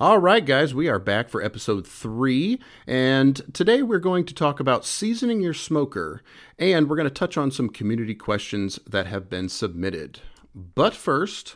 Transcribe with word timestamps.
All 0.00 0.18
right, 0.18 0.44
guys, 0.44 0.74
we 0.74 0.88
are 0.88 0.98
back 0.98 1.28
for 1.28 1.40
episode 1.40 1.86
three, 1.86 2.58
and 2.84 3.40
today 3.54 3.80
we're 3.80 4.00
going 4.00 4.24
to 4.24 4.34
talk 4.34 4.58
about 4.58 4.84
seasoning 4.84 5.40
your 5.40 5.54
smoker, 5.54 6.20
and 6.58 6.90
we're 6.90 6.96
going 6.96 7.08
to 7.08 7.14
touch 7.14 7.36
on 7.36 7.52
some 7.52 7.68
community 7.68 8.16
questions 8.16 8.80
that 8.88 9.06
have 9.06 9.30
been 9.30 9.48
submitted. 9.48 10.18
But 10.52 10.94
first, 10.94 11.54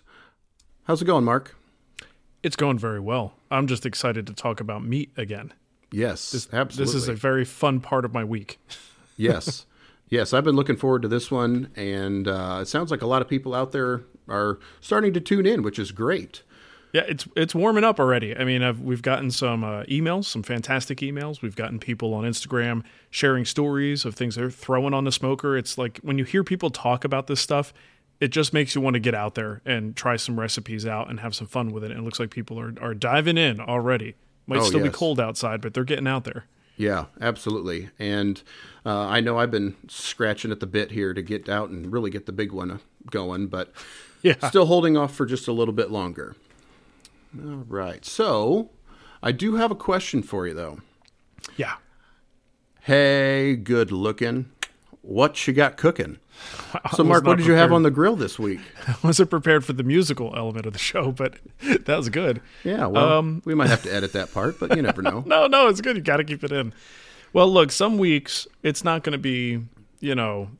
how's 0.84 1.02
it 1.02 1.06
going, 1.06 1.24
Marc? 1.24 1.56
It's 2.44 2.54
going 2.54 2.78
very 2.78 3.00
well. 3.00 3.34
I'm 3.50 3.66
just 3.66 3.84
excited 3.84 4.24
to 4.28 4.32
talk 4.34 4.60
about 4.60 4.84
meat 4.84 5.10
again. 5.16 5.52
Yes, 5.90 6.30
This, 6.30 6.48
absolutely. 6.52 6.92
This 6.92 7.02
is 7.02 7.08
a 7.08 7.14
very 7.14 7.44
fun 7.44 7.80
part 7.80 8.04
of 8.04 8.14
my 8.14 8.22
week. 8.22 8.60
yes, 9.16 9.66
yes, 10.10 10.32
I've 10.32 10.44
been 10.44 10.54
looking 10.54 10.76
forward 10.76 11.02
to 11.02 11.08
this 11.08 11.28
one, 11.28 11.72
and 11.74 12.28
uh, 12.28 12.60
it 12.62 12.68
sounds 12.68 12.92
like 12.92 13.02
a 13.02 13.06
lot 13.08 13.20
of 13.20 13.26
people 13.26 13.52
out 13.52 13.72
there 13.72 14.02
are 14.28 14.60
starting 14.80 15.12
to 15.14 15.20
tune 15.20 15.44
in, 15.44 15.62
which 15.62 15.80
is 15.80 15.90
great. 15.90 16.44
Yeah, 16.92 17.02
it's 17.06 17.28
it's 17.36 17.54
warming 17.54 17.84
up 17.84 18.00
already. 18.00 18.36
I 18.36 18.44
mean, 18.44 18.62
I've, 18.62 18.80
we've 18.80 19.02
gotten 19.02 19.30
some 19.30 19.62
uh, 19.62 19.82
emails, 19.84 20.24
some 20.24 20.42
fantastic 20.42 20.98
emails. 20.98 21.42
We've 21.42 21.54
gotten 21.56 21.78
people 21.78 22.14
on 22.14 22.24
Instagram 22.24 22.82
sharing 23.10 23.44
stories 23.44 24.04
of 24.06 24.14
things 24.14 24.36
they're 24.36 24.50
throwing 24.50 24.94
on 24.94 25.04
the 25.04 25.12
smoker. 25.12 25.56
It's 25.56 25.76
like 25.76 25.98
when 25.98 26.16
you 26.18 26.24
hear 26.24 26.42
people 26.42 26.70
talk 26.70 27.04
about 27.04 27.26
this 27.26 27.40
stuff, 27.40 27.74
it 28.20 28.28
just 28.28 28.52
makes 28.54 28.74
you 28.74 28.80
want 28.80 28.94
to 28.94 29.00
get 29.00 29.14
out 29.14 29.34
there 29.34 29.60
and 29.66 29.94
try 29.96 30.16
some 30.16 30.40
recipes 30.40 30.86
out 30.86 31.10
and 31.10 31.20
have 31.20 31.34
some 31.34 31.46
fun 31.46 31.72
with 31.72 31.84
it. 31.84 31.90
And 31.90 32.00
it 32.00 32.02
looks 32.04 32.18
like 32.18 32.30
people 32.30 32.58
are, 32.58 32.72
are 32.80 32.94
diving 32.94 33.36
in 33.36 33.60
already. 33.60 34.14
Might 34.46 34.60
Oh, 34.60 34.64
still 34.64 34.82
be 34.82 34.88
cold 34.88 35.20
outside, 35.20 35.60
but 35.60 35.74
they're 35.74 35.84
getting 35.84 36.08
out 36.08 36.24
there. 36.24 36.46
Yeah, 36.78 37.06
absolutely. 37.20 37.90
And 37.98 38.42
uh, 38.86 39.00
I 39.08 39.20
know 39.20 39.38
I've 39.38 39.50
been 39.50 39.76
scratching 39.88 40.50
at 40.52 40.60
the 40.60 40.66
bit 40.66 40.92
here 40.92 41.12
to 41.12 41.20
get 41.20 41.48
out 41.50 41.68
and 41.68 41.92
really 41.92 42.08
get 42.10 42.24
the 42.24 42.32
big 42.32 42.50
one 42.52 42.80
going, 43.10 43.48
but 43.48 43.72
Yeah. 44.22 44.34
still 44.48 44.66
holding 44.66 44.96
off 44.96 45.14
for 45.14 45.26
just 45.26 45.46
a 45.48 45.52
little 45.52 45.74
bit 45.74 45.90
longer. 45.90 46.34
All 47.36 47.64
right. 47.68 48.04
So 48.04 48.70
I 49.22 49.32
do 49.32 49.56
have 49.56 49.70
a 49.70 49.74
question 49.76 50.22
for 50.22 50.46
you, 50.46 50.54
though. 50.54 50.78
Yeah. 51.56 51.74
Hey, 52.82 53.56
good 53.56 53.90
looking. 53.92 54.50
What 55.02 55.46
you 55.46 55.52
got 55.54 55.76
cooking? 55.76 56.18
So, 56.94 57.02
Marc, 57.02 57.24
what 57.24 57.38
did 57.38 57.46
you 57.46 57.54
have 57.54 57.72
on 57.72 57.82
the 57.82 57.90
grill 57.90 58.14
this 58.14 58.38
week? 58.38 58.60
I 58.86 58.94
wasn't 59.02 59.30
prepared 59.30 59.64
for 59.64 59.72
the 59.72 59.82
musical 59.82 60.32
element 60.36 60.66
of 60.66 60.72
the 60.74 60.78
show, 60.78 61.10
but 61.12 61.34
that 61.62 61.88
was 61.96 62.08
good. 62.10 62.40
Yeah, 62.62 62.86
well, 62.86 63.12
Um, 63.18 63.42
we 63.44 63.54
might 63.54 63.70
have 63.70 63.82
to 63.84 63.92
edit 63.92 64.12
that 64.12 64.32
part, 64.32 64.60
but 64.60 64.76
you 64.76 64.82
never 64.82 65.02
know. 65.02 65.24
No, 65.26 65.46
no, 65.46 65.66
it's 65.68 65.80
good. 65.80 65.96
You 65.96 66.02
got 66.02 66.18
to 66.18 66.24
keep 66.24 66.44
it 66.44 66.52
in. 66.52 66.72
Well, 67.32 67.50
look, 67.50 67.72
some 67.72 67.96
weeks 67.98 68.46
it's 68.62 68.84
not 68.84 69.02
going 69.02 69.12
to 69.14 69.18
be, 69.18 69.60
you 70.00 70.14
know, 70.14 70.50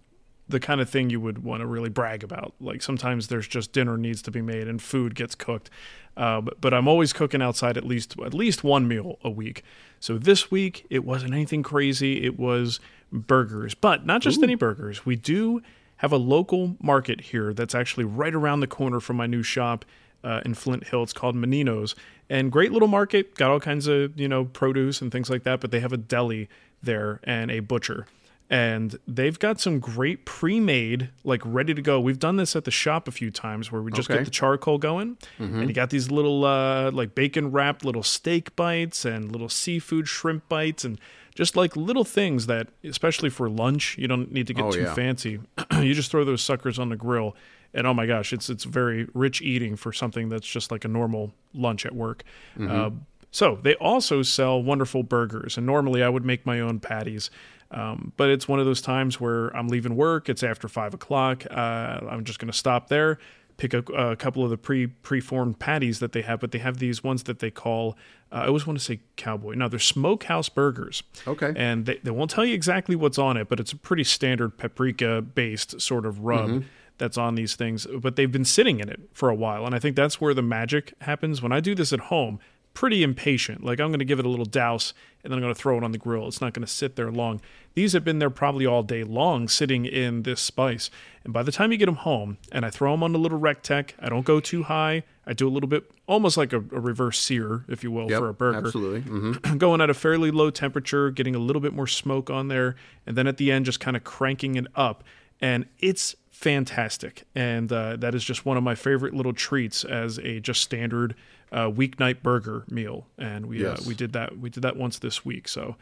the 0.49 0.61
kind 0.61 0.81
of 0.81 0.89
thing 0.89 1.11
you 1.11 1.21
would 1.21 1.45
want 1.45 1.61
to 1.61 1.67
really 1.67 1.89
brag 1.91 2.25
about. 2.25 2.55
Like 2.61 2.83
sometimes 2.83 3.29
there's 3.29 3.47
just 3.47 3.73
dinner 3.73 3.97
needs 3.97 4.23
to 4.23 4.31
be 4.31 4.41
made 4.41 4.67
and 4.67 4.81
food 4.81 5.15
gets 5.15 5.35
cooked. 5.35 5.71
Uh, 6.17 6.41
but, 6.41 6.61
but 6.61 6.75
I'm 6.75 6.89
always 6.89 7.13
cooking 7.13 7.43
outside 7.43 7.77
at 7.77 7.85
least 7.85 8.17
at 8.25 8.35
least 8.35 8.65
one 8.65 8.89
meal 8.89 9.19
a 9.23 9.31
week. 9.31 9.63
So 10.01 10.19
this 10.19 10.51
week 10.51 10.87
it 10.91 11.05
wasn't 11.05 11.35
anything 11.35 11.63
crazy. 11.63 12.25
It 12.25 12.39
was 12.39 12.81
burgers, 13.13 13.75
but 13.75 14.07
not 14.07 14.23
just 14.23 14.43
any 14.43 14.55
burgers. 14.55 15.07
We 15.07 15.17
do 15.17 15.63
have 15.99 16.13
a 16.13 16.17
local 16.17 16.77
market 16.81 17.21
here 17.21 17.53
that's 17.53 17.75
actually 17.75 18.05
right 18.05 18.35
around 18.35 18.61
the 18.61 18.67
corner 18.67 19.01
from 19.01 19.17
my 19.17 19.27
new 19.27 19.43
shop 19.43 19.85
uh, 20.25 20.41
in 20.45 20.55
Flint 20.55 20.89
Hill. 20.89 21.03
It's 21.03 21.13
called 21.13 21.37
Menino's, 21.37 21.95
and 22.29 22.51
great 22.51 22.73
little 22.73 22.89
market. 22.89 23.35
Got 23.35 23.51
all 23.51 23.61
kinds 23.61 23.87
of 23.87 24.19
you 24.19 24.29
know 24.29 24.47
produce 24.47 25.01
and 25.01 25.13
things 25.13 25.31
like 25.31 25.45
that. 25.45 25.61
But 25.61 25.71
they 25.71 25.81
have 25.81 25.93
a 25.93 25.97
deli 25.97 26.49
there 26.83 27.21
and 27.25 27.51
a 27.51 27.61
butcher, 27.61 28.07
and 28.51 28.99
they've 29.07 29.39
got 29.39 29.61
some 29.61 29.79
great 29.79 30.25
pre-made, 30.25 31.11
like 31.25 31.43
ready 31.45 31.75
to 31.75 31.83
go. 31.83 32.01
We've 32.01 32.19
done 32.19 32.37
this 32.37 32.57
at 32.57 32.65
the 32.65 32.71
shop 32.71 33.07
a 33.07 33.11
few 33.11 33.31
times 33.31 33.71
where 33.71 33.83
we 33.83 33.93
just 33.93 34.09
Okay. 34.11 34.21
get 34.21 34.25
the 34.25 34.31
charcoal 34.31 34.79
going, 34.79 35.19
and 35.39 35.69
you 35.69 35.75
got 35.75 35.91
these 35.91 36.11
little 36.11 36.45
uh, 36.45 36.91
like 36.91 37.15
bacon 37.15 37.51
wrapped 37.51 37.85
little 37.85 38.03
steak 38.03 38.57
bites 38.57 39.05
and 39.05 39.31
little 39.31 39.49
seafood 39.49 40.09
shrimp 40.09 40.49
bites 40.49 40.85
and. 40.85 40.99
Just 41.35 41.55
like 41.55 41.77
little 41.77 42.03
things 42.03 42.47
that, 42.47 42.67
especially 42.83 43.31
for 43.31 43.49
lunch, 43.49 43.97
you 43.97 44.09
don't 44.09 44.33
need 44.33 44.49
to 44.49 44.53
get 44.55 44.65
Oh, 44.65 44.73
too 44.73 44.81
yeah. 44.81 44.93
fancy. 44.95 45.39
you 45.81 45.95
just 45.95 46.11
throw 46.11 46.25
those 46.25 46.43
suckers 46.43 46.81
on 46.81 46.89
the 46.89 46.97
grill, 46.97 47.37
and 47.73 47.87
oh 47.87 47.95
my 47.95 48.07
gosh, 48.07 48.33
it's 48.33 48.51
it's 48.51 48.65
very 48.65 49.07
rich 49.15 49.41
eating 49.41 49.77
for 49.77 49.93
something 49.93 50.31
that's 50.31 50.49
just 50.49 50.73
like 50.73 50.85
a 50.85 50.89
normal 50.89 51.33
lunch 51.55 51.87
at 51.87 51.95
work. 51.95 52.25
Uh, 52.61 52.91
so 53.31 53.57
they 53.63 53.77
also 53.77 54.23
sell 54.23 54.61
wonderful 54.61 55.05
burgers, 55.05 55.57
and 55.57 55.65
normally 55.65 56.03
I 56.03 56.09
would 56.09 56.25
make 56.25 56.45
my 56.45 56.59
own 56.59 56.81
patties. 56.81 57.31
Um, 57.71 58.13
but 58.17 58.31
it's 58.31 58.49
one 58.49 58.61
of 58.61 58.67
those 58.67 58.81
times 58.81 59.21
where 59.21 59.49
I'm 59.57 59.69
leaving 59.69 59.95
work. 59.95 60.29
It's 60.29 60.43
after 60.43 60.69
five 60.69 60.95
o'clock. 60.95 61.45
Uh, 61.51 62.01
I'm 62.09 62.25
just 62.25 62.39
going 62.39 62.51
to 62.51 62.57
stop 62.57 62.89
there, 62.89 63.19
pick 63.59 63.75
a, 63.75 63.81
a 63.93 64.17
couple 64.17 64.43
of 64.43 64.51
the 64.51 64.57
pre 64.57 64.87
preformed 64.87 65.59
patties 65.59 65.99
that 65.99 66.13
they 66.13 66.23
have. 66.23 66.41
But 66.41 66.53
they 66.53 66.59
have 66.59 66.79
these 66.79 67.05
ones 67.05 67.25
that 67.25 67.41
they 67.41 67.51
call 67.51 67.97
uh, 68.31 68.37
I 68.37 68.47
always 68.47 68.67
want 68.67 68.79
to 68.79 68.85
say 68.85 69.01
cowboy. 69.17 69.55
No, 69.55 69.69
they're 69.69 69.79
smokehouse 69.79 70.49
burgers. 70.49 71.03
Okay. 71.27 71.53
And 71.57 71.87
they, 71.87 71.99
they 72.03 72.11
won't 72.11 72.31
tell 72.31 72.45
you 72.45 72.55
exactly 72.55 72.95
what's 72.95 73.19
on 73.19 73.37
it, 73.37 73.49
but 73.49 73.59
it's 73.59 73.73
a 73.73 73.77
pretty 73.77 74.05
standard 74.05 74.59
paprika 74.59 75.23
based 75.23 75.81
sort 75.81 76.05
of 76.05 76.21
rub 76.21 76.65
that's 76.99 77.17
on 77.17 77.37
these 77.37 77.57
things. 77.57 77.87
But 77.87 78.17
they've 78.17 78.31
been 78.31 78.45
sitting 78.45 78.81
in 78.81 78.89
it 78.89 79.01
for 79.13 79.31
a 79.31 79.35
while. 79.35 79.65
And 79.65 79.75
I 79.75 79.79
think 79.79 79.97
that's 79.97 80.21
where 80.21 80.35
the 80.35 80.43
magic 80.43 80.93
happens. 81.01 81.41
When 81.41 81.53
I 81.53 81.61
do 81.61 81.75
this 81.75 81.93
at 81.93 82.01
home, 82.01 82.39
pretty 82.75 83.03
impatient. 83.03 83.65
Like 83.65 83.81
I'm 83.81 83.89
going 83.89 83.99
to 84.01 84.05
give 84.05 84.19
it 84.19 84.27
a 84.27 84.29
little 84.29 84.45
douse 84.45 84.93
and 85.25 85.33
then 85.33 85.39
I'm 85.39 85.43
going 85.43 85.55
to 85.55 85.61
throw 85.61 85.77
it 85.77 85.85
on 85.85 85.93
the 85.93 85.99
grill. 85.99 86.29
It's 86.29 86.41
not 86.41 86.55
going 86.55 86.65
to 86.65 86.73
sit 86.73 86.97
there 86.97 87.11
long. 87.11 87.41
These 87.75 87.93
have 87.93 88.05
been 88.05 88.19
there 88.19 88.31
probably 88.31 88.67
all 88.67 88.83
day 88.83 89.05
long 89.05 89.49
sitting 89.49 89.85
in 89.85 90.23
this 90.23 90.41
spice. 90.41 90.91
And 91.25 91.33
by 91.33 91.43
the 91.43 91.53
time 91.53 91.73
you 91.73 91.79
get 91.79 91.87
them 91.87 91.97
home 91.97 92.39
and 92.53 92.65
I 92.65 92.71
throw 92.71 92.93
them 92.93 93.03
on 93.03 93.13
the 93.13 93.19
little 93.19 93.39
Rectech, 93.39 93.91
I 94.01 94.09
don't 94.09 94.25
go 94.25 94.41
too 94.41 94.65
high. 94.65 95.03
I 95.27 95.33
do 95.35 95.47
a 95.47 95.51
little 95.51 95.69
bit, 95.69 95.91
almost 96.07 96.37
like 96.37 96.53
a, 96.53 96.59
a 96.59 96.81
reverse 96.81 97.21
sear, 97.21 97.65
if 97.69 97.85
you 97.85 97.91
will, 97.91 98.11
Yep, 98.11 98.19
for 98.21 98.29
a 98.29 98.35
burger 98.35 98.59
Absolutely. 98.67 99.01
hmm 99.01 99.33
going 99.59 99.81
at 99.81 99.91
a 99.91 99.95
fairly 99.95 100.31
low 100.31 100.51
temperature, 100.51 101.11
getting 101.11 101.35
a 101.35 101.39
little 101.39 101.61
bit 101.61 101.75
more 101.75 101.87
smoke 101.87 102.31
on 102.31 102.49
there, 102.49 102.77
and 103.07 103.17
then 103.17 103.27
at 103.27 103.37
the 103.37 103.53
end, 103.53 103.67
just 103.67 103.81
kind 103.81 103.97
of 103.97 104.05
cranking 104.05 104.55
it 104.55 104.67
up. 104.75 105.05
And 105.41 105.67
it's 105.79 106.17
fantastic. 106.31 107.25
And 107.35 107.71
uh, 107.73 107.97
that 107.97 108.15
is 108.15 108.25
just 108.25 108.47
one 108.47 108.57
of 108.57 108.63
my 108.63 108.75
favorite 108.75 109.13
little 109.13 109.33
treats 109.33 109.85
as 109.85 110.19
a 110.19 110.41
just 110.41 110.63
standard 110.63 111.15
uh, 111.53 111.71
weeknight 111.71 112.23
burger 112.23 112.65
meal. 112.69 113.07
And 113.19 113.47
we 113.47 113.61
Yes. 113.63 113.81
uh, 113.81 113.85
we 113.87 113.95
did 113.95 114.13
that 114.13 114.39
we 114.39 114.51
did 114.51 114.63
that 114.63 114.77
once 114.77 114.99
this 114.99 115.25
week, 115.25 115.49
so 115.49 115.77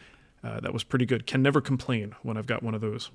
uh, 0.45 0.61
that 0.61 0.73
was 0.73 0.85
pretty 0.85 1.07
good. 1.07 1.27
Can 1.27 1.43
never 1.43 1.61
complain 1.61 2.15
when 2.23 2.37
I've 2.37 2.47
got 2.47 2.63
one 2.63 2.75
of 2.75 2.81
those. 2.81 3.11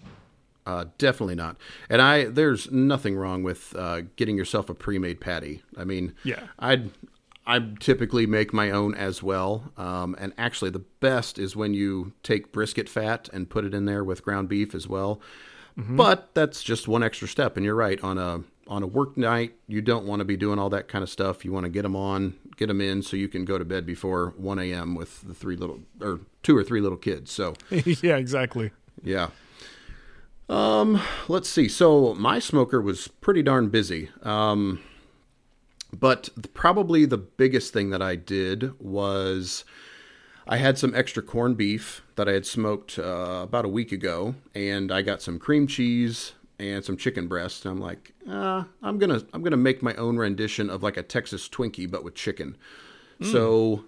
Uh, 0.66 0.86
definitely 1.00 1.36
not. 1.36 1.58
And 1.90 2.02
I 2.02 2.26
there's 2.26 2.70
nothing 2.72 3.16
wrong 3.16 3.42
with 3.42 3.76
uh, 3.76 4.02
getting 4.16 4.38
yourself 4.38 4.70
a 4.70 4.74
pre-made 4.76 5.20
patty. 5.20 5.64
I 5.78 5.84
mean, 5.86 6.14
Yeah. 6.24 6.44
I'd 6.60 6.92
I 7.48 7.60
typically 7.80 8.28
make 8.28 8.54
my 8.54 8.70
own 8.70 8.94
as 8.94 9.24
well. 9.24 9.72
Um, 9.76 10.16
and 10.20 10.32
actually, 10.38 10.70
the 10.70 10.84
best 11.00 11.40
is 11.40 11.56
when 11.56 11.74
you 11.74 12.14
take 12.22 12.52
brisket 12.52 12.88
fat 12.88 13.30
and 13.34 13.50
put 13.50 13.66
it 13.66 13.74
in 13.74 13.86
there 13.86 14.04
with 14.04 14.24
ground 14.24 14.48
beef 14.48 14.76
as 14.76 14.88
well. 14.88 15.20
But 15.76 16.30
that's 16.36 16.62
just 16.62 16.88
one 16.88 17.02
extra 17.02 17.28
step. 17.28 17.58
And 17.58 17.66
you're 17.66 17.74
right 17.74 18.00
on 18.04 18.20
a 18.20 18.44
on 18.72 18.84
a 18.84 18.88
work 18.88 19.18
night, 19.18 19.54
you 19.68 19.82
don't 19.82 20.06
want 20.06 20.22
to 20.22 20.26
be 20.26 20.38
doing 20.38 20.58
all 20.58 20.70
that 20.70 20.88
kind 20.88 21.04
of 21.04 21.10
stuff. 21.10 21.44
You 21.44 21.52
want 21.52 21.66
to 21.66 21.70
get 21.70 21.82
them 21.82 21.94
on, 21.94 22.36
get 22.56 22.68
them 22.68 22.80
in, 22.80 23.04
so 23.04 23.18
you 23.18 23.28
can 23.28 23.44
go 23.44 23.58
to 23.58 23.66
bed 23.66 23.86
before 23.86 24.34
1 24.38 24.60
a.m. 24.60 24.96
with 24.96 25.28
the 25.28 25.34
three 25.34 25.58
little 25.58 25.82
or 26.00 26.22
two 26.42 26.56
or 26.56 26.64
three 26.64 26.80
little 26.80 26.98
kids. 26.98 27.32
So 27.32 27.54
yeah, 27.70 28.16
exactly. 28.16 28.72
yeah. 29.04 29.32
Um, 30.48 31.02
let's 31.28 31.50
see. 31.50 31.68
So 31.68 32.14
my 32.16 32.40
smoker 32.40 32.82
was 32.82 33.10
pretty 33.10 33.44
darn 33.44 33.68
busy. 33.68 34.10
Um, 34.24 34.80
but 35.92 36.30
th- 36.36 36.54
probably 36.54 37.04
the 37.04 37.18
biggest 37.18 37.74
thing 37.74 37.90
that 37.90 38.02
I 38.02 38.16
did 38.16 38.80
was 38.80 39.66
I 40.48 40.58
had 40.58 40.78
some 40.78 40.96
extra 40.96 41.22
corned 41.22 41.58
beef 41.58 42.04
that 42.16 42.30
I 42.30 42.32
had 42.32 42.46
smoked 42.46 42.98
uh, 42.98 43.42
about 43.44 43.66
a 43.66 43.70
week 43.70 43.92
ago, 43.92 44.36
and 44.56 44.94
I 44.94 45.02
got 45.02 45.22
some 45.22 45.40
cream 45.40 45.68
cheese 45.68 46.34
and 46.62 46.86
some 46.86 46.96
chicken 46.96 47.28
breast. 47.28 47.66
And 47.66 47.74
I'm 47.74 47.82
like, 47.82 48.14
uh, 48.30 48.64
I'm 48.84 49.00
gonna 49.00 49.22
I'm 49.34 49.42
gonna 49.42 49.58
make 49.58 49.82
my 49.82 49.96
own 49.96 50.18
rendition 50.18 50.70
of 50.70 50.84
like 50.84 50.96
a 50.96 51.04
Texas 51.04 51.50
Twinkie, 51.50 51.90
but 51.90 52.04
with 52.04 52.16
chicken. 52.16 52.56
So 53.24 53.84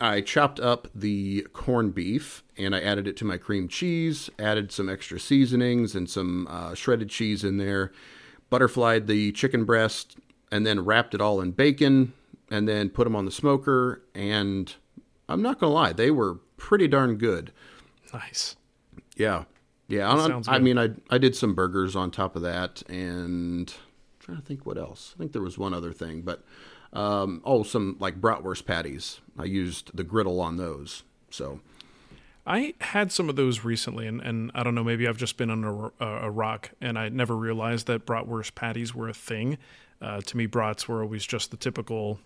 I 0.00 0.22
chopped 0.22 0.58
up 0.58 0.88
the 0.94 1.46
corned 1.52 1.94
beef 1.94 2.42
and 2.56 2.74
I 2.74 2.80
added 2.80 3.06
it 3.06 3.14
to 3.18 3.26
my 3.26 3.36
cream 3.36 3.68
cheese, 3.68 4.30
added 4.38 4.72
some 4.72 4.88
extra 4.88 5.20
seasonings 5.20 5.94
and 5.94 6.08
some 6.08 6.46
uh, 6.48 6.74
shredded 6.74 7.10
cheese 7.10 7.44
in 7.44 7.58
there, 7.58 7.92
butterflied 8.48 9.06
the 9.06 9.32
chicken 9.32 9.66
breast, 9.66 10.16
and 10.50 10.66
then 10.66 10.82
wrapped 10.82 11.14
it 11.14 11.20
all 11.20 11.42
in 11.42 11.50
bacon 11.50 12.14
and 12.50 12.66
then 12.66 12.88
put 12.88 13.04
them 13.04 13.14
on 13.14 13.26
the 13.26 13.30
smoker. 13.30 14.02
And 14.14 14.74
I'm 15.28 15.42
not 15.42 15.58
to 15.58 15.66
lie, 15.66 15.92
they 15.92 16.10
were 16.10 16.36
pretty 16.56 16.88
darn 16.88 17.16
good. 17.16 17.52
Nice. 18.14 18.56
Yeah. 19.14 19.44
Yeah. 19.90 20.10
I, 20.10 20.56
I 20.56 20.58
mean, 20.58 20.78
I, 20.78 20.90
I 21.10 21.18
did 21.18 21.36
some 21.36 21.54
burgers 21.54 21.96
on 21.96 22.10
top 22.10 22.36
of 22.36 22.42
that 22.42 22.82
and 22.88 23.68
I'm 23.68 24.20
trying 24.20 24.38
to 24.38 24.44
think 24.44 24.64
what 24.64 24.78
else. 24.78 25.14
I 25.16 25.18
think 25.18 25.32
there 25.32 25.42
was 25.42 25.58
one 25.58 25.74
other 25.74 25.92
thing, 25.92 26.22
but 26.22 26.44
um, 26.92 27.42
oh, 27.44 27.62
some 27.62 27.96
like 28.00 28.20
bratwurst 28.20 28.64
patties. 28.66 29.20
I 29.38 29.44
used 29.44 29.90
the 29.94 30.04
griddle 30.04 30.40
on 30.40 30.56
those. 30.56 31.02
So 31.30 31.60
I 32.46 32.74
had 32.80 33.12
some 33.12 33.28
of 33.28 33.36
those 33.36 33.64
recently, 33.64 34.06
and, 34.06 34.20
and 34.20 34.50
I 34.54 34.62
don't 34.62 34.74
know, 34.74 34.84
maybe 34.84 35.06
I've 35.06 35.16
just 35.16 35.36
been 35.36 35.50
on 35.50 35.64
a, 35.64 36.04
a, 36.04 36.26
a 36.26 36.30
rock, 36.30 36.70
and 36.80 36.98
I 36.98 37.08
never 37.08 37.36
realized 37.36 37.86
that 37.86 38.06
bratwurst 38.06 38.54
patties 38.54 38.94
were 38.94 39.08
a 39.08 39.14
thing. 39.14 39.58
Uh, 40.00 40.20
to 40.22 40.36
me, 40.36 40.46
brats 40.46 40.88
were 40.88 41.02
always 41.02 41.26
just 41.26 41.50
the 41.50 41.56
typical, 41.56 42.18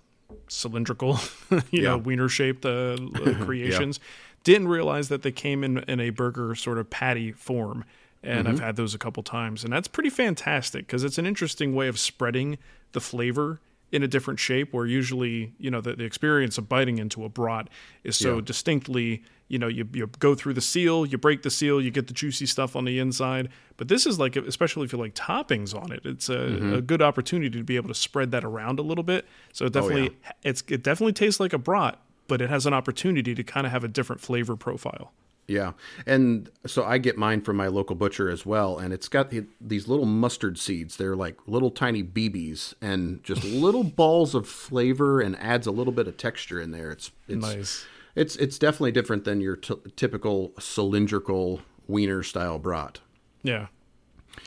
cylindrical, 0.49 1.19
you 1.50 1.61
Yeah. 1.71 1.91
know, 1.91 1.99
wiener 1.99 2.29
shaped 2.29 2.65
uh, 2.65 2.97
uh, 3.15 3.44
creations. 3.44 4.00
Didn't 4.43 4.69
realize 4.69 5.09
that 5.09 5.23
they 5.23 5.32
came 5.32 5.65
in 5.65 5.79
in 5.88 6.00
a 6.00 6.11
burger 6.11 6.55
sort 6.55 6.79
of 6.79 6.91
patty 6.91 7.32
form, 7.32 7.85
and 8.23 8.47
I've 8.49 8.59
had 8.61 8.76
those 8.76 8.94
a 8.94 8.99
couple 8.99 9.23
times, 9.23 9.65
and 9.65 9.73
that's 9.73 9.88
pretty 9.88 10.11
fantastic 10.11 10.87
because 10.87 11.03
it's 11.05 11.17
an 11.19 11.25
interesting 11.26 11.75
way 11.75 11.88
of 11.88 11.99
spreading 11.99 12.59
the 12.93 13.00
flavor 13.00 13.61
in 13.94 14.02
a 14.02 14.08
different 14.08 14.41
shape. 14.41 14.73
Where 14.75 14.87
usually, 14.87 15.55
you 15.58 15.70
know, 15.70 15.81
the, 15.81 15.94
the 15.94 16.05
experience 16.05 16.58
of 16.58 16.69
biting 16.69 16.99
into 16.99 17.25
a 17.25 17.29
brat 17.29 17.69
is 18.02 18.17
so 18.17 18.35
Yeah. 18.35 18.41
distinctly, 18.43 19.23
you 19.49 19.58
know, 19.58 19.69
you 19.69 19.88
you 19.93 20.06
go 20.19 20.35
through 20.35 20.55
the 20.55 20.61
seal, 20.61 21.06
you 21.06 21.19
break 21.19 21.43
the 21.43 21.50
seal, 21.50 21.81
you 21.81 21.91
get 21.91 22.06
the 22.06 22.14
juicy 22.14 22.46
stuff 22.46 22.76
on 22.76 22.85
the 22.85 22.99
inside. 22.99 23.49
But 23.76 23.88
this 23.88 24.06
is 24.06 24.19
like, 24.19 24.37
especially 24.37 24.85
if 24.85 24.93
you 24.93 24.99
like 24.99 25.14
toppings 25.14 25.75
on 25.75 25.93
it, 25.93 26.00
it's 26.05 26.29
a, 26.29 26.37
mm-hmm. 26.37 26.75
a 26.75 26.81
good 26.81 27.02
opportunity 27.02 27.58
to 27.58 27.64
be 27.64 27.76
able 27.76 27.88
to 27.88 27.94
spread 27.94 28.31
that 28.32 28.44
around 28.44 28.79
a 28.79 28.82
little 28.82 29.05
bit. 29.05 29.26
So 29.52 29.67
it 29.67 29.76
oh, 29.76 29.81
definitely, 29.81 30.17
it's 30.43 30.62
it 30.69 30.82
definitely 30.82 31.12
tastes 31.12 31.41
like 31.41 31.52
a 31.52 31.58
brat, 31.58 31.99
but 32.29 32.41
it 32.41 32.50
has 32.50 32.67
an 32.67 32.75
opportunity 32.75 33.35
to 33.35 33.44
kind 33.44 33.67
of 33.67 33.73
have 33.73 33.85
a 33.85 33.88
different 33.88 34.20
flavor 34.20 34.56
profile. 34.56 35.12
Yeah, 35.46 35.73
and 36.06 36.49
so 36.67 36.85
I 36.85 36.96
get 36.96 37.19
mine 37.19 37.43
from 37.43 37.56
my 37.56 37.67
local 37.67 37.94
butcher 37.96 38.31
as 38.31 38.46
well, 38.46 38.79
and 38.79 38.94
it's 38.94 39.08
got 39.08 39.29
the, 39.31 39.44
these 39.61 39.87
little 39.88 40.06
mustard 40.06 40.58
seeds. 40.58 40.96
They're 40.96 41.14
like 41.17 41.37
little 41.46 41.70
tiny 41.70 42.02
BBs, 42.02 42.73
and 42.81 43.23
just 43.23 43.44
little 43.44 43.85
balls 43.85 44.35
of 44.35 44.49
flavor, 44.49 45.20
and 45.20 45.37
adds 45.38 45.67
a 45.67 45.70
little 45.70 45.93
bit 45.93 46.08
of 46.08 46.17
texture 46.17 46.61
in 46.61 46.70
there. 46.70 46.91
It's 46.91 47.11
it's 47.29 47.43
Nice. 47.44 47.87
it's 48.14 48.37
it's 48.37 48.58
definitely 48.58 48.93
different 48.93 49.25
than 49.25 49.43
your 49.43 49.56
t- 49.56 49.75
typical 49.96 50.52
cylindrical 50.58 51.61
wiener 51.87 52.23
style 52.23 52.58
brat. 52.58 53.00
Yeah. 53.43 53.67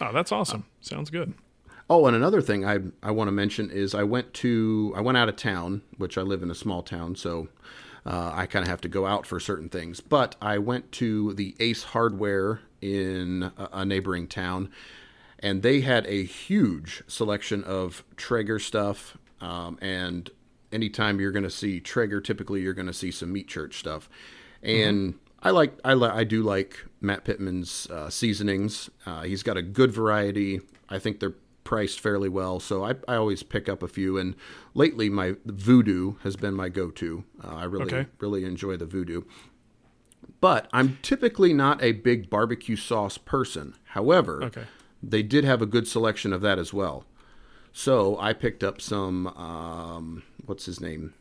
Oh, 0.02 0.12
that's 0.12 0.32
awesome. 0.32 0.66
Sounds 0.82 1.10
good. 1.12 1.34
Oh, 1.90 2.08
and 2.08 2.16
another 2.16 2.42
thing 2.42 2.66
I 2.66 2.80
I 3.04 3.12
want 3.12 3.28
to 3.28 3.32
mention 3.32 3.70
is 3.70 3.94
I 3.94 4.04
went 4.04 4.34
to 4.36 4.94
I 4.98 5.02
went 5.02 5.18
out 5.20 5.30
of 5.30 5.36
town, 5.36 5.84
which 5.98 6.18
I 6.18 6.22
live 6.24 6.42
in 6.42 6.50
a 6.50 6.56
small 6.56 6.82
town, 6.82 7.16
so 7.16 7.50
uh, 8.08 8.32
I 8.34 8.46
kind 8.46 8.64
of 8.64 8.70
have 8.70 8.82
to 8.82 8.88
go 8.88 9.06
out 9.06 9.26
for 9.26 9.40
certain 9.40 9.70
things. 9.70 10.00
But 10.00 10.36
I 10.42 10.58
went 10.58 10.92
to 10.94 11.34
the 11.34 11.56
Ace 11.60 11.84
Hardware 11.84 12.62
in 12.82 13.52
a, 13.58 13.70
a 13.74 13.86
neighboring 13.86 14.28
town, 14.28 14.70
and 15.40 15.62
they 15.62 15.82
had 15.82 16.08
a 16.08 16.24
huge 16.24 17.04
selection 17.08 17.64
of 17.64 18.04
Traeger 18.16 18.60
stuff. 18.60 19.18
Um, 19.42 19.78
and 19.82 20.30
anytime 20.72 21.20
you're 21.20 21.32
going 21.32 21.44
to 21.44 21.50
see 21.50 21.80
Traeger, 21.80 22.22
typically 22.22 22.62
you're 22.62 22.74
going 22.74 22.88
to 22.88 22.94
see 22.94 23.12
some 23.12 23.34
Meat 23.34 23.48
Church 23.48 23.78
stuff. 23.78 24.10
And 24.64 25.16
I 25.44 25.52
like 25.52 25.74
I 25.84 25.94
li- 25.94 26.10
I 26.12 26.24
do 26.24 26.42
like 26.42 26.86
Matt 27.02 27.26
Pittman's 27.26 27.88
uh, 27.92 28.10
seasonings. 28.10 28.90
Uh, 29.06 29.24
he's 29.24 29.44
got 29.44 29.58
a 29.58 29.62
good 29.62 29.92
variety. 29.92 30.62
I 30.90 30.98
think 31.00 31.20
they're 31.20 31.36
priced 31.68 32.00
fairly 32.00 32.30
well, 32.30 32.62
so 32.62 32.86
I, 32.86 32.92
I 33.10 33.16
always 33.18 33.44
pick 33.44 33.68
up 33.68 33.84
a 33.84 33.90
few. 33.90 34.18
And 34.18 34.36
lately, 34.74 35.10
my 35.10 35.36
Voodoo 35.46 36.14
has 36.24 36.38
been 36.38 36.54
my 36.54 36.70
go-to. 36.70 37.26
Uh, 37.44 37.56
I 37.56 37.64
really 37.66 37.88
Okay. 37.94 38.06
really 38.20 38.46
enjoy 38.46 38.78
the 38.78 38.86
Voodoo. 38.86 39.24
But 40.40 40.70
I'm 40.72 40.98
typically 41.02 41.52
not 41.54 41.84
a 41.84 41.92
big 41.92 42.30
barbecue 42.30 42.78
sauce 42.78 43.18
person. 43.18 43.76
However, 43.98 44.44
Okay. 44.46 44.64
they 45.04 45.22
did 45.24 45.44
have 45.44 45.62
a 45.62 45.66
good 45.66 45.90
selection 45.90 46.32
of 46.32 46.40
that 46.42 46.58
as 46.58 46.74
well. 46.74 47.04
So 47.74 48.18
I 48.18 48.32
picked 48.32 48.64
up 48.64 48.80
some, 48.80 49.28
um, 49.28 50.24
what's 50.46 50.66
his 50.68 50.80
name? 50.80 51.14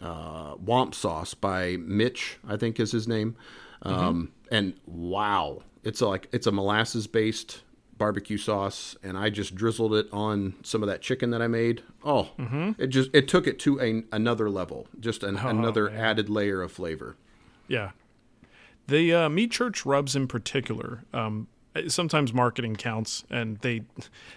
Uh, 0.00 0.54
Whomp 0.54 0.94
sauce 0.94 1.34
by 1.34 1.78
Mitch, 1.78 2.38
I 2.46 2.56
think 2.56 2.78
is 2.78 2.92
his 2.92 3.08
name. 3.08 3.34
Um, 3.82 4.30
And 4.52 4.74
wow, 4.86 5.62
it's 5.82 6.00
like 6.00 6.28
it's 6.30 6.46
a 6.46 6.52
molasses 6.52 7.08
based 7.08 7.62
barbecue 7.98 8.36
sauce, 8.38 8.96
and 9.02 9.16
I 9.16 9.30
just 9.30 9.54
drizzled 9.54 9.94
it 9.94 10.08
on 10.12 10.54
some 10.62 10.82
of 10.82 10.88
that 10.88 11.00
chicken 11.00 11.30
that 11.30 11.40
I 11.42 11.46
made. 11.46 11.82
Oh, 12.04 12.30
it 12.78 12.88
just 12.88 13.10
it 13.12 13.28
took 13.28 13.46
it 13.46 13.58
to 13.60 13.80
a, 13.80 14.02
another 14.12 14.50
level, 14.50 14.86
just 15.00 15.22
an, 15.22 15.36
another 15.36 15.90
man. 15.90 16.00
added 16.00 16.28
layer 16.28 16.60
of 16.62 16.72
flavor. 16.72 17.16
Yeah. 17.68 17.90
The 18.86 19.14
uh, 19.14 19.28
meat 19.28 19.50
church 19.50 19.86
rubs 19.86 20.14
in 20.14 20.28
particular, 20.28 21.04
um, 21.14 21.46
sometimes 21.88 22.34
marketing 22.34 22.76
counts, 22.76 23.24
and 23.30 23.56
they, 23.58 23.82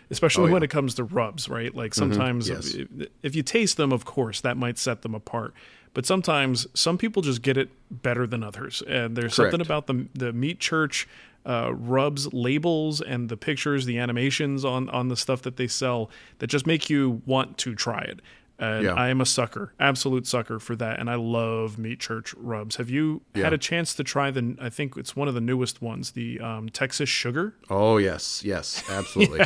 especially 0.10 0.44
Oh, 0.44 0.45
yeah. 0.45 0.48
Mm-hmm. 0.48 0.53
when 0.53 0.63
it 0.63 0.69
comes 0.69 0.95
to 0.95 1.03
rubs, 1.03 1.50
right? 1.50 1.75
Like 1.75 1.94
sometimes 1.94 2.48
Yes. 2.48 2.74
if, 2.74 2.88
if 3.24 3.36
you 3.36 3.44
taste 3.44 3.75
them, 3.77 3.92
of 3.92 4.06
course, 4.06 4.39
that 4.42 4.56
might 4.56 4.77
set 4.77 5.01
them 5.01 5.13
apart. 5.13 5.53
But 5.94 6.06
sometimes 6.06 6.68
some 6.74 6.98
people 6.98 7.21
just 7.24 7.42
get 7.42 7.57
it 7.57 7.69
better 7.92 8.27
than 8.27 8.44
others, 8.44 8.83
and 8.88 9.18
there's 9.18 9.33
something 9.33 9.62
about 9.62 9.88
the 9.88 10.07
the 10.13 10.31
meat 10.31 10.60
church 10.60 11.07
uh, 11.47 11.71
rubs 11.73 12.31
labels 12.33 12.99
and 13.01 13.29
the 13.29 13.38
pictures, 13.38 13.85
the 13.85 13.97
animations 13.97 14.63
on 14.65 14.89
on 14.89 15.07
the 15.07 15.15
stuff 15.17 15.41
that 15.44 15.55
they 15.57 15.67
sell 15.67 16.09
that 16.39 16.47
just 16.47 16.67
make 16.67 16.89
you 16.89 17.21
want 17.25 17.57
to 17.59 17.73
try 17.73 18.01
it. 18.01 18.19
And 18.59 18.85
Yeah. 18.85 18.94
I 18.95 19.09
am 19.09 19.21
a 19.21 19.25
sucker, 19.25 19.71
absolute 19.79 20.25
sucker 20.25 20.57
for 20.59 20.75
that. 20.77 20.99
And 20.99 21.11
I 21.11 21.15
love 21.15 21.77
Meat 21.77 21.99
Church 21.99 22.33
rubs. 22.35 22.77
Have 22.77 22.89
you 22.89 23.21
had 23.35 23.53
a 23.53 23.57
chance 23.59 23.94
to 23.94 24.03
try 24.03 24.31
the? 24.31 24.55
I 24.59 24.69
think 24.69 24.97
it's 24.97 25.15
one 25.15 25.27
of 25.27 25.35
the 25.35 25.41
newest 25.41 25.79
ones, 25.81 26.11
the 26.11 26.39
um, 26.39 26.67
Texas 26.69 27.07
Sugar. 27.07 27.53
Oh 27.69 27.97
yes, 27.97 28.43
yes, 28.43 28.83
absolutely. 28.89 29.45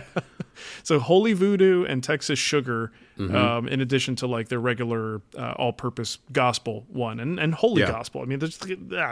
So 0.84 1.00
Holy 1.00 1.34
Voodoo 1.34 1.86
and 1.86 2.04
Texas 2.04 2.40
Sugar, 2.40 2.92
Mm-hmm. 3.18 3.36
um, 3.36 3.68
in 3.68 3.82
addition 3.82 4.16
to 4.16 4.26
like 4.28 4.48
their 4.48 4.60
regular 4.60 5.22
uh, 5.38 5.52
all-purpose 5.58 6.18
gospel 6.32 6.86
one 6.88 7.20
and 7.20 7.38
and 7.40 7.54
Holy 7.54 7.82
Yeah. 7.82 7.92
Gospel. 7.92 8.22
I 8.22 8.26
mean, 8.26 8.40
they're, 8.40 8.48
just, 8.50 8.66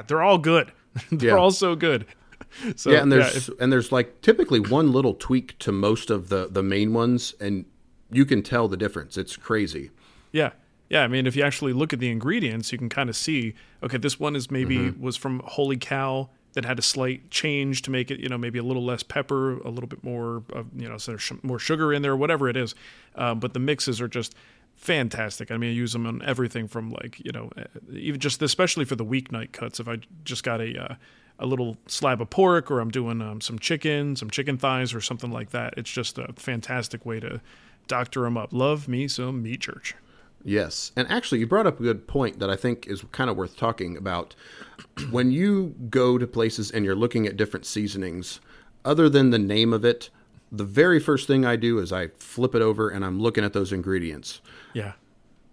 they're 0.08 0.22
all 0.24 0.38
good. 0.40 0.72
they're 1.12 1.32
Yeah. 1.32 1.36
all 1.36 1.52
so 1.52 1.76
good. 1.76 2.06
So 2.76 2.92
yeah, 2.92 3.02
and 3.02 3.12
there's 3.12 3.50
if- 3.50 3.60
and 3.60 3.72
there's 3.72 3.92
like 3.92 4.22
typically 4.22 4.60
one 4.60 4.92
little 4.92 5.14
tweak 5.14 5.58
to 5.60 5.72
most 5.72 6.10
of 6.10 6.30
the 6.30 6.48
the 6.50 6.64
main 6.64 6.94
ones, 6.94 7.34
and 7.40 7.66
you 8.12 8.26
can 8.26 8.42
tell 8.44 8.68
the 8.68 8.78
difference. 8.78 9.18
It's 9.18 9.36
crazy. 9.38 9.92
Yeah. 10.32 10.52
Yeah, 10.90 11.04
I 11.04 11.08
mean, 11.08 11.28
if 11.28 11.36
you 11.36 11.44
actually 11.44 11.74
look 11.74 11.94
at 11.94 12.00
the 12.00 12.10
ingredients, 12.10 12.72
you 12.72 12.80
can 12.80 12.90
kind 12.90 13.10
of 13.10 13.16
see. 13.16 13.54
Okay, 13.84 13.98
this 13.98 14.20
one 14.20 14.36
is 14.36 14.50
maybe 14.50 14.78
Mm-hmm. 14.78 15.02
was 15.04 15.16
from 15.16 15.40
Holy 15.46 15.78
Cow 15.78 16.30
that 16.54 16.66
had 16.66 16.80
a 16.80 16.82
slight 16.82 17.30
change 17.30 17.84
to 17.84 17.92
make 17.92 18.10
it, 18.10 18.20
you 18.20 18.28
know, 18.28 18.40
maybe 18.40 18.58
a 18.58 18.64
little 18.64 18.84
less 18.84 19.04
pepper, 19.04 19.60
a 19.60 19.70
little 19.70 19.88
bit 19.88 20.04
more, 20.04 20.42
of, 20.52 20.66
you 20.76 20.90
know, 20.90 20.98
so 20.98 21.12
there's 21.12 21.22
sh- 21.22 21.34
more 21.44 21.60
sugar 21.60 21.94
in 21.94 22.02
there, 22.02 22.16
whatever 22.18 22.50
it 22.50 22.58
is. 22.58 22.74
Um, 23.14 23.40
but 23.40 23.54
the 23.54 23.60
mixes 23.60 24.02
are 24.02 24.08
just 24.08 24.34
fantastic. 24.76 25.52
I 25.52 25.58
mean, 25.58 25.70
I 25.70 25.74
use 25.74 25.94
them 25.94 26.08
on 26.08 26.24
everything 26.24 26.68
from 26.68 26.90
like, 26.92 27.20
you 27.24 27.32
know, 27.32 27.52
uh, 27.56 27.66
even 27.92 28.20
just 28.20 28.42
especially 28.42 28.86
for 28.86 28.96
the 28.96 29.06
weeknight 29.06 29.52
cuts. 29.52 29.80
If 29.80 29.88
I 29.88 29.98
just 30.24 30.44
got 30.44 30.60
a 30.62 30.92
uh, 30.94 30.96
a 31.40 31.46
little 31.46 31.78
slab 31.88 32.22
of 32.22 32.30
pork, 32.30 32.70
or 32.70 32.80
I'm 32.80 32.92
doing 32.92 33.22
um, 33.22 33.42
some 33.42 33.58
chicken, 33.60 34.16
some 34.16 34.30
chicken 34.30 34.58
thighs, 34.58 34.94
or 34.94 35.02
something 35.02 35.32
like 35.32 35.50
that, 35.52 35.74
it's 35.78 35.92
just 35.92 36.18
a 36.18 36.34
fantastic 36.36 37.06
way 37.06 37.20
to 37.22 37.42
doctor 37.88 38.22
them 38.22 38.38
up. 38.38 38.54
Love 38.54 38.88
me 38.88 39.08
some 39.08 39.42
meat 39.42 39.62
church. 39.62 39.96
Yes, 40.44 40.92
and 40.96 41.10
actually, 41.12 41.40
you 41.40 41.48
brought 41.48 41.68
up 41.68 41.80
a 41.80 41.84
good 41.84 42.08
point 42.08 42.40
that 42.40 42.50
I 42.50 42.56
think 42.56 42.88
is 42.88 43.04
kind 43.12 43.30
of 43.30 43.36
worth 43.38 43.58
talking 43.58 43.98
about. 43.98 44.36
When 45.12 45.32
you 45.32 45.76
go 45.90 46.18
to 46.18 46.26
places 46.28 46.72
and 46.72 46.86
you're 46.86 46.96
looking 46.96 47.26
at 47.28 47.36
different 47.38 47.66
seasonings, 47.66 48.40
other 48.86 49.10
than 49.10 49.30
the 49.32 49.40
name 49.40 49.74
of 49.74 49.84
it, 49.84 50.10
the 50.52 50.64
very 50.64 51.00
first 51.00 51.28
thing 51.28 51.46
I 51.46 51.56
do 51.58 51.80
is 51.80 51.92
I 51.92 52.08
flip 52.18 52.56
it 52.56 52.62
over 52.62 52.90
and 52.90 53.04
I'm 53.06 53.20
looking 53.20 53.44
at 53.44 53.54
those 53.54 53.72
ingredients 53.74 54.42
Yeah. 54.74 54.94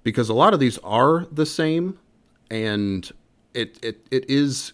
because 0.05 0.29
a 0.29 0.35
lot 0.35 0.55
of 0.55 0.61
these 0.61 0.79
are 0.79 1.27
the 1.33 1.47
same, 1.47 1.99
and 2.51 3.11
it 3.55 3.79
it, 3.83 4.07
it 4.13 4.25
is 4.31 4.73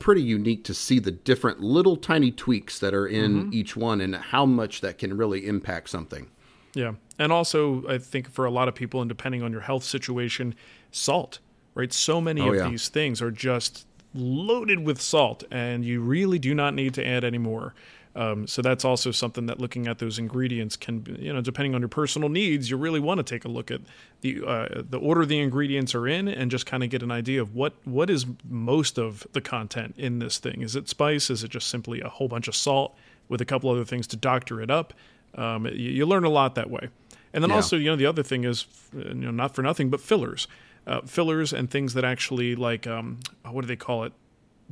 pretty 0.00 0.22
unique 0.22 0.64
to 0.64 0.74
see 0.74 0.98
the 0.98 1.12
different 1.12 1.60
little 1.60 1.94
tiny 1.94 2.32
tweaks 2.32 2.80
that 2.80 2.92
are 2.92 3.06
in 3.06 3.44
mm-hmm. 3.44 3.54
each 3.54 3.76
one 3.76 4.00
and 4.00 4.16
how 4.16 4.44
much 4.44 4.80
that 4.80 4.98
can 4.98 5.16
really 5.16 5.46
impact 5.46 5.90
something. 5.90 6.28
Yeah. 6.74 6.94
And 7.18 7.30
also, 7.32 7.86
I 7.86 7.98
think 7.98 8.28
for 8.30 8.44
a 8.46 8.50
lot 8.50 8.66
of 8.66 8.74
people, 8.74 9.00
and 9.00 9.08
depending 9.08 9.42
on 9.42 9.52
your 9.52 9.60
health 9.60 9.84
situation, 9.84 10.54
salt, 10.90 11.38
right? 11.74 11.92
So 11.92 12.20
many 12.20 12.40
Oh, 12.40 12.50
of 12.50 12.54
yeah. 12.56 12.68
these 12.68 12.88
things 12.88 13.20
are 13.22 13.30
just 13.30 13.86
loaded 14.14 14.80
with 14.84 15.00
salt, 15.00 15.44
and 15.50 15.84
you 15.84 16.00
really 16.00 16.38
do 16.38 16.54
not 16.54 16.74
need 16.74 16.94
to 16.94 17.06
add 17.06 17.22
any 17.22 17.38
more. 17.38 17.74
Um, 18.16 18.48
so 18.48 18.60
that's 18.60 18.84
also 18.84 19.12
something 19.12 19.46
that 19.46 19.60
looking 19.60 19.86
at 19.86 20.00
those 20.00 20.18
ingredients 20.18 20.76
can, 20.76 20.98
be- 20.98 21.12
you 21.12 21.32
know, 21.32 21.40
depending 21.40 21.76
on 21.76 21.80
your 21.80 21.88
personal 21.88 22.28
needs, 22.28 22.68
you 22.68 22.76
really 22.76 22.98
want 22.98 23.18
to 23.18 23.22
take 23.22 23.44
a 23.44 23.48
look 23.48 23.70
at 23.70 23.80
the 24.22 24.44
uh, 24.44 24.82
the 24.88 24.98
order 24.98 25.24
the 25.24 25.38
ingredients 25.38 25.94
are 25.94 26.08
in, 26.08 26.26
and 26.26 26.50
just 26.50 26.66
kind 26.66 26.82
of 26.82 26.90
get 26.90 27.02
an 27.04 27.12
idea 27.12 27.40
of 27.40 27.54
what 27.54 27.74
what 27.84 28.10
is 28.10 28.26
most 28.48 28.98
of 28.98 29.26
the 29.32 29.40
content 29.40 29.94
in 29.96 30.18
this 30.18 30.38
thing. 30.38 30.60
Is 30.62 30.74
it 30.74 30.88
spice? 30.88 31.30
Is 31.30 31.44
it 31.44 31.50
just 31.52 31.68
simply 31.68 32.00
a 32.00 32.08
whole 32.08 32.26
bunch 32.26 32.48
of 32.48 32.56
salt 32.56 32.96
with 33.28 33.40
a 33.40 33.44
couple 33.44 33.70
other 33.70 33.84
things 33.84 34.08
to 34.08 34.16
doctor 34.16 34.60
it 34.60 34.70
up? 34.72 34.92
Um, 35.36 35.66
you, 35.66 35.90
you 35.90 36.04
learn 36.06 36.24
a 36.24 36.28
lot 36.30 36.56
that 36.56 36.68
way. 36.68 36.88
And 37.32 37.44
then 37.44 37.50
Yeah. 37.50 37.56
also, 37.56 37.76
you 37.76 37.88
know, 37.88 37.94
the 37.96 38.06
other 38.06 38.24
thing 38.24 38.42
is, 38.42 38.66
you 38.92 39.14
know, 39.14 39.30
not 39.30 39.54
for 39.54 39.62
nothing, 39.62 39.88
but 39.88 40.00
fillers, 40.00 40.48
uh, 40.88 41.02
fillers 41.02 41.52
and 41.52 41.70
things 41.70 41.94
that 41.94 42.04
actually 42.04 42.56
like, 42.56 42.88
um, 42.88 43.18
what 43.48 43.60
do 43.60 43.68
they 43.68 43.76
call 43.76 44.02
it? 44.02 44.12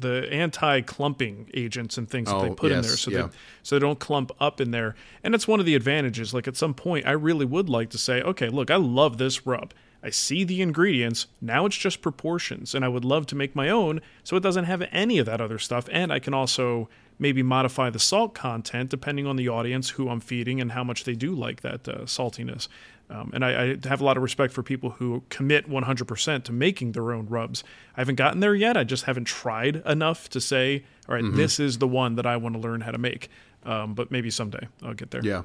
The 0.01 0.29
anti-clumping 0.33 1.51
agents 1.55 1.99
and 1.99 2.09
things 2.09 2.29
that 2.29 2.41
they 2.41 2.51
Oh, 2.51 2.55
put 2.55 2.71
in 2.73 2.83
there, 2.83 2.97
so 2.97 3.11
yeah. 3.11 3.23
they 3.23 3.29
so 3.63 3.77
they 3.77 3.81
don't 3.81 3.99
clump 3.99 4.31
up 4.41 4.61
in 4.61 4.71
there. 4.71 4.95
And 5.25 5.35
it's 5.35 5.49
one 5.49 5.61
of 5.61 5.67
the 5.67 5.75
advantages. 5.75 6.33
Like 6.33 6.47
at 6.47 6.57
some 6.57 6.73
point, 6.75 7.07
I 7.07 7.13
really 7.13 7.45
would 7.45 7.69
like 7.69 7.91
to 7.91 7.99
say, 7.99 8.23
okay, 8.23 8.49
look, 8.49 8.71
I 8.71 8.77
love 8.77 9.19
this 9.19 9.47
rub. 9.47 9.75
I 10.03 10.11
see 10.11 10.45
the 10.45 10.63
ingredients. 10.63 11.27
Now 11.41 11.67
it's 11.67 11.77
just 11.77 12.01
proportions, 12.03 12.75
and 12.75 12.85
I 12.85 12.89
would 12.89 13.05
love 13.05 13.27
to 13.27 13.35
make 13.35 13.57
my 13.57 13.69
own 13.69 14.01
so 14.23 14.37
it 14.37 14.43
doesn't 14.43 14.65
have 14.67 14.83
any 14.93 15.19
of 15.19 15.27
that 15.27 15.41
other 15.41 15.59
stuff. 15.59 15.89
And 15.91 16.13
I 16.13 16.21
can 16.21 16.35
also 16.35 16.89
maybe 17.19 17.43
modify 17.43 17.91
the 17.91 17.99
salt 17.99 18.33
content 18.33 18.91
depending 18.91 19.27
on 19.27 19.35
the 19.35 19.49
audience, 19.49 19.91
who 19.91 20.09
I'm 20.09 20.21
feeding, 20.21 20.61
and 20.61 20.71
how 20.73 20.85
much 20.85 21.03
they 21.03 21.15
do 21.15 21.35
like 21.35 21.63
that 21.63 21.89
uh, 21.89 22.03
saltiness. 22.03 22.69
Um, 23.11 23.31
and 23.33 23.45
I, 23.45 23.71
I 23.85 23.89
have 23.89 24.01
a 24.01 24.05
lot 24.05 24.17
of 24.19 24.23
respect 24.23 24.53
for 24.53 24.63
people 24.63 24.91
who 24.91 25.23
commit 25.31 25.69
100% 25.69 26.45
to 26.45 26.53
making 26.53 26.93
their 26.93 27.13
own 27.13 27.27
rubs. 27.27 27.65
I 27.97 28.01
haven't 28.03 28.17
gotten 28.17 28.41
there 28.41 28.55
yet. 28.55 28.77
I 28.77 28.85
just 28.85 29.05
haven't 29.05 29.25
tried 29.25 29.77
enough 29.87 30.29
to 30.31 30.41
say, 30.41 30.85
all 31.09 31.15
right, 31.15 31.25
this 31.33 31.59
is 31.59 31.79
the 31.79 31.89
one 31.89 32.17
that 32.17 32.27
I 32.27 32.37
want 32.37 32.55
to 32.55 32.61
learn 32.61 32.83
how 32.83 32.91
to 32.91 32.99
make. 32.99 33.31
Um, 33.65 33.95
but 33.95 34.11
maybe 34.11 34.31
someday 34.31 34.69
I'll 34.83 34.95
get 34.95 35.11
there. 35.11 35.23
Yeah. 35.25 35.43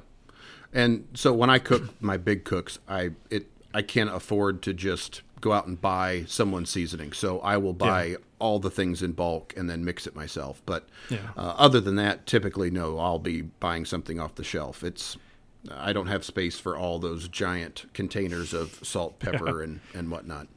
And 0.72 1.06
so 1.14 1.32
when 1.32 1.50
I 1.50 1.58
cook 1.58 1.82
my 2.02 2.16
big 2.16 2.44
cooks, 2.44 2.78
I 2.88 3.10
it 3.30 3.46
I 3.72 3.82
can't 3.82 4.10
afford 4.10 4.62
to 4.62 4.74
just 4.74 5.22
go 5.40 5.52
out 5.52 5.66
and 5.66 5.80
buy 5.80 6.24
someone's 6.26 6.70
seasoning. 6.70 7.12
So 7.12 7.40
I 7.40 7.56
will 7.56 7.72
buy 7.72 8.16
all 8.38 8.58
the 8.58 8.70
things 8.70 9.02
in 9.02 9.12
bulk 9.12 9.52
and 9.56 9.68
then 9.68 9.84
mix 9.84 10.06
it 10.06 10.14
myself. 10.14 10.62
But 10.64 10.88
Yeah. 11.10 11.18
uh, 11.36 11.54
other 11.56 11.80
than 11.80 11.96
that, 11.96 12.26
typically 12.26 12.70
no, 12.70 12.98
I'll 12.98 13.18
be 13.18 13.42
buying 13.42 13.84
something 13.84 14.18
off 14.20 14.34
the 14.36 14.44
shelf. 14.44 14.82
It's 14.84 15.16
I 15.70 15.92
don't 15.92 16.06
have 16.06 16.24
space 16.24 16.58
for 16.58 16.76
all 16.76 16.98
those 16.98 17.28
giant 17.28 17.86
containers 17.94 18.52
of 18.52 18.80
salt, 18.82 19.18
pepper, 19.20 19.62
and 19.62 19.80
and 19.94 20.10
whatnot. 20.10 20.48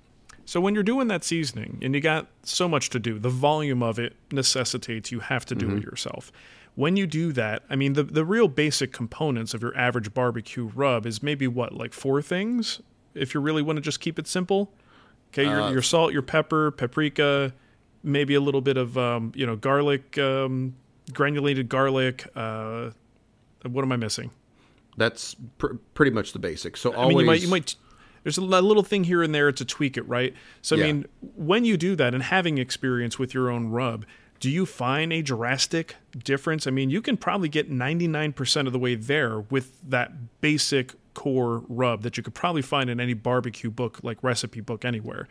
So 0.45 0.61
when 0.61 0.73
you're 0.73 0.83
doing 0.83 1.09
that 1.09 1.25
seasoning 1.25 1.77
and 1.81 1.93
you 1.93 1.99
got 1.99 2.27
so 2.43 2.69
much 2.69 2.89
to 2.91 2.99
do, 2.99 3.19
the 3.19 3.29
volume 3.29 3.83
of 3.83 3.99
it 3.99 4.15
necessitates 4.31 5.11
you 5.11 5.19
have 5.19 5.45
to 5.47 5.55
do 5.55 5.75
it 5.75 5.83
yourself. 5.83 6.31
When 6.75 6.95
you 6.95 7.05
do 7.05 7.33
that, 7.33 7.63
I 7.69 7.75
mean 7.75 7.93
the 7.93 8.03
the 8.03 8.23
real 8.23 8.47
basic 8.47 8.93
components 8.93 9.53
of 9.53 9.61
your 9.61 9.75
average 9.77 10.13
barbecue 10.13 10.71
rub 10.73 11.05
is 11.05 11.21
maybe 11.21 11.47
what 11.47 11.73
like 11.73 11.93
four 11.93 12.21
things 12.21 12.81
if 13.13 13.33
you 13.33 13.41
really 13.41 13.61
want 13.61 13.77
to 13.77 13.81
just 13.81 13.99
keep 13.99 14.17
it 14.17 14.27
simple. 14.27 14.71
Okay, 15.33 15.43
your 15.43 15.71
your 15.71 15.81
salt, 15.81 16.13
your 16.13 16.21
pepper, 16.21 16.71
paprika, 16.71 17.53
maybe 18.03 18.33
a 18.35 18.41
little 18.41 18.61
bit 18.61 18.77
of 18.77 18.97
um, 18.97 19.33
you 19.35 19.45
know 19.45 19.55
garlic, 19.55 20.17
um, 20.17 20.75
granulated 21.13 21.67
garlic. 21.67 22.25
Uh, 22.35 22.91
what 23.63 23.83
am 23.83 23.91
I 23.91 23.97
missing? 23.97 24.31
That's 24.97 25.35
pr- 25.57 25.75
pretty 25.93 26.11
much 26.11 26.33
the 26.33 26.39
basics. 26.39 26.79
So 26.81 26.93
I 26.95 27.07
mean, 27.07 27.19
you 27.19 27.25
might, 27.25 27.41
you 27.41 27.47
might. 27.47 27.75
There's 28.23 28.37
a 28.37 28.41
little 28.41 28.83
thing 28.83 29.05
here 29.05 29.23
and 29.23 29.33
there 29.33 29.51
to 29.51 29.63
tweak 29.63 29.95
it, 29.95 30.07
right? 30.07 30.33
So, 30.61 30.75
I 30.75 30.79
Yeah. 30.79 30.85
mean, 30.87 31.05
when 31.35 31.63
you 31.63 31.77
do 31.77 31.95
that 31.95 32.13
and 32.13 32.23
having 32.23 32.57
experience 32.57 33.17
with 33.17 33.33
your 33.33 33.49
own 33.49 33.69
rub, 33.69 34.05
do 34.41 34.49
you 34.49 34.65
find 34.65 35.13
a 35.13 35.21
drastic 35.21 35.95
difference? 36.25 36.67
I 36.67 36.71
mean, 36.71 36.89
you 36.89 37.01
can 37.01 37.15
probably 37.15 37.47
get 37.47 37.71
99% 37.71 38.67
of 38.67 38.73
the 38.73 38.79
way 38.79 38.95
there 38.95 39.39
with 39.39 39.79
that 39.89 40.41
basic 40.41 40.93
core 41.13 41.63
rub 41.69 42.01
that 42.03 42.17
you 42.17 42.23
could 42.23 42.33
probably 42.35 42.61
find 42.61 42.89
in 42.89 42.99
any 42.99 43.13
barbecue 43.13 43.69
book, 43.71 43.99
like 44.03 44.21
recipe 44.21 44.59
book 44.61 44.83
anywhere. 44.83 45.27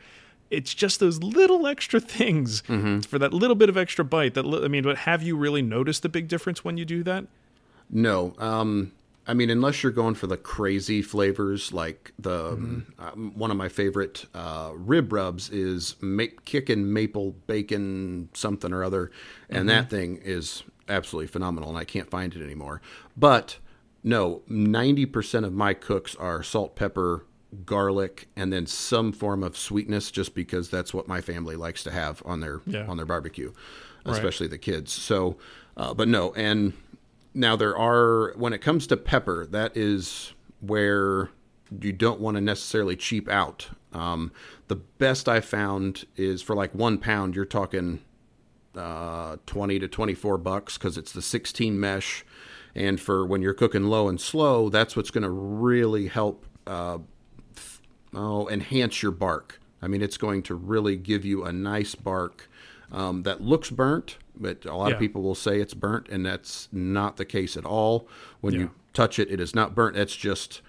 It's 0.50 0.72
just 0.74 0.98
those 1.00 1.22
little 1.22 1.66
extra 1.66 2.00
things 2.00 2.60
for 3.06 3.18
that 3.18 3.32
little 3.34 3.56
bit 3.56 3.68
of 3.68 3.76
extra 3.76 4.04
bite. 4.04 4.34
That 4.34 4.46
I 4.46 4.68
mean, 4.68 4.84
but 4.84 4.98
have 4.98 5.22
you 5.22 5.36
really 5.36 5.62
noticed 5.62 6.02
the 6.02 6.08
big 6.08 6.28
difference 6.28 6.64
when 6.64 6.76
you 6.78 6.84
do 6.84 7.02
that? 7.02 7.26
No. 7.90 8.34
Um, 8.38 8.92
I 9.28 9.34
mean, 9.34 9.50
unless 9.50 9.82
you're 9.82 9.90
going 9.92 10.14
for 10.14 10.26
the 10.28 10.36
crazy 10.36 11.02
flavors, 11.02 11.72
like 11.72 12.12
the 12.18 12.50
um, 12.98 13.32
one 13.34 13.50
of 13.50 13.56
my 13.56 13.68
favorite 13.68 14.24
uh, 14.34 14.70
rib 14.74 15.12
rubs 15.12 15.50
is 15.50 15.96
ma- 16.00 16.24
kicking 16.44 16.92
maple 16.92 17.32
bacon 17.46 18.28
something 18.34 18.72
or 18.72 18.84
other, 18.84 19.10
and 19.50 19.68
that 19.68 19.90
thing 19.90 20.20
is 20.22 20.62
absolutely 20.88 21.26
phenomenal, 21.26 21.68
and 21.68 21.76
I 21.78 21.84
can't 21.84 22.08
find 22.08 22.34
it 22.34 22.42
anymore. 22.42 22.80
But 23.16 23.58
no, 24.04 24.42
ninety 24.48 25.06
percent 25.06 25.44
of 25.44 25.52
my 25.52 25.74
cooks 25.74 26.14
are 26.14 26.44
salt, 26.44 26.76
pepper, 26.76 27.24
garlic, 27.64 28.28
and 28.36 28.52
then 28.52 28.66
some 28.66 29.12
form 29.12 29.42
of 29.42 29.56
sweetness, 29.56 30.12
just 30.12 30.34
because 30.36 30.70
that's 30.70 30.94
what 30.94 31.08
my 31.08 31.20
family 31.20 31.56
likes 31.56 31.82
to 31.82 31.90
have 31.90 32.22
on 32.24 32.38
their 32.40 32.60
Yeah. 32.64 32.86
on 32.86 32.96
their 32.96 33.06
barbecue, 33.06 33.52
especially 34.04 34.46
the 34.46 34.58
kids. 34.58 34.92
So, 34.92 35.36
uh, 35.76 35.94
but 35.94 36.06
no, 36.06 36.32
and 36.34 36.74
now 37.36 37.54
there 37.54 37.76
are 37.76 38.32
when 38.36 38.52
it 38.52 38.58
comes 38.58 38.86
to 38.88 38.96
pepper, 38.96 39.46
that 39.46 39.76
is 39.76 40.32
where 40.60 41.30
you 41.80 41.92
don't 41.92 42.20
want 42.20 42.36
to 42.36 42.40
necessarily 42.40 42.96
cheap 42.96 43.28
out. 43.28 43.68
Um, 43.92 44.32
the 44.68 44.76
best 44.76 45.28
I 45.28 45.40
found 45.40 46.06
is 46.16 46.42
for 46.42 46.56
like 46.56 46.74
one 46.74 46.98
pound, 46.98 47.36
you're 47.36 47.44
talking 47.44 48.00
uh, 48.74 49.36
20 49.46 49.78
to 49.80 49.88
24 49.88 50.38
bucks 50.38 50.78
because 50.78 50.96
it's 50.96 51.12
the 51.12 51.22
16 51.22 51.78
mesh. 51.78 52.24
And 52.74 53.00
for 53.00 53.24
when 53.24 53.42
you're 53.42 53.54
cooking 53.54 53.84
low 53.84 54.08
and 54.08 54.20
slow, 54.20 54.68
that's 54.68 54.96
what's 54.96 55.10
going 55.10 55.22
to 55.22 55.30
really 55.30 56.08
help 56.08 56.44
uh, 56.66 56.98
oh, 58.14 58.48
enhance 58.48 59.02
your 59.02 59.12
bark. 59.12 59.60
I 59.80 59.88
mean, 59.88 60.02
it's 60.02 60.18
going 60.18 60.42
to 60.44 60.54
really 60.54 60.96
give 60.96 61.24
you 61.24 61.44
a 61.44 61.52
nice 61.52 61.94
bark 61.94 62.48
um, 62.92 63.22
that 63.24 63.40
looks 63.40 63.70
burnt, 63.70 64.18
but 64.38 64.64
a 64.64 64.74
lot 64.74 64.88
Yeah. 64.88 64.94
of 64.94 65.00
people 65.00 65.22
will 65.22 65.34
say 65.34 65.60
it's 65.60 65.74
burnt, 65.74 66.08
and 66.08 66.24
that's 66.24 66.68
not 66.72 67.16
the 67.16 67.24
case 67.24 67.56
at 67.56 67.64
all. 67.64 68.08
When 68.40 68.54
Yeah. 68.54 68.60
you 68.60 68.70
touch 68.92 69.18
it, 69.18 69.30
it 69.30 69.40
is 69.40 69.54
not 69.54 69.74
burnt. 69.74 69.96
It's 69.96 70.16
just 70.16 70.60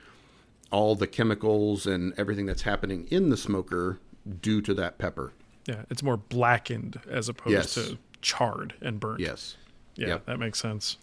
all 0.71 0.95
the 0.95 1.07
chemicals 1.07 1.85
and 1.87 2.13
everything 2.17 2.45
that's 2.45 2.63
happening 2.63 3.07
in 3.09 3.29
the 3.29 3.37
smoker 3.37 3.99
due 4.41 4.61
to 4.61 4.73
that 4.73 4.97
pepper. 4.97 5.31
Yeah, 5.65 5.83
it's 5.89 6.03
more 6.03 6.17
blackened 6.17 6.99
as 7.09 7.29
opposed 7.29 7.51
Yes. 7.53 7.73
to 7.75 7.97
charred 8.21 8.73
and 8.81 8.99
burnt. 8.99 9.19
Yes. 9.19 9.55
Yeah, 9.95 10.07
Yep. 10.07 10.25
that 10.25 10.39
makes 10.39 10.59
sense. 10.59 10.97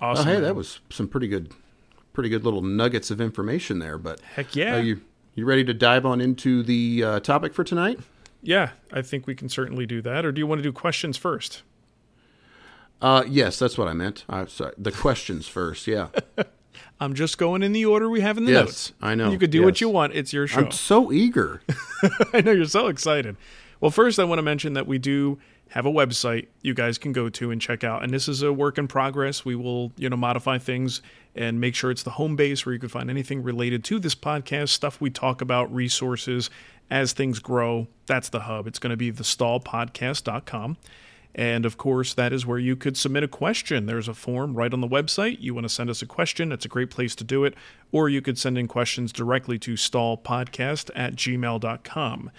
Awesome. 0.00 0.26
hey, 0.26 0.32
man. 0.34 0.42
that 0.42 0.56
was 0.56 0.80
some 0.90 1.06
pretty 1.06 1.28
good, 1.28 1.52
pretty 2.12 2.28
good 2.28 2.44
little 2.44 2.62
nuggets 2.62 3.10
of 3.12 3.20
information 3.20 3.78
there. 3.78 3.98
But 3.98 4.18
Heck 4.20 4.56
yeah. 4.56 4.76
are 4.76 4.82
you 4.82 5.00
you 5.34 5.44
ready 5.46 5.64
to 5.64 5.72
dive 5.72 6.04
on 6.04 6.20
into 6.20 6.62
the 6.62 7.02
uh, 7.04 7.20
topic 7.20 7.54
for 7.54 7.64
tonight? 7.64 7.98
Yeah, 8.42 8.70
I 8.92 9.02
think 9.02 9.26
we 9.26 9.34
can 9.34 9.48
certainly 9.48 9.86
do 9.86 10.02
that. 10.02 10.24
Or 10.24 10.32
do 10.32 10.38
you 10.40 10.46
want 10.46 10.58
to 10.58 10.62
do 10.62 10.72
questions 10.72 11.16
first? 11.16 11.62
Uh, 13.00 13.24
yes, 13.26 13.58
that's 13.58 13.76
what 13.76 13.88
I 13.88 13.92
meant. 13.94 14.24
Uh, 14.28 14.46
sorry, 14.46 14.74
the 14.78 14.92
questions 14.92 15.48
first. 15.48 15.86
Yeah, 15.86 16.08
I'm 17.00 17.14
just 17.14 17.36
going 17.36 17.62
in 17.62 17.72
the 17.72 17.84
order 17.84 18.08
we 18.08 18.20
have 18.20 18.38
in 18.38 18.44
the 18.44 18.52
Yes, 18.52 18.64
notes. 18.64 18.92
I 19.00 19.14
know, 19.14 19.30
You 19.32 19.38
could 19.38 19.50
do 19.50 19.64
what 19.64 19.80
you 19.80 19.88
want. 19.88 20.14
It's 20.14 20.32
your 20.32 20.46
show. 20.46 20.60
I'm 20.60 20.70
so 20.70 21.10
eager. 21.12 21.62
I 22.32 22.40
know 22.40 22.52
you're 22.52 22.66
so 22.66 22.86
excited. 22.86 23.36
Well, 23.80 23.90
first, 23.90 24.20
I 24.20 24.24
want 24.24 24.38
to 24.38 24.42
mention 24.42 24.74
that 24.74 24.86
we 24.86 24.98
do 24.98 25.38
have 25.70 25.86
a 25.86 25.90
website 25.90 26.46
you 26.60 26.74
guys 26.74 26.98
can 26.98 27.12
go 27.12 27.28
to 27.30 27.50
and 27.50 27.60
check 27.60 27.82
out. 27.82 28.04
And 28.04 28.12
this 28.12 28.28
is 28.28 28.42
a 28.42 28.52
work 28.52 28.78
in 28.78 28.86
progress. 28.86 29.44
We 29.44 29.56
will, 29.56 29.90
you 29.96 30.08
know, 30.08 30.16
modify 30.16 30.58
things 30.58 31.02
and 31.34 31.60
make 31.60 31.74
sure 31.74 31.90
it's 31.90 32.02
the 32.02 32.10
home 32.10 32.36
base 32.36 32.64
where 32.64 32.74
you 32.74 32.78
can 32.78 32.90
find 32.90 33.08
anything 33.10 33.42
related 33.42 33.82
to 33.84 33.98
this 33.98 34.14
podcast, 34.14 34.68
stuff 34.68 35.00
we 35.00 35.10
talk 35.10 35.40
about, 35.40 35.74
resources 35.74 36.50
as 36.92 37.14
things 37.14 37.38
grow. 37.38 37.88
That's 38.04 38.28
the 38.28 38.40
hub. 38.40 38.66
It's 38.66 38.78
going 38.78 38.90
to 38.90 38.98
be 38.98 39.10
thestallpodcast.com. 39.10 40.76
And 41.34 41.64
of 41.64 41.78
course, 41.78 42.12
that 42.12 42.34
is 42.34 42.44
where 42.44 42.58
you 42.58 42.76
could 42.76 42.98
submit 42.98 43.22
a 43.22 43.28
question. 43.28 43.86
There's 43.86 44.08
a 44.08 44.14
form 44.14 44.52
right 44.52 44.72
on 44.72 44.82
the 44.82 44.86
website. 44.88 45.38
You 45.40 45.54
want 45.54 45.64
to 45.64 45.70
send 45.70 45.88
us 45.88 46.02
a 46.02 46.06
question, 46.06 46.50
that's 46.50 46.66
a 46.66 46.68
great 46.68 46.90
place 46.90 47.14
to 47.14 47.24
do 47.24 47.44
it. 47.46 47.54
Or 47.90 48.10
you 48.10 48.20
could 48.20 48.36
send 48.36 48.58
in 48.58 48.68
questions 48.68 49.10
directly 49.10 49.58
to 49.60 49.72
stallpodcast 49.72 50.90
at 50.94 51.16
gmail.com. 51.16 52.30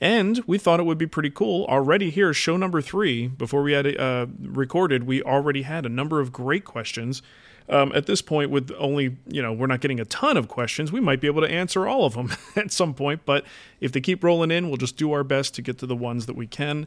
And 0.00 0.40
we 0.44 0.58
thought 0.58 0.80
it 0.80 0.86
would 0.86 0.98
be 0.98 1.06
pretty 1.06 1.30
cool. 1.30 1.64
Already 1.66 2.10
here, 2.10 2.34
show 2.34 2.56
number 2.56 2.82
three, 2.82 3.28
before 3.28 3.62
we 3.62 3.72
had 3.72 3.96
uh, 3.96 4.26
recorded, 4.40 5.04
we 5.04 5.22
already 5.22 5.62
had 5.62 5.86
a 5.86 5.90
number 5.90 6.18
of 6.18 6.32
great 6.32 6.64
questions. 6.64 7.22
Um, 7.70 7.92
at 7.94 8.06
this 8.06 8.20
point, 8.20 8.50
with 8.50 8.72
only, 8.78 9.16
you 9.28 9.40
know, 9.40 9.52
we're 9.52 9.68
not 9.68 9.80
getting 9.80 10.00
a 10.00 10.04
ton 10.04 10.36
of 10.36 10.48
questions, 10.48 10.90
we 10.90 10.98
might 11.00 11.20
be 11.20 11.28
able 11.28 11.40
to 11.42 11.48
answer 11.50 11.86
all 11.86 12.04
of 12.04 12.14
them 12.14 12.32
at 12.56 12.72
some 12.72 12.92
point. 12.94 13.22
But 13.24 13.44
if 13.80 13.92
they 13.92 14.00
keep 14.00 14.24
rolling 14.24 14.50
in, 14.50 14.68
we'll 14.68 14.76
just 14.76 14.96
do 14.96 15.12
our 15.12 15.22
best 15.22 15.54
to 15.54 15.62
get 15.62 15.78
to 15.78 15.86
the 15.86 15.94
ones 15.96 16.26
that 16.26 16.34
we 16.36 16.46
can. 16.48 16.86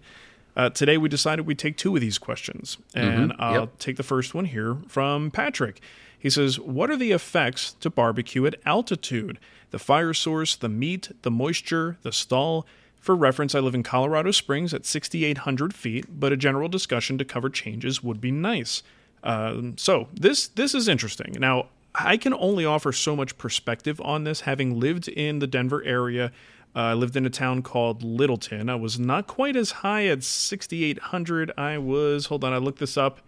Uh, 0.55 0.69
today, 0.69 0.97
we 0.97 1.09
decided 1.09 1.47
we'd 1.47 1.57
take 1.57 1.77
two 1.77 1.95
of 1.95 2.01
these 2.01 2.17
questions, 2.19 2.77
and 2.93 3.33
I'll 3.39 3.61
Yep. 3.61 3.79
take 3.79 3.95
the 3.97 4.03
first 4.03 4.35
one 4.35 4.45
here 4.45 4.77
from 4.87 5.31
Patrick. 5.31 5.81
He 6.19 6.29
says, 6.29 6.59
What 6.59 6.91
are 6.91 6.97
the 6.97 7.11
effects 7.11 7.73
to 7.79 7.89
barbecue 7.89 8.45
at 8.45 8.55
altitude? 8.65 9.39
The 9.71 9.79
fire 9.79 10.13
source, 10.13 10.55
the 10.55 10.69
meat, 10.69 11.09
the 11.23 11.31
moisture, 11.31 11.97
the 12.03 12.11
stall. 12.11 12.67
For 12.99 13.15
reference, 13.15 13.55
I 13.55 13.59
live 13.59 13.73
in 13.75 13.83
Colorado 13.83 14.31
Springs 14.31 14.73
at 14.73 14.85
6,800 14.85 15.73
feet, 15.73 16.05
but 16.19 16.31
a 16.31 16.37
general 16.37 16.69
discussion 16.69 17.17
to 17.17 17.25
cover 17.25 17.49
changes 17.49 18.03
would 18.03 18.21
be 18.21 18.31
nice. 18.31 18.83
Um, 19.23 19.77
so 19.77 20.07
this 20.13 20.47
this 20.47 20.75
is 20.75 20.87
interesting. 20.87 21.35
Now, 21.39 21.67
I 21.95 22.17
can 22.17 22.33
only 22.33 22.65
offer 22.65 22.91
so 22.91 23.15
much 23.15 23.37
perspective 23.37 24.01
on 24.01 24.23
this, 24.23 24.41
having 24.41 24.79
lived 24.79 25.07
in 25.07 25.39
the 25.39 25.47
Denver 25.47 25.83
area. 25.83 26.31
Uh, 26.75 26.79
I 26.79 26.93
lived 26.93 27.15
in 27.15 27.25
a 27.25 27.29
town 27.29 27.61
called 27.61 28.03
Littleton. 28.03 28.67
I 28.69 28.75
was 28.75 28.99
not 28.99 29.27
quite 29.27 29.55
as 29.55 29.71
high 29.71 30.07
at 30.07 30.23
6,800. 30.23 31.51
I 31.55 31.77
was, 31.77 32.27
hold 32.27 32.43
on, 32.43 32.51
I 32.51 32.57
looked 32.57 32.79
this 32.79 32.97
up. 32.97 33.19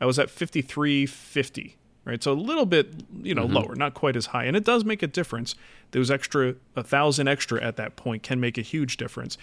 I 0.00 0.06
was 0.06 0.18
at 0.18 0.28
5,350, 0.28 1.76
right? 2.04 2.22
So 2.22 2.32
a 2.32 2.34
little 2.34 2.66
bit, 2.66 2.92
you 3.22 3.34
know, 3.34 3.46
lower, 3.46 3.74
not 3.74 3.94
quite 3.94 4.16
as 4.16 4.26
high. 4.26 4.44
And 4.44 4.54
it 4.54 4.64
does 4.64 4.84
make 4.84 5.02
a 5.02 5.06
difference. 5.06 5.54
Those 5.92 6.10
extra, 6.10 6.56
a 6.76 6.82
thousand 6.82 7.28
extra 7.28 7.62
at 7.62 7.76
that 7.76 7.96
point 7.96 8.22
can 8.22 8.38
make 8.38 8.58
a 8.58 8.62
huge 8.62 8.98
difference. 8.98 9.38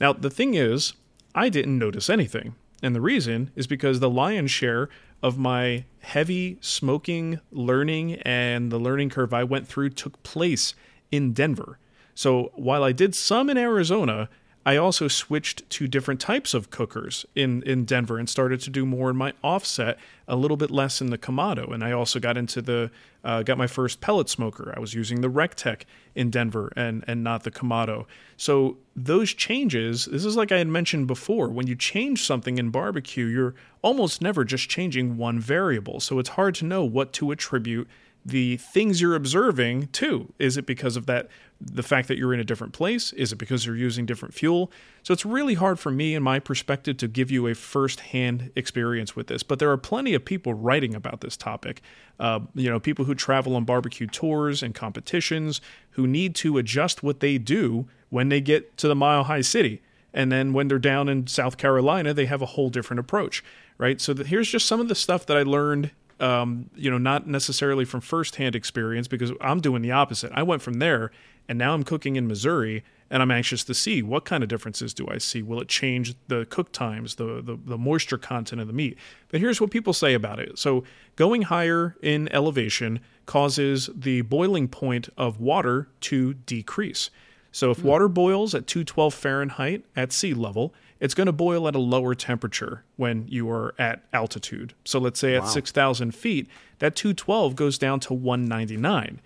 Now, 0.00 0.12
the 0.12 0.30
thing 0.30 0.54
is, 0.54 0.92
I 1.34 1.48
didn't 1.48 1.78
notice 1.78 2.10
anything. 2.10 2.56
And 2.82 2.94
the 2.94 3.00
reason 3.00 3.50
is 3.56 3.66
because 3.66 4.00
the 4.00 4.10
lion's 4.10 4.50
share 4.50 4.88
of 5.22 5.38
my 5.38 5.84
heavy 6.00 6.58
smoking 6.60 7.40
learning 7.50 8.14
and 8.22 8.70
the 8.70 8.78
learning 8.78 9.10
curve 9.10 9.34
I 9.34 9.44
went 9.44 9.66
through 9.66 9.90
took 9.90 10.22
place 10.22 10.74
in 11.10 11.32
Denver. 11.32 11.78
So 12.14 12.52
while 12.54 12.82
I 12.82 12.92
did 12.92 13.14
some 13.14 13.50
in 13.50 13.56
Arizona, 13.56 14.28
I 14.68 14.76
also 14.76 15.08
switched 15.08 15.70
to 15.70 15.88
different 15.88 16.20
types 16.20 16.52
of 16.52 16.68
cookers 16.68 17.24
in, 17.34 17.62
in 17.62 17.86
Denver 17.86 18.18
and 18.18 18.28
started 18.28 18.60
to 18.60 18.68
do 18.68 18.84
more 18.84 19.08
in 19.08 19.16
my 19.16 19.32
offset, 19.42 19.98
a 20.28 20.36
little 20.36 20.58
bit 20.58 20.70
less 20.70 21.00
in 21.00 21.08
the 21.08 21.16
Kamado. 21.16 21.72
And 21.72 21.82
I 21.82 21.92
also 21.92 22.20
got 22.20 22.36
into 22.36 22.60
the, 22.60 22.90
uh, 23.24 23.42
got 23.44 23.56
my 23.56 23.66
first 23.66 24.02
pellet 24.02 24.28
smoker. 24.28 24.74
I 24.76 24.78
was 24.78 24.92
using 24.92 25.22
the 25.22 25.30
Rectech 25.30 25.84
in 26.14 26.28
Denver 26.28 26.70
and, 26.76 27.02
and 27.08 27.24
not 27.24 27.44
the 27.44 27.50
Kamado. 27.50 28.04
So 28.36 28.76
those 28.94 29.32
changes, 29.32 30.04
this 30.04 30.26
is 30.26 30.36
like 30.36 30.52
I 30.52 30.58
had 30.58 30.68
mentioned 30.68 31.06
before, 31.06 31.48
when 31.48 31.66
you 31.66 31.74
change 31.74 32.22
something 32.22 32.58
in 32.58 32.68
barbecue, 32.68 33.24
you're 33.24 33.54
almost 33.80 34.20
never 34.20 34.44
just 34.44 34.68
changing 34.68 35.16
one 35.16 35.40
variable. 35.40 35.98
So 35.98 36.18
it's 36.18 36.28
hard 36.28 36.54
to 36.56 36.66
know 36.66 36.84
what 36.84 37.14
to 37.14 37.30
attribute 37.30 37.88
the 38.22 38.58
things 38.58 39.00
you're 39.00 39.14
observing 39.14 39.86
to. 39.92 40.34
Is 40.38 40.58
it 40.58 40.66
because 40.66 40.96
of 40.96 41.06
that, 41.06 41.28
the 41.60 41.82
fact 41.82 42.06
that 42.08 42.16
you're 42.16 42.32
in 42.32 42.40
a 42.40 42.44
different 42.44 42.72
place? 42.72 43.12
Is 43.14 43.32
it 43.32 43.36
because 43.36 43.66
you're 43.66 43.76
using 43.76 44.06
different 44.06 44.34
fuel? 44.34 44.70
So 45.02 45.12
it's 45.12 45.26
really 45.26 45.54
hard 45.54 45.78
for 45.78 45.90
me, 45.90 46.14
in 46.14 46.22
my 46.22 46.38
perspective, 46.38 46.96
to 46.98 47.08
give 47.08 47.30
you 47.30 47.48
a 47.48 47.54
first 47.54 48.00
hand 48.00 48.50
experience 48.54 49.16
with 49.16 49.26
this. 49.26 49.42
But 49.42 49.58
there 49.58 49.70
are 49.70 49.76
plenty 49.76 50.14
of 50.14 50.24
people 50.24 50.54
writing 50.54 50.94
about 50.94 51.20
this 51.20 51.36
topic. 51.36 51.82
Uh, 52.20 52.40
you 52.54 52.70
know, 52.70 52.78
people 52.78 53.06
who 53.06 53.14
travel 53.14 53.56
on 53.56 53.64
barbecue 53.64 54.06
tours 54.06 54.62
and 54.62 54.74
competitions 54.74 55.60
who 55.90 56.06
need 56.06 56.34
to 56.36 56.58
adjust 56.58 57.02
what 57.02 57.20
they 57.20 57.38
do 57.38 57.88
when 58.10 58.28
they 58.28 58.40
get 58.40 58.76
to 58.78 58.88
the 58.88 58.94
Mile 58.94 59.24
High 59.24 59.40
City. 59.40 59.82
And 60.14 60.32
then 60.32 60.52
when 60.52 60.68
they're 60.68 60.78
down 60.78 61.08
in 61.08 61.26
South 61.26 61.56
Carolina, 61.56 62.14
they 62.14 62.26
have 62.26 62.40
a 62.40 62.46
whole 62.46 62.70
different 62.70 63.00
approach, 63.00 63.44
right? 63.76 64.00
So 64.00 64.14
the, 64.14 64.24
here's 64.24 64.48
just 64.48 64.66
some 64.66 64.80
of 64.80 64.88
the 64.88 64.94
stuff 64.94 65.26
that 65.26 65.36
I 65.36 65.42
learned 65.42 65.90
um, 66.20 66.70
you 66.74 66.90
know, 66.90 66.98
not 66.98 67.26
necessarily 67.26 67.84
from 67.84 68.00
firsthand 68.00 68.56
experience 68.56 69.08
because 69.08 69.32
I'm 69.40 69.60
doing 69.60 69.82
the 69.82 69.92
opposite. 69.92 70.32
I 70.34 70.42
went 70.42 70.62
from 70.62 70.74
there 70.74 71.10
and 71.48 71.58
now 71.58 71.74
I'm 71.74 71.82
cooking 71.82 72.16
in 72.16 72.26
Missouri 72.26 72.84
and 73.10 73.22
I'm 73.22 73.30
anxious 73.30 73.64
to 73.64 73.74
see 73.74 74.02
what 74.02 74.24
kind 74.24 74.42
of 74.42 74.48
differences 74.48 74.92
do 74.92 75.06
I 75.08 75.18
see. 75.18 75.42
Will 75.42 75.60
it 75.60 75.68
change 75.68 76.14
the 76.28 76.46
cook 76.50 76.72
times, 76.72 77.14
the, 77.14 77.40
the, 77.40 77.58
the 77.64 77.78
moisture 77.78 78.18
content 78.18 78.60
of 78.60 78.66
the 78.66 78.72
meat? 78.72 78.98
But 79.30 79.40
here's 79.40 79.60
what 79.60 79.70
people 79.70 79.92
say 79.92 80.12
about 80.14 80.38
it. 80.38 80.58
So 80.58 80.84
going 81.16 81.42
higher 81.42 81.96
in 82.02 82.30
elevation 82.32 83.00
causes 83.24 83.88
the 83.94 84.22
boiling 84.22 84.68
point 84.68 85.08
of 85.16 85.40
water 85.40 85.88
to 86.00 86.34
decrease. 86.34 87.10
So 87.50 87.70
if 87.70 87.78
mm. 87.78 87.84
water 87.84 88.08
boils 88.08 88.54
at 88.54 88.66
212 88.66 89.14
Fahrenheit 89.14 89.84
at 89.96 90.12
sea 90.12 90.34
level, 90.34 90.74
it's 91.00 91.14
going 91.14 91.26
to 91.26 91.32
boil 91.32 91.68
at 91.68 91.74
a 91.74 91.80
lower 91.80 92.14
temperature 92.14 92.84
when 92.96 93.26
you 93.28 93.50
are 93.50 93.74
at 93.78 94.02
altitude. 94.12 94.74
So 94.84 94.98
let's 94.98 95.20
say 95.20 95.38
wow. 95.38 95.44
at 95.44 95.50
6,000 95.50 96.14
feet, 96.14 96.48
that 96.78 96.96
212 96.96 97.54
goes 97.54 97.78
down 97.78 98.00
to 98.00 98.14
199. 98.14 99.20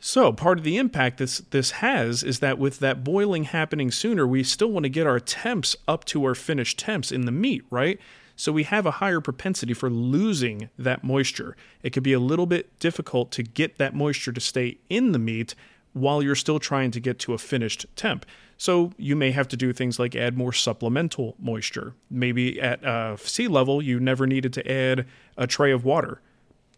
So 0.00 0.32
part 0.32 0.58
of 0.58 0.64
the 0.64 0.76
impact 0.76 1.16
this 1.16 1.38
this 1.38 1.70
has 1.70 2.22
is 2.22 2.40
that 2.40 2.58
with 2.58 2.78
that 2.80 3.02
boiling 3.02 3.44
happening 3.44 3.90
sooner, 3.90 4.26
we 4.26 4.42
still 4.42 4.70
want 4.70 4.84
to 4.84 4.90
get 4.90 5.06
our 5.06 5.18
temps 5.18 5.76
up 5.88 6.04
to 6.06 6.22
our 6.24 6.34
finished 6.34 6.78
temps 6.78 7.10
in 7.10 7.24
the 7.24 7.32
meat, 7.32 7.64
right? 7.70 7.98
So 8.36 8.52
we 8.52 8.64
have 8.64 8.84
a 8.84 8.90
higher 8.92 9.22
propensity 9.22 9.72
for 9.72 9.88
losing 9.88 10.68
that 10.78 11.04
moisture. 11.04 11.56
It 11.82 11.90
could 11.90 12.02
be 12.02 12.12
a 12.12 12.18
little 12.18 12.46
bit 12.46 12.78
difficult 12.78 13.30
to 13.32 13.42
get 13.42 13.78
that 13.78 13.94
moisture 13.94 14.32
to 14.32 14.40
stay 14.40 14.76
in 14.90 15.12
the 15.12 15.18
meat 15.18 15.54
while 15.94 16.22
you're 16.22 16.34
still 16.34 16.58
trying 16.58 16.90
to 16.90 17.00
get 17.00 17.18
to 17.20 17.32
a 17.32 17.38
finished 17.38 17.86
temp. 17.96 18.26
So 18.56 18.92
you 18.96 19.16
may 19.16 19.30
have 19.32 19.48
to 19.48 19.56
do 19.56 19.72
things 19.72 19.98
like 19.98 20.14
add 20.14 20.36
more 20.36 20.52
supplemental 20.52 21.34
moisture. 21.38 21.94
Maybe 22.10 22.60
at 22.60 22.84
uh, 22.84 23.16
sea 23.16 23.48
level, 23.48 23.82
you 23.82 23.98
never 24.00 24.26
needed 24.26 24.52
to 24.54 24.70
add 24.70 25.06
a 25.36 25.46
tray 25.46 25.72
of 25.72 25.84
water. 25.84 26.20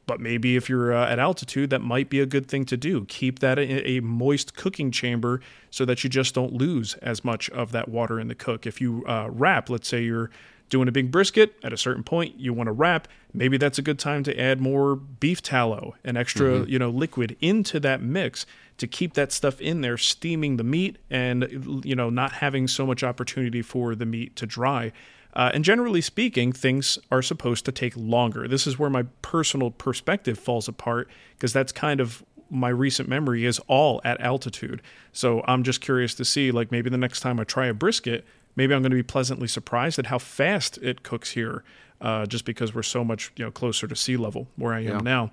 But 0.06 0.20
maybe 0.20 0.56
if 0.56 0.68
you're 0.68 0.94
uh, 0.94 1.10
at 1.10 1.18
altitude, 1.18 1.70
that 1.70 1.80
might 1.80 2.08
be 2.08 2.20
a 2.20 2.26
good 2.26 2.46
thing 2.46 2.64
to 2.66 2.76
do. 2.76 3.04
Keep 3.06 3.40
that 3.40 3.58
in 3.58 3.82
a 3.84 4.00
moist 4.00 4.54
cooking 4.54 4.92
chamber 4.92 5.40
so 5.70 5.84
that 5.84 6.04
you 6.04 6.10
just 6.10 6.34
don't 6.34 6.52
lose 6.52 6.94
as 7.02 7.24
much 7.24 7.50
of 7.50 7.72
that 7.72 7.88
water 7.88 8.20
in 8.20 8.28
the 8.28 8.34
cook. 8.34 8.66
If 8.66 8.80
you 8.80 9.04
uh, 9.06 9.28
wrap, 9.30 9.68
let's 9.68 9.88
say 9.88 10.04
you're 10.04 10.30
doing 10.68 10.88
a 10.88 10.92
big 10.92 11.10
brisket 11.10 11.54
at 11.62 11.72
a 11.72 11.76
certain 11.76 12.02
point 12.02 12.38
you 12.38 12.52
want 12.52 12.66
to 12.68 12.72
wrap. 12.72 13.08
Maybe 13.32 13.56
that's 13.56 13.78
a 13.78 13.82
good 13.82 13.98
time 13.98 14.22
to 14.24 14.38
add 14.38 14.60
more 14.60 14.96
beef 14.96 15.42
tallow 15.42 15.94
and 16.04 16.16
extra 16.16 16.60
mm-hmm. 16.60 16.70
you 16.70 16.78
know 16.78 16.90
liquid 16.90 17.36
into 17.40 17.78
that 17.80 18.02
mix 18.02 18.46
to 18.78 18.86
keep 18.86 19.14
that 19.14 19.32
stuff 19.32 19.60
in 19.60 19.80
there 19.80 19.96
steaming 19.96 20.56
the 20.56 20.64
meat 20.64 20.98
and 21.10 21.82
you 21.84 21.94
know 21.94 22.10
not 22.10 22.32
having 22.32 22.66
so 22.66 22.86
much 22.86 23.02
opportunity 23.02 23.62
for 23.62 23.94
the 23.94 24.06
meat 24.06 24.36
to 24.36 24.46
dry. 24.46 24.92
Uh, 25.34 25.50
and 25.52 25.64
generally 25.64 26.00
speaking 26.00 26.50
things 26.50 26.98
are 27.10 27.20
supposed 27.20 27.66
to 27.66 27.72
take 27.72 27.92
longer. 27.94 28.48
This 28.48 28.66
is 28.66 28.78
where 28.78 28.88
my 28.88 29.04
personal 29.20 29.70
perspective 29.70 30.38
falls 30.38 30.66
apart 30.66 31.10
because 31.34 31.52
that's 31.52 31.72
kind 31.72 32.00
of 32.00 32.24
my 32.48 32.70
recent 32.70 33.06
memory 33.06 33.44
is 33.44 33.58
all 33.66 34.00
at 34.04 34.20
altitude. 34.20 34.80
So 35.12 35.44
i'm 35.46 35.62
just 35.62 35.80
curious 35.80 36.14
to 36.14 36.24
see 36.24 36.50
like 36.50 36.72
maybe 36.72 36.90
the 36.90 36.98
next 36.98 37.20
time 37.20 37.38
i 37.38 37.44
try 37.44 37.66
a 37.66 37.74
brisket 37.74 38.24
maybe 38.56 38.74
I'm 38.74 38.82
going 38.82 38.90
to 38.90 38.96
be 38.96 39.02
pleasantly 39.02 39.48
surprised 39.48 39.98
at 39.98 40.06
how 40.06 40.18
fast 40.18 40.78
it 40.78 41.02
cooks 41.02 41.30
here, 41.30 41.62
uh, 42.00 42.26
just 42.26 42.44
because 42.44 42.74
we're 42.74 42.82
so 42.82 43.04
much 43.04 43.32
you 43.36 43.44
know 43.44 43.50
closer 43.50 43.86
to 43.86 43.94
sea 43.94 44.16
level 44.16 44.48
where 44.56 44.74
I 44.74 44.80
am 44.80 44.84
yeah. 44.84 44.98
now. 44.98 45.30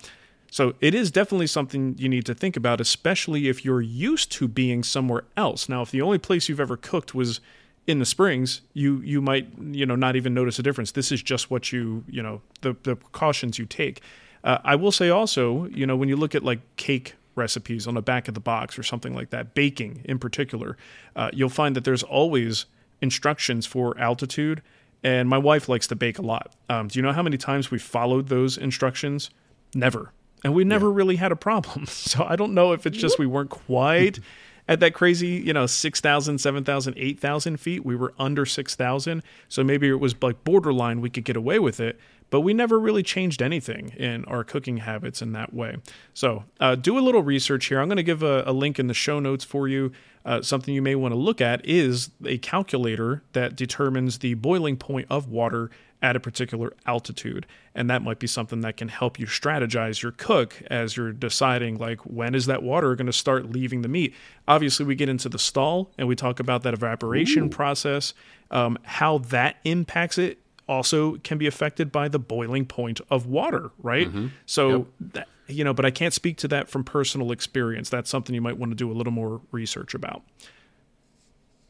So 0.51 0.75
it 0.81 0.93
is 0.93 1.09
definitely 1.09 1.47
something 1.47 1.95
you 1.97 2.07
need 2.07 2.27
to 2.27 2.35
think 2.35 2.55
about, 2.55 2.79
especially 2.79 3.47
if 3.47 3.65
you're 3.65 3.81
used 3.81 4.31
to 4.33 4.47
being 4.47 4.83
somewhere 4.83 5.23
else. 5.35 5.67
Now, 5.67 5.81
if 5.81 5.89
the 5.89 6.03
only 6.03 6.19
place 6.19 6.47
you've 6.47 6.59
ever 6.59 6.77
cooked 6.77 7.15
was 7.15 7.39
in 7.87 7.97
the 7.97 8.05
springs, 8.05 8.61
you 8.73 9.01
you 9.01 9.21
might 9.21 9.47
you 9.59 9.85
know 9.85 9.95
not 9.95 10.15
even 10.15 10.33
notice 10.33 10.59
a 10.59 10.63
difference. 10.63 10.91
This 10.91 11.11
is 11.11 11.23
just 11.23 11.49
what 11.49 11.71
you 11.71 12.03
you 12.07 12.21
know 12.21 12.41
the 12.61 12.75
the 12.83 12.95
precautions 12.95 13.57
you 13.57 13.65
take. 13.65 14.01
Uh, 14.43 14.59
I 14.63 14.75
will 14.75 14.91
say 14.91 15.09
also, 15.09 15.65
you 15.67 15.87
know, 15.87 15.95
when 15.95 16.09
you 16.09 16.15
look 16.15 16.35
at 16.35 16.43
like 16.43 16.59
cake 16.75 17.15
recipes 17.35 17.87
on 17.87 17.95
the 17.95 18.01
back 18.01 18.27
of 18.27 18.33
the 18.33 18.39
box 18.39 18.77
or 18.77 18.83
something 18.83 19.15
like 19.15 19.29
that, 19.31 19.55
baking 19.55 20.01
in 20.05 20.19
particular, 20.19 20.77
uh, 21.15 21.29
you'll 21.33 21.49
find 21.49 21.75
that 21.75 21.83
there's 21.83 22.03
always 22.03 22.65
instructions 23.03 23.67
for 23.67 23.95
altitude, 23.99 24.63
and 25.03 25.29
my 25.29 25.37
wife 25.37 25.69
likes 25.69 25.85
to 25.87 25.95
bake 25.95 26.17
a 26.17 26.21
lot. 26.21 26.55
Um, 26.69 26.87
do 26.87 26.97
you 26.97 27.03
know 27.03 27.11
how 27.11 27.21
many 27.21 27.37
times 27.37 27.69
we 27.69 27.77
followed 27.77 28.29
those 28.29 28.57
instructions? 28.57 29.29
Never. 29.75 30.11
And 30.43 30.55
we 30.55 30.63
never 30.63 30.87
yeah. 30.87 30.95
really 30.95 31.17
had 31.17 31.31
a 31.31 31.35
problem. 31.35 31.85
So 31.89 32.25
I 32.27 32.35
don't 32.35 32.53
know 32.53 32.71
if 32.71 32.87
it's 32.87 32.97
just 32.97 33.19
we 33.19 33.27
weren't 33.27 33.49
quite 33.49 34.19
at 34.67 34.79
that 34.79 34.93
crazy, 34.93 35.27
you 35.45 35.53
know, 35.53 35.65
6,000, 35.65 36.37
7,000, 36.37 36.93
8,000 36.97 37.57
feet. 37.57 37.85
We 37.85 37.95
were 37.95 38.13
under 38.17 38.45
6,000. 38.45 39.23
So 39.49 39.63
maybe 39.63 39.89
it 39.89 39.99
was 39.99 40.15
like 40.21 40.43
borderline, 40.43 41.01
we 41.01 41.09
could 41.09 41.25
get 41.25 41.35
away 41.35 41.59
with 41.59 41.79
it 41.79 41.99
but 42.29 42.41
we 42.41 42.53
never 42.53 42.79
really 42.79 43.03
changed 43.03 43.41
anything 43.41 43.89
in 43.97 44.25
our 44.25 44.43
cooking 44.43 44.77
habits 44.77 45.21
in 45.21 45.33
that 45.33 45.53
way. 45.53 45.77
So 46.13 46.45
uh, 46.59 46.75
do 46.75 46.97
a 46.97 47.01
little 47.01 47.23
research 47.23 47.67
here. 47.67 47.79
I'm 47.79 47.87
going 47.87 47.97
to 47.97 48.03
give 48.03 48.23
a, 48.23 48.43
a, 48.45 48.53
link 48.53 48.79
in 48.79 48.87
the 48.87 48.93
show 48.93 49.19
notes 49.19 49.43
for 49.43 49.67
you. 49.67 49.91
Uh, 50.25 50.41
something 50.41 50.73
you 50.73 50.81
may 50.81 50.95
want 50.95 51.13
to 51.13 51.17
look 51.17 51.41
at 51.41 51.65
is 51.65 52.09
a 52.25 52.37
calculator 52.37 53.23
that 53.33 53.55
determines 53.55 54.19
the 54.19 54.35
boiling 54.35 54.77
point 54.77 55.07
of 55.09 55.27
water 55.27 55.69
at 56.03 56.17
a 56.17 56.19
particular 56.19 56.73
altitude. 56.85 57.47
And 57.73 57.89
that 57.89 58.01
might 58.01 58.19
be 58.19 58.27
something 58.27 58.61
that 58.61 58.75
can 58.75 58.89
help 58.89 59.17
you 59.17 59.25
strategize 59.25 60.01
your 60.01 60.11
cook 60.11 60.61
as 60.67 60.97
you're 60.97 61.13
deciding, 61.13 61.77
like, 61.77 62.01
when 62.01 62.35
is 62.35 62.45
that 62.47 62.61
water 62.61 62.93
going 62.95 63.07
to 63.07 63.13
start 63.13 63.49
leaving 63.49 63.81
the 63.81 63.87
meat? 63.87 64.13
Obviously, 64.45 64.85
we 64.85 64.95
get 64.95 65.07
into 65.07 65.29
the 65.29 65.39
stall 65.39 65.91
and 65.97 66.07
we 66.07 66.15
talk 66.15 66.41
about 66.41 66.63
that 66.63 66.73
evaporation 66.73 67.45
Ooh. 67.45 67.49
process, 67.49 68.13
um, 68.51 68.77
how 68.83 69.19
that 69.19 69.57
impacts 69.63 70.17
it 70.17 70.39
also 70.67 71.17
can 71.17 71.37
be 71.37 71.47
affected 71.47 71.91
by 71.91 72.07
the 72.07 72.19
boiling 72.19 72.65
point 72.65 73.01
of 73.09 73.25
water, 73.25 73.71
right? 73.79 74.07
Mm-hmm. 74.07 74.27
So, 74.45 74.69
yep. 74.69 74.87
that, 75.13 75.27
you 75.47 75.63
know, 75.63 75.73
but 75.73 75.85
I 75.85 75.91
can't 75.91 76.13
speak 76.13 76.37
to 76.37 76.47
that 76.49 76.69
from 76.69 76.83
personal 76.83 77.31
experience. 77.31 77.89
That's 77.89 78.09
something 78.09 78.33
you 78.33 78.41
might 78.41 78.57
want 78.57 78.71
to 78.71 78.75
do 78.75 78.91
a 78.91 78.93
little 78.93 79.13
more 79.13 79.41
research 79.51 79.93
about. 79.93 80.23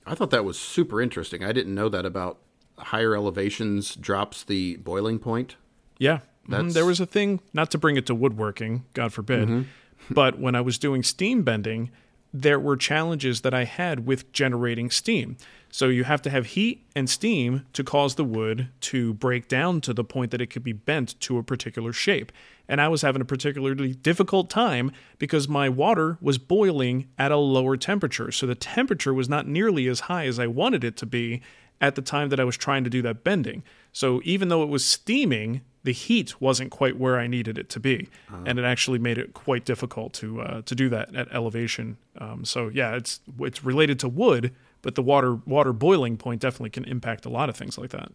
I 0.05 0.15
thought 0.15 0.31
that 0.31 0.45
was 0.45 0.59
super 0.59 1.01
interesting. 1.01 1.43
I 1.43 1.51
didn't 1.53 1.73
know 1.73 1.89
that 1.89 2.05
about 2.05 2.37
higher 2.77 3.15
elevations 3.15 3.95
drops 3.95 4.43
the 4.43 4.77
boiling 4.77 5.19
point. 5.19 5.55
Yeah. 5.97 6.19
Mm-hmm. 6.49 6.69
There 6.69 6.85
was 6.85 6.99
a 6.99 7.05
thing, 7.05 7.39
not 7.53 7.71
to 7.71 7.77
bring 7.77 7.95
it 7.95 8.05
to 8.07 8.15
woodworking, 8.15 8.83
God 8.93 9.13
forbid, 9.13 9.47
mm-hmm. 9.47 10.13
but 10.13 10.37
when 10.37 10.55
I 10.55 10.61
was 10.61 10.77
doing 10.77 11.01
steam 11.01 11.43
bending, 11.43 11.89
there 12.33 12.59
were 12.59 12.75
challenges 12.75 13.41
that 13.41 13.53
I 13.53 13.63
had 13.63 14.05
with 14.05 14.31
generating 14.33 14.89
steam. 14.89 15.37
So 15.73 15.87
you 15.87 16.03
have 16.03 16.21
to 16.21 16.29
have 16.29 16.45
heat 16.45 16.85
and 16.95 17.09
steam 17.09 17.65
to 17.73 17.83
cause 17.83 18.13
the 18.13 18.23
wood 18.23 18.67
to 18.81 19.15
break 19.15 19.47
down 19.47 19.81
to 19.81 19.91
the 19.91 20.03
point 20.03 20.29
that 20.29 20.39
it 20.39 20.51
could 20.51 20.63
be 20.63 20.71
bent 20.71 21.19
to 21.21 21.39
a 21.39 21.43
particular 21.43 21.91
shape. 21.91 22.31
And 22.67 22.79
I 22.79 22.89
was 22.89 23.01
having 23.01 23.23
a 23.23 23.25
particularly 23.25 23.95
difficult 23.95 24.51
time 24.51 24.91
because 25.17 25.47
my 25.49 25.69
water 25.69 26.19
was 26.21 26.37
boiling 26.37 27.07
at 27.17 27.31
a 27.31 27.37
lower 27.37 27.75
temperature. 27.75 28.31
So 28.31 28.45
the 28.45 28.53
temperature 28.53 29.15
was 29.15 29.27
not 29.27 29.47
nearly 29.47 29.87
as 29.87 30.01
high 30.01 30.27
as 30.27 30.37
I 30.37 30.45
wanted 30.45 30.83
it 30.83 30.95
to 30.97 31.07
be 31.07 31.41
at 31.81 31.95
the 31.95 32.03
time 32.03 32.29
that 32.29 32.39
I 32.39 32.43
was 32.43 32.55
trying 32.55 32.83
to 32.83 32.89
do 32.91 33.01
that 33.01 33.23
bending. 33.23 33.63
So 33.91 34.21
even 34.23 34.49
though 34.49 34.61
it 34.61 34.69
was 34.69 34.85
steaming, 34.85 35.61
the 35.83 35.91
heat 35.91 36.39
wasn't 36.39 36.69
quite 36.69 36.99
where 36.99 37.17
I 37.17 37.25
needed 37.25 37.57
it 37.57 37.69
to 37.69 37.79
be, 37.79 38.09
uh-huh. 38.29 38.43
and 38.45 38.59
it 38.59 38.63
actually 38.63 38.99
made 38.99 39.17
it 39.17 39.33
quite 39.33 39.65
difficult 39.65 40.13
to 40.13 40.41
uh, 40.41 40.61
to 40.61 40.75
do 40.75 40.87
that 40.89 41.13
at 41.15 41.33
elevation. 41.33 41.97
Um, 42.19 42.45
so 42.45 42.69
yeah, 42.69 42.95
it's 42.95 43.19
it's 43.39 43.63
related 43.65 43.99
to 43.99 44.07
wood, 44.07 44.53
but 44.83 44.93
the 44.93 45.01
water 45.01 45.33
water 45.47 45.73
boiling 45.73 46.15
point 46.17 46.39
definitely 46.41 46.69
can 46.69 46.83
impact 46.85 47.25
a 47.25 47.29
lot 47.29 47.49
of 47.49 47.55
things 47.57 47.77
like 47.79 47.89
that. 47.89 48.11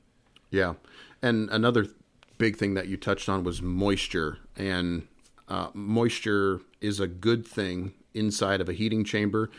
Yeah, 0.51 0.75
and 1.21 1.51
another 1.51 1.87
big 2.39 2.57
thing 2.57 2.75
that 2.75 2.87
you 2.87 2.97
touched 2.97 3.29
on 3.29 3.43
was 3.43 3.61
moisture, 3.61 4.39
and 4.57 5.09
uh, 5.49 5.71
moisture 5.75 6.61
is 6.81 7.01
a 7.01 7.09
good 7.09 7.45
thing 7.45 7.93
inside 8.15 8.61
of 8.61 8.69
a 8.69 8.73
heating 8.73 9.03
chamber, 9.05 9.51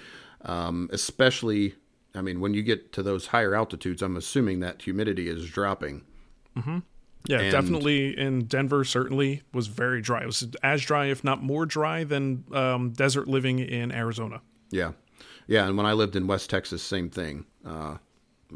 um, 0.45 0.89
especially 0.93 1.76
I 2.15 2.22
mean, 2.22 2.39
when 2.39 2.54
you 2.56 2.63
get 2.63 2.91
to 2.93 3.04
those 3.04 3.28
higher 3.28 3.54
altitudes, 3.54 4.02
I'm 4.02 4.17
assuming 4.17 4.62
that 4.62 4.82
humidity 4.82 5.30
is 5.30 5.48
dropping. 5.50 6.02
Yeah, 7.28 7.39
And- 7.41 7.52
definitely 7.52 8.17
in 8.17 8.45
Denver, 8.45 8.84
certainly 8.84 9.43
was 9.54 9.67
very 9.67 10.02
dry. 10.02 10.24
It 10.24 10.26
was 10.26 10.48
as 10.63 10.82
dry, 10.82 11.06
if 11.08 11.24
not 11.24 11.43
more 11.43 11.65
dry, 11.65 12.04
than 12.04 12.45
um, 12.52 12.91
desert 12.91 13.28
living 13.28 13.60
in 13.60 13.91
Arizona. 13.91 14.41
Yeah, 14.72 14.93
yeah. 15.50 15.68
And 15.68 15.76
when 15.76 15.86
I 15.86 15.94
lived 15.94 16.16
in 16.16 16.28
West 16.28 16.50
Texas, 16.50 16.82
same 16.82 17.10
thing. 17.10 17.46
Uh, 17.66 17.98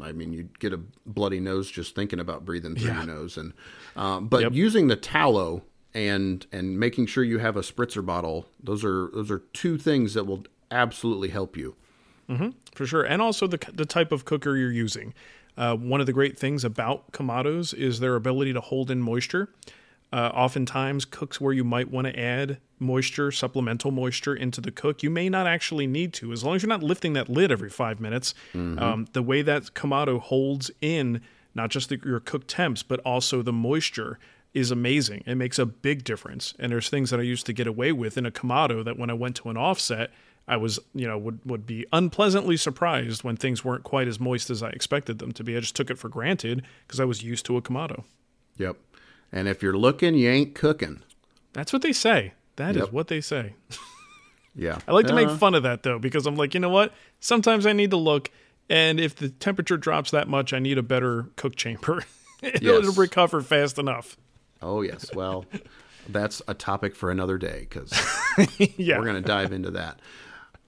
I 0.02 0.12
mean, 0.12 0.32
you'd 0.32 0.58
get 0.58 0.72
a 0.72 0.80
bloody 1.06 1.38
nose 1.40 1.70
just 1.70 1.94
thinking 1.94 2.18
about 2.20 2.44
breathing 2.44 2.74
through 2.74 2.88
Yeah. 2.88 3.04
your 3.04 3.14
nose. 3.14 3.36
And 3.36 3.52
um, 3.96 4.28
but 4.28 4.40
Yep. 4.42 4.52
using 4.54 4.88
the 4.88 4.96
tallow 4.96 5.62
and 5.92 6.46
and 6.50 6.80
making 6.80 7.06
sure 7.06 7.22
you 7.22 7.38
have 7.38 7.56
a 7.56 7.60
spritzer 7.62 8.04
bottle, 8.04 8.46
those 8.62 8.84
are 8.84 9.10
those 9.14 9.30
are 9.30 9.40
two 9.52 9.76
things 9.78 10.14
that 10.14 10.24
will 10.24 10.44
absolutely 10.70 11.28
help 11.28 11.56
you. 11.56 11.76
for 12.74 12.86
sure, 12.86 13.02
and 13.04 13.20
also 13.22 13.46
the 13.46 13.58
the 13.72 13.84
type 13.84 14.10
of 14.10 14.24
cooker 14.24 14.56
you're 14.56 14.72
using. 14.72 15.12
Uh, 15.56 15.76
one 15.76 16.00
of 16.00 16.06
the 16.06 16.12
great 16.12 16.36
things 16.38 16.64
about 16.64 17.12
Kamados 17.12 17.72
is 17.72 18.00
their 18.00 18.16
ability 18.16 18.52
to 18.54 18.60
hold 18.60 18.90
in 18.90 19.00
moisture. 19.00 19.48
Uh, 20.14 20.30
oftentimes, 20.32 21.04
cooks 21.04 21.40
where 21.40 21.52
you 21.52 21.64
might 21.64 21.90
want 21.90 22.06
to 22.06 22.16
add 22.16 22.58
moisture, 22.78 23.32
supplemental 23.32 23.90
moisture 23.90 24.32
into 24.32 24.60
the 24.60 24.70
cook, 24.70 25.02
you 25.02 25.10
may 25.10 25.28
not 25.28 25.44
actually 25.44 25.88
need 25.88 26.12
to, 26.12 26.30
as 26.30 26.44
long 26.44 26.54
as 26.54 26.62
you're 26.62 26.68
not 26.68 26.84
lifting 26.84 27.14
that 27.14 27.28
lid 27.28 27.50
every 27.50 27.68
five 27.68 27.98
minutes. 27.98 28.32
Um, 28.78 29.06
the 29.12 29.22
way 29.22 29.42
that 29.42 29.74
Kamado 29.74 30.20
holds 30.20 30.70
in 30.80 31.20
not 31.52 31.70
just 31.70 31.88
the, 31.88 31.98
your 32.04 32.20
cook 32.20 32.46
temps, 32.46 32.84
but 32.84 33.00
also 33.00 33.42
the 33.42 33.52
moisture 33.52 34.20
is 34.52 34.70
amazing. 34.70 35.24
It 35.26 35.34
makes 35.34 35.58
a 35.58 35.66
big 35.66 36.04
difference. 36.04 36.54
And 36.60 36.70
there's 36.70 36.88
things 36.88 37.10
that 37.10 37.18
I 37.18 37.24
used 37.24 37.44
to 37.46 37.52
get 37.52 37.66
away 37.66 37.90
with 37.90 38.16
in 38.16 38.24
a 38.24 38.30
Kamado 38.30 38.84
that 38.84 38.96
when 38.96 39.10
I 39.10 39.14
went 39.14 39.34
to 39.38 39.50
an 39.50 39.56
offset, 39.56 40.12
I 40.46 40.58
was, 40.58 40.78
you 40.94 41.08
know, 41.08 41.18
would, 41.18 41.40
would 41.44 41.66
be 41.66 41.86
unpleasantly 41.92 42.56
surprised 42.56 43.24
when 43.24 43.36
things 43.36 43.64
weren't 43.64 43.82
quite 43.82 44.06
as 44.06 44.20
moist 44.20 44.48
as 44.48 44.62
I 44.62 44.68
expected 44.68 45.18
them 45.18 45.32
to 45.32 45.42
be. 45.42 45.56
I 45.56 45.60
just 45.60 45.74
took 45.74 45.90
it 45.90 45.98
for 45.98 46.08
granted 46.08 46.62
because 46.86 47.00
I 47.00 47.04
was 47.04 47.24
used 47.24 47.46
to 47.46 47.56
a 47.56 47.62
Kamado. 47.62 48.04
Yep. 48.58 48.76
And 49.34 49.48
if 49.48 49.62
you're 49.62 49.76
looking, 49.76 50.14
you 50.14 50.30
ain't 50.30 50.54
cooking. 50.54 51.02
That's 51.52 51.72
what 51.72 51.82
they 51.82 51.92
say. 51.92 52.32
That 52.56 52.76
is 52.76 52.82
Yep. 52.82 52.92
what 52.92 53.08
they 53.08 53.20
say. 53.20 53.54
Yeah. 54.54 54.78
I 54.86 54.92
like 54.92 55.08
to 55.08 55.14
make 55.14 55.28
fun 55.30 55.54
of 55.56 55.64
that 55.64 55.82
though, 55.82 55.98
because 55.98 56.24
I'm 56.26 56.36
like, 56.36 56.54
you 56.54 56.60
know 56.60 56.68
what? 56.70 56.94
Sometimes 57.18 57.66
I 57.66 57.72
need 57.72 57.90
to 57.90 57.96
look, 57.96 58.30
and 58.70 59.00
if 59.00 59.16
the 59.16 59.28
temperature 59.28 59.76
drops 59.76 60.12
that 60.12 60.28
much, 60.28 60.52
I 60.52 60.60
need 60.60 60.78
a 60.78 60.82
better 60.82 61.26
cook 61.36 61.56
chamber. 61.56 62.04
It'll 62.42 62.84
Yes. 62.84 62.96
recover 62.96 63.40
fast 63.42 63.76
enough. 63.78 64.16
Oh 64.62 64.82
yes. 64.82 65.12
Well, 65.12 65.44
that's 66.08 66.40
a 66.46 66.54
topic 66.54 66.94
for 66.94 67.10
another 67.10 67.36
day 67.38 67.66
because 67.68 67.92
yeah. 68.76 68.98
we're 68.98 69.04
going 69.04 69.20
to 69.20 69.26
dive 69.28 69.52
into 69.52 69.72
that. 69.72 69.98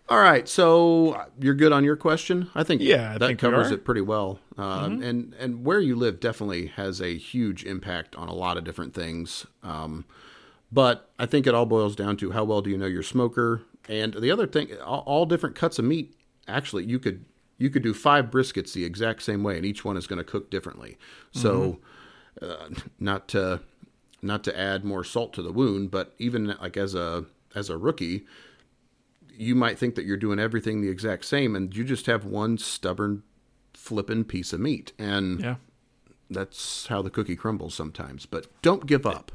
All 0.09 0.19
right, 0.21 0.49
so 0.49 1.15
uh, 1.15 1.25
you're 1.41 1.55
good 1.55 1.73
on 1.73 1.83
your 1.83 1.97
question. 1.97 2.49
I 2.55 2.63
think 2.63 2.81
Yeah, 2.81 3.15
I 3.15 3.19
that 3.19 3.27
think 3.27 3.39
covers. 3.41 3.67
Mm-hmm. 3.67 3.75
it 3.75 3.85
pretty 3.85 4.03
well. 4.03 4.39
Um, 4.57 5.03
And 5.03 5.35
and 5.35 5.65
where 5.65 5.81
you 5.81 5.97
live 5.97 6.21
definitely 6.21 6.67
has 6.69 7.01
a 7.01 7.17
huge 7.17 7.65
impact 7.65 8.15
on 8.15 8.29
a 8.29 8.35
lot 8.35 8.57
of 8.57 8.63
different 8.65 8.95
things. 8.95 9.47
Um, 9.65 10.05
but 10.71 11.11
I 11.19 11.27
think 11.27 11.47
it 11.47 11.55
all 11.55 11.67
boils 11.67 11.97
down 11.97 12.17
to 12.19 12.31
how 12.33 12.45
well 12.45 12.63
do 12.63 12.71
you 12.71 12.79
know 12.79 12.87
your 12.87 13.03
smoker. 13.03 13.63
And 13.89 14.15
the 14.15 14.31
other 14.31 14.47
thing, 14.47 14.69
all, 14.85 15.03
all 15.07 15.27
different 15.27 15.57
cuts 15.57 15.79
of 15.79 15.85
meat. 15.85 16.15
Actually, 16.49 16.85
you 16.85 17.01
could 17.01 17.25
you 17.59 17.69
could 17.71 17.83
do 17.83 17.93
five 17.95 18.27
briskets 18.27 18.73
the 18.73 18.85
exact 18.85 19.23
same 19.23 19.43
way, 19.43 19.57
and 19.57 19.65
each 19.67 19.85
one 19.85 19.97
is 19.97 20.07
going 20.07 20.19
to 20.19 20.25
cook 20.25 20.51
differently. 20.51 20.99
So, 21.33 21.79
uh, 22.41 22.69
not 23.01 23.27
to 23.29 23.61
not 24.23 24.45
to 24.45 24.57
add 24.59 24.85
more 24.85 25.03
salt 25.03 25.33
to 25.35 25.43
the 25.43 25.53
wound, 25.53 25.91
but 25.91 26.15
even 26.19 26.55
like 26.61 26.77
as 26.77 26.95
a 26.95 27.25
as 27.57 27.71
a 27.71 27.77
rookie, 27.77 28.25
you 29.39 29.55
might 29.55 29.79
think 29.79 29.95
that 29.95 30.05
you're 30.05 30.17
doing 30.17 30.39
everything 30.39 30.81
the 30.81 30.89
exact 30.89 31.25
same, 31.25 31.55
and 31.57 31.75
you 31.77 31.85
just 31.85 32.07
have 32.07 32.25
one 32.25 32.59
stubborn, 32.59 33.23
flippin' 33.75 34.25
piece 34.25 34.53
of 34.53 34.61
meat, 34.61 34.93
and 34.99 35.41
Yeah. 35.41 35.57
that's 36.31 36.87
how 36.89 37.03
the 37.03 37.11
cookie 37.11 37.37
crumbles 37.37 37.75
sometimes. 37.75 38.27
But 38.27 38.47
don't 38.63 38.87
give 38.87 39.07
up. 39.07 39.33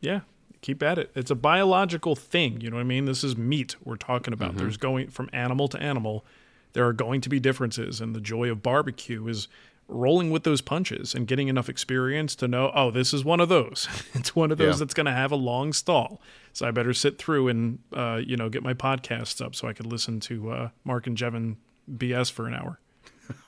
Yeah. 0.00 0.20
Keep 0.60 0.82
at 0.82 0.96
it. 0.98 1.10
It's 1.14 1.30
a 1.30 1.34
biological 1.34 2.14
thing. 2.14 2.60
You 2.60 2.70
know 2.70 2.76
what 2.76 2.82
I 2.82 2.84
mean? 2.84 3.04
This 3.04 3.24
is 3.24 3.36
meat 3.36 3.76
we're 3.84 3.96
talking 3.96 4.32
Mm-hmm. 4.32 4.42
about. 4.44 4.56
There's 4.56 4.76
going 4.76 5.08
from 5.08 5.28
animal 5.32 5.66
to 5.68 5.80
animal. 5.82 6.24
There 6.72 6.86
are 6.86 6.92
going 6.92 7.20
to 7.22 7.28
be 7.28 7.40
differences. 7.40 8.00
And 8.00 8.14
the 8.14 8.20
joy 8.20 8.48
of 8.50 8.62
barbecue 8.62 9.26
is 9.26 9.48
rolling 9.88 10.30
with 10.30 10.44
those 10.44 10.60
punches 10.60 11.14
and 11.14 11.26
getting 11.26 11.48
enough 11.48 11.68
experience 11.68 12.34
to 12.36 12.48
know, 12.48 12.70
oh, 12.74 12.90
this 12.90 13.12
is 13.12 13.24
one 13.24 13.40
of 13.40 13.48
those. 13.48 13.86
it's 14.14 14.34
one 14.34 14.50
of 14.50 14.58
those 14.58 14.74
Yeah. 14.76 14.78
that's 14.78 14.94
going 14.94 15.06
to 15.06 15.12
have 15.12 15.32
a 15.32 15.36
long 15.36 15.72
stall. 15.72 16.20
So 16.52 16.66
I 16.66 16.70
better 16.70 16.94
sit 16.94 17.18
through 17.18 17.48
and, 17.48 17.78
uh, 17.92 18.20
you 18.24 18.36
know, 18.36 18.48
get 18.48 18.62
my 18.62 18.74
podcasts 18.74 19.44
up 19.44 19.54
so 19.54 19.68
I 19.68 19.72
could 19.72 19.86
listen 19.86 20.20
to 20.20 20.50
uh, 20.50 20.68
Marc 20.84 21.06
and 21.06 21.16
Jevon 21.16 21.56
BS 21.94 22.30
for 22.30 22.46
an 22.46 22.54
hour. 22.54 22.80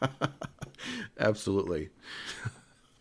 Absolutely. 1.18 1.90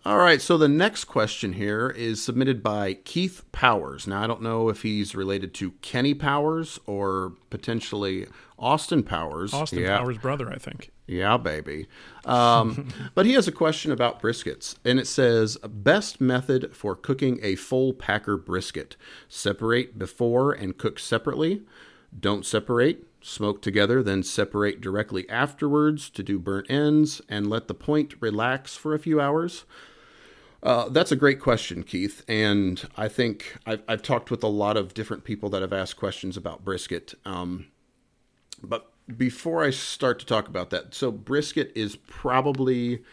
All 0.05 0.17
right, 0.17 0.41
so 0.41 0.57
the 0.57 0.67
next 0.67 1.05
question 1.05 1.53
here 1.53 1.89
is 1.89 2.21
submitted 2.21 2.61
by 2.61 2.95
Keith 3.05 3.45
Powers. 3.53 4.05
Now, 4.05 4.21
I 4.21 4.27
don't 4.27 4.41
know 4.41 4.67
if 4.67 4.81
he's 4.81 5.15
related 5.15 5.53
to 5.55 5.71
Kenny 5.81 6.13
Powers 6.13 6.77
or 6.85 7.35
potentially 7.49 8.27
Austin 8.59 9.03
Powers. 9.03 9.53
Austin 9.53 9.79
Yeah. 9.79 9.99
Powers' 9.99 10.17
brother, 10.17 10.51
I 10.51 10.57
think. 10.57 10.91
Yeah, 11.07 11.37
baby. 11.37 11.87
Um, 12.25 12.89
but 13.15 13.25
he 13.25 13.31
has 13.33 13.47
a 13.47 13.51
question 13.53 13.93
about 13.93 14.21
briskets, 14.21 14.75
and 14.83 14.99
it 14.99 15.07
says 15.07 15.57
best 15.65 16.19
method 16.19 16.75
for 16.75 16.97
cooking 16.97 17.39
a 17.41 17.55
full 17.55 17.93
packer 17.93 18.35
brisket: 18.35 18.97
separate 19.29 19.97
before 19.97 20.51
and 20.51 20.77
cook 20.77 20.99
separately. 20.99 21.61
Don't 22.17 22.45
separate. 22.45 23.07
Smoke 23.21 23.61
together, 23.61 24.03
then 24.03 24.21
separate 24.21 24.81
directly 24.81 25.29
afterwards 25.29 26.09
to 26.09 26.23
do 26.23 26.39
burnt 26.39 26.69
ends, 26.69 27.21
and 27.29 27.49
let 27.49 27.69
the 27.69 27.73
point 27.73 28.15
relax 28.19 28.75
for 28.75 28.93
a 28.93 28.99
few 28.99 29.21
hours. 29.21 29.63
Uh, 30.63 30.87
that's 30.87 31.11
a 31.11 31.15
great 31.17 31.41
question, 31.41 31.83
Keith. 31.83 32.23
And 32.27 32.87
I 32.95 33.09
think 33.09 33.57
I've, 33.65 33.83
I've 33.87 34.01
talked 34.01 34.31
with 34.31 34.43
a 34.43 34.47
lot 34.47 34.77
of 34.77 34.93
different 34.93 35.25
people 35.25 35.49
that 35.49 35.61
have 35.61 35.73
asked 35.73 35.97
questions 35.97 36.37
about 36.37 36.63
brisket. 36.63 37.13
Um, 37.25 37.67
but 38.63 38.89
before 39.17 39.61
I 39.61 39.71
start 39.71 40.19
to 40.19 40.25
talk 40.25 40.47
about 40.47 40.69
that, 40.69 40.93
so 40.95 41.11
brisket 41.11 41.73
is 41.75 41.97
probably 41.97 43.03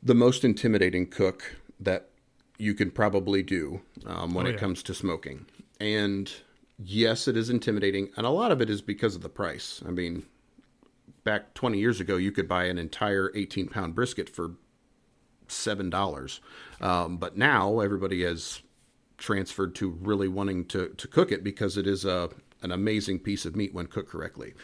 the 0.00 0.14
most 0.14 0.44
intimidating 0.44 1.08
cook 1.08 1.56
that 1.80 2.10
you 2.56 2.72
can 2.72 2.92
probably 2.92 3.42
do 3.42 3.80
um, 4.06 4.32
when 4.32 4.46
Oh, 4.46 4.50
it 4.50 4.56
comes 4.56 4.80
to 4.84 4.94
smoking. 4.94 5.46
And 5.80 6.32
yes, 6.78 7.26
it 7.26 7.36
is 7.36 7.50
intimidating. 7.50 8.10
And 8.16 8.24
a 8.24 8.30
lot 8.30 8.52
of 8.52 8.60
it 8.60 8.70
is 8.70 8.80
because 8.80 9.16
of 9.16 9.22
the 9.22 9.28
price. 9.28 9.82
I 9.84 9.90
mean, 9.90 10.24
back 11.24 11.52
20 11.54 11.80
years 11.80 11.98
ago, 11.98 12.16
you 12.16 12.30
could 12.30 12.46
buy 12.46 12.64
an 12.66 12.78
entire 12.78 13.32
18 13.34 13.66
pound 13.66 13.96
brisket 13.96 14.30
for 14.30 14.52
$7. 15.48 16.40
Um, 16.80 17.16
but 17.16 17.36
now 17.36 17.80
everybody 17.80 18.22
has 18.24 18.62
transferred 19.18 19.74
to 19.76 19.90
really 19.90 20.28
wanting 20.28 20.64
to, 20.66 20.88
to 20.88 21.08
cook 21.08 21.32
it 21.32 21.44
because 21.44 21.76
it 21.76 21.86
is 21.86 22.04
a, 22.04 22.30
an 22.62 22.72
amazing 22.72 23.18
piece 23.20 23.44
of 23.44 23.56
meat 23.56 23.72
when 23.72 23.86
cooked 23.86 24.10
correctly. 24.10 24.54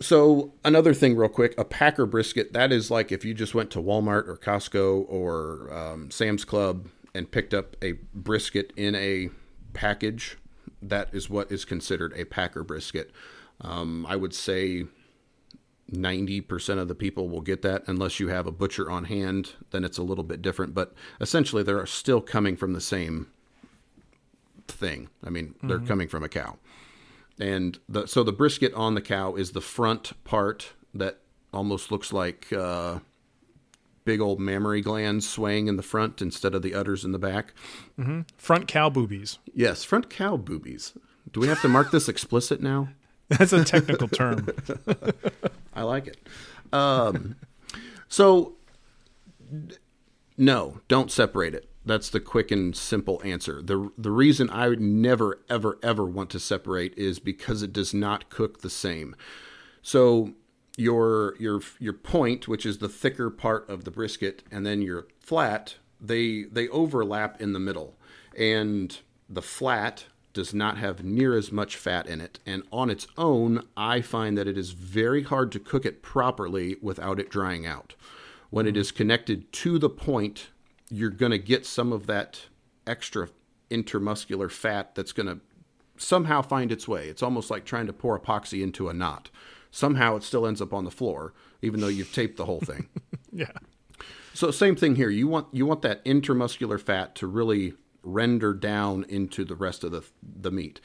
So 0.00 0.52
another 0.64 0.94
thing, 0.94 1.16
real 1.16 1.28
quick, 1.28 1.54
a 1.56 1.64
Packer 1.64 2.06
brisket. 2.06 2.52
That 2.52 2.72
is 2.72 2.90
like 2.90 3.12
if 3.12 3.24
you 3.24 3.34
just 3.34 3.54
went 3.54 3.70
to 3.72 3.78
Walmart 3.78 4.26
or 4.26 4.36
Costco 4.36 5.04
or 5.08 5.72
um, 5.72 6.10
Sam's 6.10 6.44
Club 6.44 6.88
and 7.14 7.30
picked 7.30 7.54
up 7.54 7.76
a 7.82 7.92
brisket 8.14 8.72
in 8.76 8.94
a 8.94 9.28
package. 9.74 10.38
That 10.80 11.08
is 11.12 11.30
what 11.30 11.52
is 11.52 11.64
considered 11.64 12.12
a 12.16 12.24
Packer 12.24 12.64
brisket. 12.64 13.12
Um, 13.60 14.06
I 14.08 14.16
would 14.16 14.34
say 14.34 14.86
ninety 15.88 16.40
percent 16.40 16.80
of 16.80 16.88
the 16.88 16.94
people 16.94 17.28
will 17.28 17.40
get 17.40 17.62
that, 17.62 17.84
unless 17.86 18.20
you 18.20 18.28
have 18.28 18.46
a 18.46 18.52
butcher 18.52 18.90
on 18.90 19.04
hand. 19.04 19.52
Then 19.70 19.84
it's 19.84 19.98
a 19.98 20.02
little 20.02 20.24
bit 20.24 20.42
different. 20.42 20.74
But 20.74 20.94
essentially, 21.20 21.62
they're 21.62 21.86
still 21.86 22.20
coming 22.20 22.56
from 22.56 22.72
the 22.72 22.80
same 22.80 23.28
thing. 24.68 25.08
I 25.24 25.30
mean, 25.30 25.54
they're 25.62 25.80
coming 25.80 26.08
from 26.08 26.22
a 26.22 26.28
cow 26.28 26.56
and 27.40 27.78
the 27.88 28.06
so 28.06 28.22
the 28.22 28.32
brisket 28.32 28.72
on 28.74 28.94
the 28.94 29.00
cow 29.00 29.34
is 29.34 29.52
the 29.52 29.60
front 29.60 30.12
part 30.24 30.72
that 30.94 31.18
almost 31.52 31.90
looks 31.90 32.12
like 32.12 32.52
uh, 32.52 33.00
big 34.04 34.20
old 34.20 34.40
mammary 34.40 34.80
glands 34.80 35.28
swaying 35.28 35.66
in 35.66 35.76
the 35.76 35.82
front 35.82 36.22
instead 36.22 36.54
of 36.54 36.62
the 36.62 36.74
udders 36.74 37.04
in 37.04 37.12
the 37.12 37.18
back. 37.18 37.52
Front 38.36 38.68
cow 38.68 38.88
boobies. 38.90 39.38
Yes, 39.54 39.84
front 39.84 40.10
cow 40.10 40.36
boobies. 40.36 40.94
Do 41.32 41.40
we 41.40 41.48
have 41.48 41.60
to 41.62 41.68
mark 41.68 41.90
this 41.90 42.08
explicit 42.08 42.60
now? 42.60 42.88
That's 43.38 43.52
a 43.52 43.64
technical 43.64 44.08
term. 44.08 44.46
I 45.74 45.82
like 45.82 46.06
it. 46.06 46.18
Um, 46.72 47.36
so, 48.08 48.54
no, 50.36 50.80
don't 50.88 51.10
separate 51.10 51.54
it. 51.54 51.68
That's 51.84 52.10
the 52.10 52.20
quick 52.20 52.50
and 52.50 52.76
simple 52.76 53.20
answer. 53.24 53.62
the 53.62 53.90
The 53.96 54.10
reason 54.10 54.50
I 54.50 54.68
would 54.68 54.80
never, 54.80 55.40
ever, 55.48 55.78
ever 55.82 56.04
want 56.04 56.30
to 56.30 56.38
separate 56.38 56.96
is 56.96 57.18
because 57.18 57.62
it 57.62 57.72
does 57.72 57.94
not 57.94 58.28
cook 58.28 58.60
the 58.60 58.70
same. 58.70 59.16
So 59.80 60.34
your 60.76 61.34
your 61.38 61.60
your 61.78 61.92
point, 61.94 62.46
which 62.46 62.66
is 62.66 62.78
the 62.78 62.88
thicker 62.88 63.30
part 63.30 63.68
of 63.68 63.84
the 63.84 63.90
brisket, 63.90 64.42
and 64.50 64.64
then 64.64 64.82
your 64.82 65.08
flat, 65.20 65.76
they 66.00 66.44
they 66.44 66.68
overlap 66.68 67.40
in 67.40 67.52
the 67.52 67.58
middle, 67.58 67.96
and 68.36 68.98
the 69.28 69.42
flat 69.42 70.04
does 70.32 70.54
not 70.54 70.78
have 70.78 71.04
near 71.04 71.36
as 71.36 71.52
much 71.52 71.76
fat 71.76 72.06
in 72.06 72.20
it. 72.20 72.38
And 72.46 72.62
on 72.72 72.90
its 72.90 73.06
own, 73.16 73.66
I 73.76 74.00
find 74.00 74.36
that 74.38 74.48
it 74.48 74.56
is 74.56 74.70
very 74.70 75.22
hard 75.22 75.52
to 75.52 75.60
cook 75.60 75.84
it 75.84 76.02
properly 76.02 76.76
without 76.80 77.20
it 77.20 77.30
drying 77.30 77.66
out. 77.66 77.94
When 78.50 78.66
it 78.66 78.74
mm. 78.74 78.78
is 78.78 78.92
connected 78.92 79.52
to 79.52 79.78
the 79.78 79.90
point, 79.90 80.48
you're 80.90 81.10
going 81.10 81.32
to 81.32 81.38
get 81.38 81.66
some 81.66 81.92
of 81.92 82.06
that 82.06 82.42
extra 82.86 83.28
intermuscular 83.70 84.50
fat 84.50 84.94
that's 84.94 85.12
going 85.12 85.26
to 85.26 85.40
somehow 85.96 86.42
find 86.42 86.72
its 86.72 86.86
way. 86.86 87.08
It's 87.08 87.22
almost 87.22 87.50
like 87.50 87.64
trying 87.64 87.86
to 87.86 87.92
pour 87.92 88.18
epoxy 88.18 88.62
into 88.62 88.88
a 88.88 88.94
knot. 88.94 89.30
Somehow 89.70 90.16
it 90.16 90.22
still 90.22 90.46
ends 90.46 90.60
up 90.60 90.74
on 90.74 90.84
the 90.84 90.90
floor, 90.90 91.32
even 91.62 91.80
though 91.80 91.88
you've 91.88 92.12
taped 92.12 92.36
the 92.36 92.44
whole 92.44 92.60
thing. 92.60 92.88
Yeah. 93.34 93.46
So 94.34 94.50
same 94.50 94.76
thing 94.76 94.96
here. 94.96 95.08
You 95.08 95.26
want 95.26 95.46
you 95.52 95.64
want 95.64 95.80
that 95.82 96.04
intermuscular 96.04 96.78
fat 96.78 97.14
to 97.14 97.26
really 97.26 97.72
render 98.02 98.52
down 98.54 99.04
into 99.08 99.44
the 99.44 99.54
rest 99.54 99.84
of 99.84 99.92
the 99.92 100.02
the 100.22 100.50
meat. 100.50 100.80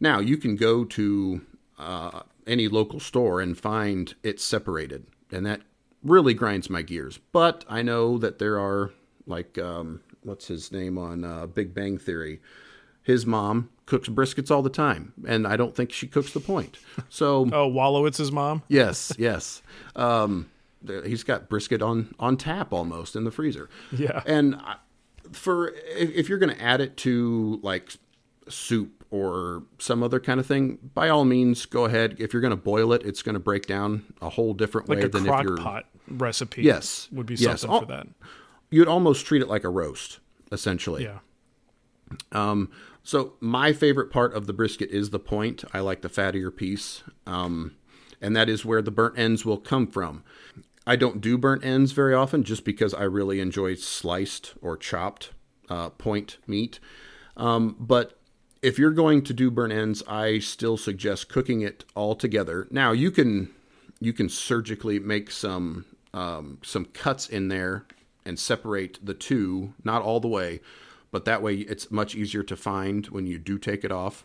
Now 0.00 0.18
you 0.20 0.36
can 0.36 0.56
go 0.56 0.84
to 0.84 1.42
uh, 1.78 2.22
any 2.46 2.68
local 2.68 3.00
store 3.00 3.40
and 3.40 3.58
find 3.58 4.14
it 4.22 4.40
separated, 4.40 5.06
and 5.30 5.44
that 5.46 5.60
really 6.02 6.34
grinds 6.34 6.68
my 6.70 6.82
gears. 6.82 7.18
But 7.32 7.64
I 7.68 7.82
know 7.82 8.18
that 8.18 8.38
there 8.38 8.58
are 8.58 8.90
like 9.26 9.58
um, 9.58 10.00
what's 10.22 10.48
his 10.48 10.72
name 10.72 10.98
on 10.98 11.24
uh, 11.24 11.46
Big 11.46 11.74
Bang 11.74 11.98
Theory. 11.98 12.40
His 13.04 13.26
mom 13.26 13.68
cooks 13.86 14.08
briskets 14.08 14.48
all 14.50 14.62
the 14.62 14.70
time, 14.70 15.12
and 15.26 15.44
I 15.46 15.56
don't 15.56 15.74
think 15.74 15.90
she 15.92 16.06
cooks 16.06 16.32
the 16.32 16.38
point. 16.40 16.78
So 17.08 17.48
Oh, 17.52 17.68
Wolowitz's 17.68 18.30
mom. 18.30 18.62
yes, 18.68 19.12
yes. 19.18 19.60
Um, 19.96 20.48
he's 21.04 21.24
got 21.24 21.48
brisket 21.48 21.82
on 21.82 22.14
on 22.20 22.36
tap 22.36 22.72
almost 22.72 23.16
in 23.16 23.24
the 23.24 23.30
freezer. 23.32 23.68
Yeah. 23.92 24.22
And 24.26 24.54
I- 24.56 24.76
for 25.32 25.72
if, 25.96 26.28
you're 26.28 26.38
going 26.38 26.54
to 26.54 26.62
add 26.62 26.80
it 26.80 26.96
to 26.98 27.58
like 27.62 27.96
soup 28.48 29.04
or 29.10 29.64
some 29.78 30.02
other 30.02 30.18
kind 30.20 30.40
of 30.40 30.46
thing, 30.46 30.78
by 30.94 31.08
all 31.08 31.24
means, 31.24 31.66
go 31.66 31.84
ahead. 31.84 32.16
If 32.18 32.32
you're 32.32 32.40
going 32.42 32.50
to 32.52 32.56
boil 32.56 32.92
it, 32.92 33.02
it's 33.04 33.22
going 33.22 33.34
to 33.34 33.40
break 33.40 33.66
down 33.66 34.04
a 34.22 34.30
whole 34.30 34.54
different 34.54 34.88
Like 34.88 35.00
way 35.00 35.08
than 35.08 35.26
if 35.26 35.42
you're. 35.42 35.56
pot 35.58 35.84
recipe. 36.08 36.62
Yes. 36.62 37.08
Would 37.12 37.26
be 37.26 37.34
Yes. 37.34 37.60
something 37.60 37.80
for 37.80 37.86
that. 37.86 38.06
You'd 38.70 38.88
almost 38.88 39.26
treat 39.26 39.42
it 39.42 39.48
like 39.48 39.64
a 39.64 39.68
roast, 39.68 40.18
essentially. 40.50 41.04
Yeah. 41.04 41.18
Um, 42.32 42.70
so 43.02 43.34
my 43.40 43.72
favorite 43.72 44.10
part 44.10 44.34
of 44.34 44.46
the 44.46 44.52
brisket 44.52 44.90
is 44.90 45.10
the 45.10 45.18
point. 45.18 45.64
I 45.74 45.80
like 45.80 46.02
the 46.02 46.08
fattier 46.08 46.54
piece, 46.54 47.02
um, 47.26 47.74
and 48.20 48.34
that 48.36 48.48
is 48.48 48.64
where 48.64 48.80
the 48.82 48.90
burnt 48.90 49.18
ends 49.18 49.44
will 49.44 49.58
come 49.58 49.86
from. 49.86 50.24
I 50.86 50.96
don't 50.96 51.20
do 51.20 51.38
burnt 51.38 51.64
ends 51.64 51.92
very 51.92 52.14
often, 52.14 52.42
just 52.42 52.64
because 52.64 52.92
I 52.92 53.04
really 53.04 53.40
enjoy 53.40 53.74
sliced 53.76 54.54
or 54.60 54.76
chopped 54.76 55.30
uh, 55.68 55.90
point 55.90 56.38
meat. 56.46 56.80
Um, 57.36 57.76
but 57.78 58.18
if 58.62 58.78
you're 58.78 58.90
going 58.92 59.22
to 59.22 59.32
do 59.32 59.50
burnt 59.50 59.72
ends, 59.72 60.02
I 60.08 60.38
still 60.38 60.76
suggest 60.76 61.28
cooking 61.28 61.60
it 61.62 61.84
all 61.94 62.14
together. 62.14 62.68
Now 62.70 62.92
you 62.92 63.10
can 63.10 63.50
you 64.00 64.12
can 64.12 64.28
surgically 64.28 64.98
make 64.98 65.30
some 65.30 65.84
um, 66.12 66.58
some 66.62 66.86
cuts 66.86 67.28
in 67.28 67.48
there 67.48 67.86
and 68.24 68.38
separate 68.38 68.98
the 69.04 69.14
two, 69.14 69.74
not 69.84 70.02
all 70.02 70.20
the 70.20 70.28
way, 70.28 70.60
but 71.10 71.24
that 71.24 71.42
way 71.42 71.56
it's 71.56 71.90
much 71.90 72.14
easier 72.14 72.42
to 72.42 72.56
find 72.56 73.06
when 73.06 73.26
you 73.26 73.38
do 73.38 73.58
take 73.58 73.84
it 73.84 73.92
off. 73.92 74.24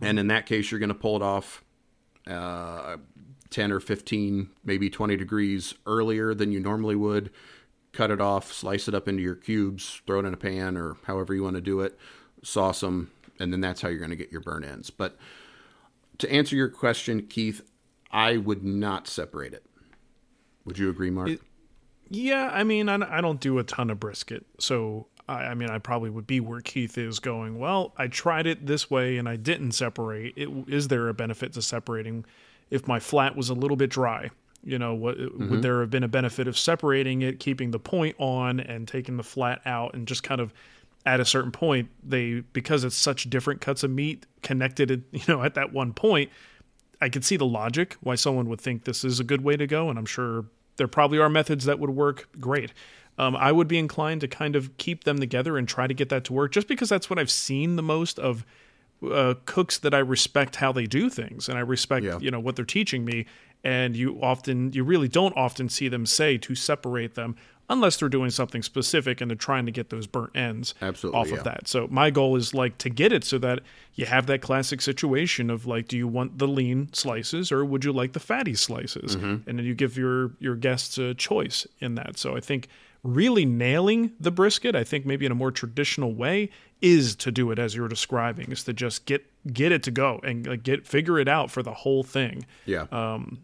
And 0.00 0.18
in 0.18 0.28
that 0.28 0.46
case, 0.46 0.70
you're 0.70 0.80
going 0.80 0.88
to 0.88 0.94
pull 0.94 1.16
it 1.16 1.22
off 1.22 1.62
uh, 2.26 2.96
10 3.54 3.70
or 3.70 3.78
15, 3.78 4.50
maybe 4.64 4.90
20 4.90 5.16
degrees 5.16 5.74
earlier 5.86 6.34
than 6.34 6.50
you 6.50 6.58
normally 6.58 6.96
would. 6.96 7.30
Cut 7.92 8.10
it 8.10 8.20
off, 8.20 8.52
slice 8.52 8.88
it 8.88 8.94
up 8.96 9.06
into 9.06 9.22
your 9.22 9.36
cubes, 9.36 10.02
throw 10.08 10.18
it 10.18 10.24
in 10.24 10.34
a 10.34 10.36
pan 10.36 10.76
or 10.76 10.96
however 11.04 11.32
you 11.32 11.44
want 11.44 11.54
to 11.54 11.60
do 11.62 11.78
it, 11.78 11.96
sauce 12.42 12.80
them, 12.80 13.12
and 13.38 13.52
then 13.52 13.60
that's 13.60 13.80
how 13.80 13.88
you're 13.88 14.00
going 14.00 14.10
to 14.10 14.16
get 14.16 14.32
your 14.32 14.40
burn 14.40 14.64
ends. 14.64 14.90
But 14.90 15.16
to 16.18 16.32
answer 16.32 16.56
your 16.56 16.68
question, 16.68 17.28
Keith, 17.28 17.62
I 18.10 18.38
would 18.38 18.64
not 18.64 19.06
separate 19.06 19.54
it. 19.54 19.64
Would 20.64 20.76
you 20.76 20.90
agree, 20.90 21.10
Marc? 21.10 21.28
It- 21.28 21.42
Yeah, 22.10 22.50
I 22.52 22.64
mean, 22.64 22.88
I, 22.88 23.20
don't 23.20 23.40
do 23.40 23.60
a 23.60 23.62
ton 23.62 23.88
of 23.88 24.00
brisket, 24.00 24.44
so 24.58 25.06
I, 25.28 25.44
I 25.44 25.54
mean, 25.54 25.70
I 25.70 25.78
probably 25.78 26.10
would 26.10 26.26
be 26.26 26.40
where 26.40 26.60
Keith 26.60 26.98
is 26.98 27.20
going. 27.20 27.60
Well, 27.60 27.92
I 27.96 28.08
tried 28.08 28.48
it 28.48 28.66
this 28.66 28.90
way 28.90 29.16
and 29.16 29.28
I 29.28 29.36
didn't 29.36 29.72
separate. 29.72 30.34
It, 30.36 30.48
is 30.66 30.88
there 30.88 31.08
a 31.08 31.14
benefit 31.14 31.52
to 31.52 31.62
separating? 31.62 32.24
If 32.74 32.88
my 32.88 32.98
flat 32.98 33.36
was 33.36 33.50
a 33.50 33.54
little 33.54 33.76
bit 33.76 33.90
dry, 33.90 34.30
you 34.64 34.78
know, 34.78 34.94
what 34.94 35.16
would 35.18 35.62
there 35.62 35.80
have 35.80 35.90
been 35.90 36.02
a 36.02 36.08
benefit 36.08 36.48
of 36.48 36.58
separating 36.58 37.22
it, 37.22 37.38
keeping 37.38 37.70
the 37.70 37.78
point 37.78 38.16
on, 38.18 38.60
and 38.60 38.88
taking 38.88 39.16
the 39.16 39.22
flat 39.22 39.60
out, 39.66 39.94
and 39.94 40.08
just 40.08 40.22
kind 40.22 40.40
of 40.40 40.52
at 41.06 41.20
a 41.20 41.24
certain 41.24 41.52
point 41.52 41.90
they 42.02 42.40
because 42.52 42.82
it's 42.82 42.96
such 42.96 43.28
different 43.28 43.60
cuts 43.60 43.82
of 43.82 43.90
meat 43.90 44.26
connected, 44.42 45.04
you 45.12 45.22
know, 45.28 45.42
at 45.42 45.54
that 45.54 45.72
one 45.72 45.92
point. 45.92 46.30
I 47.00 47.08
could 47.10 47.24
see 47.24 47.36
the 47.36 47.46
logic 47.46 47.96
why 48.00 48.14
someone 48.14 48.48
would 48.48 48.60
think 48.60 48.84
this 48.84 49.04
is 49.04 49.20
a 49.20 49.24
good 49.24 49.42
way 49.42 49.56
to 49.56 49.66
go, 49.66 49.90
and 49.90 49.98
I'm 49.98 50.06
sure 50.06 50.46
there 50.76 50.88
probably 50.88 51.18
are 51.18 51.28
methods 51.28 51.66
that 51.66 51.78
would 51.78 51.90
work 51.90 52.28
great. 52.40 52.72
Um, 53.18 53.36
I 53.36 53.52
would 53.52 53.68
be 53.68 53.78
inclined 53.78 54.22
to 54.22 54.28
kind 54.28 54.56
of 54.56 54.76
keep 54.76 55.04
them 55.04 55.18
together 55.18 55.56
and 55.56 55.68
try 55.68 55.86
to 55.86 55.94
get 55.94 56.08
that 56.08 56.24
to 56.24 56.32
work, 56.32 56.52
just 56.52 56.66
because 56.66 56.88
that's 56.88 57.10
what 57.10 57.18
I've 57.18 57.30
seen 57.30 57.76
the 57.76 57.82
most 57.82 58.18
of 58.18 58.44
uh, 59.12 59.34
cooks 59.44 59.78
that 59.78 59.94
I 59.94 59.98
respect 59.98 60.56
how 60.56 60.72
they 60.72 60.86
do 60.86 61.08
things, 61.10 61.48
and 61.48 61.58
I 61.58 61.62
respect 61.62 62.04
Yeah. 62.04 62.18
you 62.20 62.30
know 62.30 62.40
what 62.40 62.56
they're 62.56 62.64
teaching 62.64 63.04
me. 63.04 63.26
And 63.66 63.96
you 63.96 64.18
often, 64.20 64.74
you 64.74 64.84
really 64.84 65.08
don't 65.08 65.34
often 65.38 65.70
see 65.70 65.88
them 65.88 66.04
say 66.04 66.36
to 66.36 66.54
separate 66.54 67.14
them 67.14 67.34
unless 67.70 67.96
they're 67.96 68.10
doing 68.10 68.28
something 68.28 68.62
specific 68.62 69.22
and 69.22 69.30
they're 69.30 69.36
trying 69.36 69.64
to 69.64 69.72
get 69.72 69.88
those 69.88 70.06
burnt 70.06 70.36
ends 70.36 70.74
Absolutely, 70.82 71.18
off 71.18 71.28
yeah. 71.30 71.36
of 71.36 71.44
that. 71.44 71.66
So 71.66 71.88
my 71.90 72.10
goal 72.10 72.36
is 72.36 72.52
like 72.52 72.76
to 72.76 72.90
get 72.90 73.10
it 73.10 73.24
so 73.24 73.38
that 73.38 73.60
you 73.94 74.04
have 74.04 74.26
that 74.26 74.42
classic 74.42 74.82
situation 74.82 75.48
of 75.48 75.64
like, 75.66 75.88
do 75.88 75.96
you 75.96 76.06
want 76.06 76.36
the 76.36 76.46
lean 76.46 76.92
slices 76.92 77.50
or 77.50 77.64
would 77.64 77.86
you 77.86 77.92
like 77.94 78.12
the 78.12 78.20
fatty 78.20 78.52
slices? 78.54 79.16
Mm-hmm. 79.16 79.48
And 79.48 79.58
then 79.58 79.64
you 79.64 79.74
give 79.74 79.96
your 79.96 80.32
your 80.40 80.56
guests 80.56 80.98
a 80.98 81.14
choice 81.14 81.66
in 81.80 81.94
that. 81.94 82.18
So 82.18 82.36
I 82.36 82.40
think 82.40 82.68
really 83.02 83.46
nailing 83.46 84.12
the 84.20 84.30
brisket, 84.30 84.76
I 84.76 84.84
think 84.84 85.06
maybe 85.06 85.24
in 85.24 85.32
a 85.32 85.34
more 85.34 85.50
traditional 85.50 86.14
way, 86.14 86.50
is 86.84 87.16
to 87.16 87.32
do 87.32 87.50
it 87.50 87.58
as 87.58 87.74
you're 87.74 87.88
describing, 87.88 88.52
is 88.52 88.62
to 88.64 88.72
just 88.72 89.06
get 89.06 89.24
get 89.52 89.72
it 89.72 89.82
to 89.82 89.90
go 89.90 90.20
and 90.22 90.46
like, 90.46 90.62
get 90.62 90.86
figure 90.86 91.18
it 91.18 91.28
out 91.28 91.50
for 91.50 91.62
the 91.62 91.74
whole 91.74 92.02
thing 92.02 92.46
yeah. 92.66 92.86
Um 92.92 93.40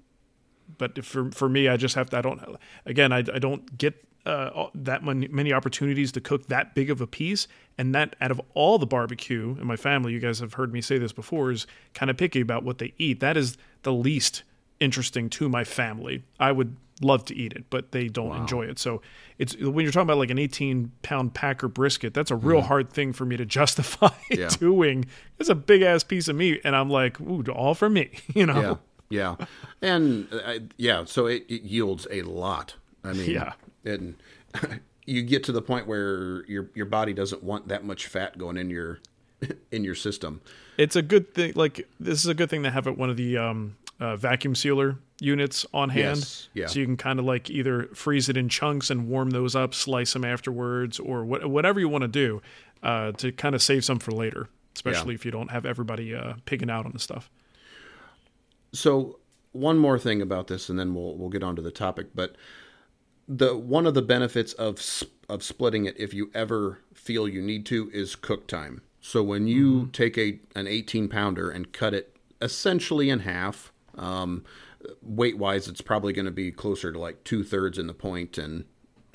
but 0.79 1.05
for 1.05 1.31
for 1.31 1.49
me, 1.49 1.69
I 1.69 1.77
just 1.77 1.95
have 1.95 2.11
to. 2.11 2.19
I 2.19 2.23
don't. 2.23 2.41
Again, 2.87 3.13
I, 3.13 3.19
I 3.19 3.39
don't 3.39 3.77
get 3.77 4.03
uh, 4.27 4.67
that 4.75 5.05
many, 5.05 5.29
many 5.29 5.53
opportunities 5.53 6.13
to 6.13 6.21
cook 6.21 6.47
that 6.47 6.75
big 6.75 6.91
of 6.91 7.01
a 7.01 7.07
piece, 7.07 7.49
and 7.79 7.95
that 7.95 8.17
out 8.21 8.31
of 8.31 8.41
all 8.55 8.79
the 8.79 8.87
barbecue 8.87 9.57
in 9.61 9.67
my 9.67 9.77
family, 9.77 10.13
you 10.13 10.21
guys 10.21 10.41
have 10.41 10.55
heard 10.55 10.73
me 10.73 10.81
say 10.81 10.99
this 10.99 11.13
before, 11.13 11.51
is 11.51 11.67
kind 11.95 12.11
of 12.11 12.17
picky 12.17 12.41
about 12.41 12.65
what 12.65 12.79
they 12.79 12.93
eat. 12.99 13.21
That 13.21 13.37
is 13.37 13.57
the 13.83 13.93
least 13.93 14.43
interesting 14.79 15.29
to 15.31 15.49
my 15.49 15.65
family. 15.65 16.23
I 16.39 16.53
would 16.53 16.77
love 17.01 17.25
to 17.27 17.35
eat 17.37 17.53
it, 17.55 17.65
but 17.71 17.93
they 17.93 18.09
don't 18.09 18.37
enjoy 18.37 18.67
it. 18.67 18.79
So 18.79 19.01
it's 19.39 19.57
when 19.57 19.85
you're 19.85 19.93
talking 19.93 20.03
about 20.07 20.19
like 20.19 20.31
an 20.31 20.39
18 20.39 20.93
pound 21.03 21.35
packer 21.35 21.69
brisket, 21.69 22.13
that's 22.15 22.31
a 22.31 22.37
real 22.37 22.61
hard 22.63 22.91
thing 22.93 23.13
for 23.13 23.25
me 23.25 23.37
to 23.37 23.45
justify 23.59 24.11
Yeah. 24.31 24.49
doing. 24.49 25.07
It's 25.39 25.49
a 25.49 25.55
big 25.55 25.83
ass 25.83 26.05
piece 26.05 26.29
of 26.29 26.37
meat, 26.37 26.61
and 26.65 26.77
I'm 26.77 26.91
like, 26.91 27.21
ooh, 27.21 27.43
all 27.53 27.75
for 27.75 27.89
me, 27.91 28.11
you 28.35 28.47
know. 28.47 28.81
Yeah, 29.11 29.37
yeah, 29.39 29.47
and 29.83 30.29
uh, 30.33 30.59
yeah, 30.77 31.05
so 31.05 31.27
it, 31.27 31.45
it 31.49 31.63
yields 31.63 32.07
a 32.11 32.23
lot. 32.23 32.75
I 33.03 33.13
mean, 33.15 33.31
Yeah. 33.31 33.53
and 33.85 34.15
you 35.07 35.23
get 35.23 35.43
to 35.45 35.53
the 35.53 35.63
point 35.63 35.87
where 35.87 36.45
your 36.47 36.71
your 36.75 36.87
body 36.87 37.13
doesn't 37.13 37.43
want 37.43 37.69
that 37.69 37.85
much 37.85 38.07
fat 38.07 38.37
going 38.39 38.57
in 38.57 38.69
your 38.71 39.01
in 39.73 39.85
your 39.85 39.95
system. 39.95 40.43
it's 40.77 40.97
a 40.97 41.03
good 41.03 41.33
thing 41.33 41.53
like 41.57 41.89
this 41.99 42.19
is 42.21 42.27
a 42.27 42.35
good 42.35 42.51
thing 42.51 42.63
to 42.63 42.71
have 42.71 42.87
at 42.87 42.99
one 42.99 43.09
of 43.09 43.17
the 43.17 43.39
um, 43.39 43.75
uh, 44.01 44.17
vacuum 44.17 44.55
sealer 44.55 44.97
units 45.21 45.67
on 45.75 45.91
hand 45.91 46.19
Yes, 46.19 46.49
yeah. 46.55 46.67
so 46.67 46.81
you 46.81 46.87
can 46.87 46.97
kind 46.97 47.19
of 47.19 47.25
like 47.27 47.51
either 47.51 47.85
freeze 47.95 48.29
it 48.29 48.37
in 48.37 48.49
chunks 48.49 48.91
and 48.91 49.07
warm 49.09 49.31
those 49.31 49.55
up 49.55 49.75
slice 49.75 50.15
them 50.15 50.25
afterwards 50.25 50.99
or 50.99 51.25
what, 51.25 51.49
whatever 51.49 51.79
you 51.79 51.89
want 51.89 52.03
to 52.03 52.09
do 52.09 52.41
uh, 52.83 53.13
to 53.13 53.31
kind 53.31 53.55
of 53.55 53.63
save 53.63 53.85
some 53.85 53.99
for 53.99 54.13
later 54.13 54.49
especially 54.75 55.15
if 55.15 55.25
you 55.25 55.31
don't 55.31 55.51
have 55.51 55.67
everybody 55.67 56.15
uh, 56.15 56.35
pigging 56.47 56.71
out 56.71 56.87
on 56.87 56.93
the 56.93 56.99
stuff 56.99 57.31
So 58.73 59.19
one 59.53 59.79
more 59.79 59.99
thing 59.99 60.23
about 60.23 60.47
this, 60.47 60.69
and 60.69 60.79
then 60.79 60.95
we'll 60.95 61.17
we'll 61.17 61.29
get 61.29 61.43
on 61.43 61.57
to 61.57 61.63
the 61.63 61.73
topic. 61.73 62.09
But 62.15 62.37
the 63.29 63.57
one 63.57 63.87
of 63.87 63.95
the 63.95 64.03
benefits 64.03 64.53
of 64.55 64.81
of 65.29 65.43
splitting 65.43 65.87
it, 65.87 65.99
if 65.99 66.15
you 66.15 66.31
ever 66.35 66.79
feel 66.95 67.29
you 67.29 67.43
need 67.43 67.67
to, 67.67 67.91
is 67.93 68.15
cook 68.17 68.47
time. 68.47 68.83
So 69.01 69.23
when 69.23 69.47
you 69.47 69.89
take 69.93 70.17
a 70.19 70.39
an 70.55 70.67
18 70.67 71.09
pounder 71.09 71.51
and 71.51 71.73
cut 71.73 71.95
it 71.95 72.17
essentially 72.41 73.11
in 73.11 73.21
half, 73.21 73.73
um, 74.01 74.45
weight 75.03 75.39
wise, 75.39 75.69
it's 75.69 75.81
probably 75.81 76.13
going 76.13 76.25
to 76.25 76.33
be 76.33 76.51
closer 76.51 76.93
to 76.93 76.99
like 76.99 77.23
two 77.23 77.45
thirds 77.45 77.79
in 77.79 77.87
the 77.87 77.95
point 77.95 78.39
and 78.39 78.65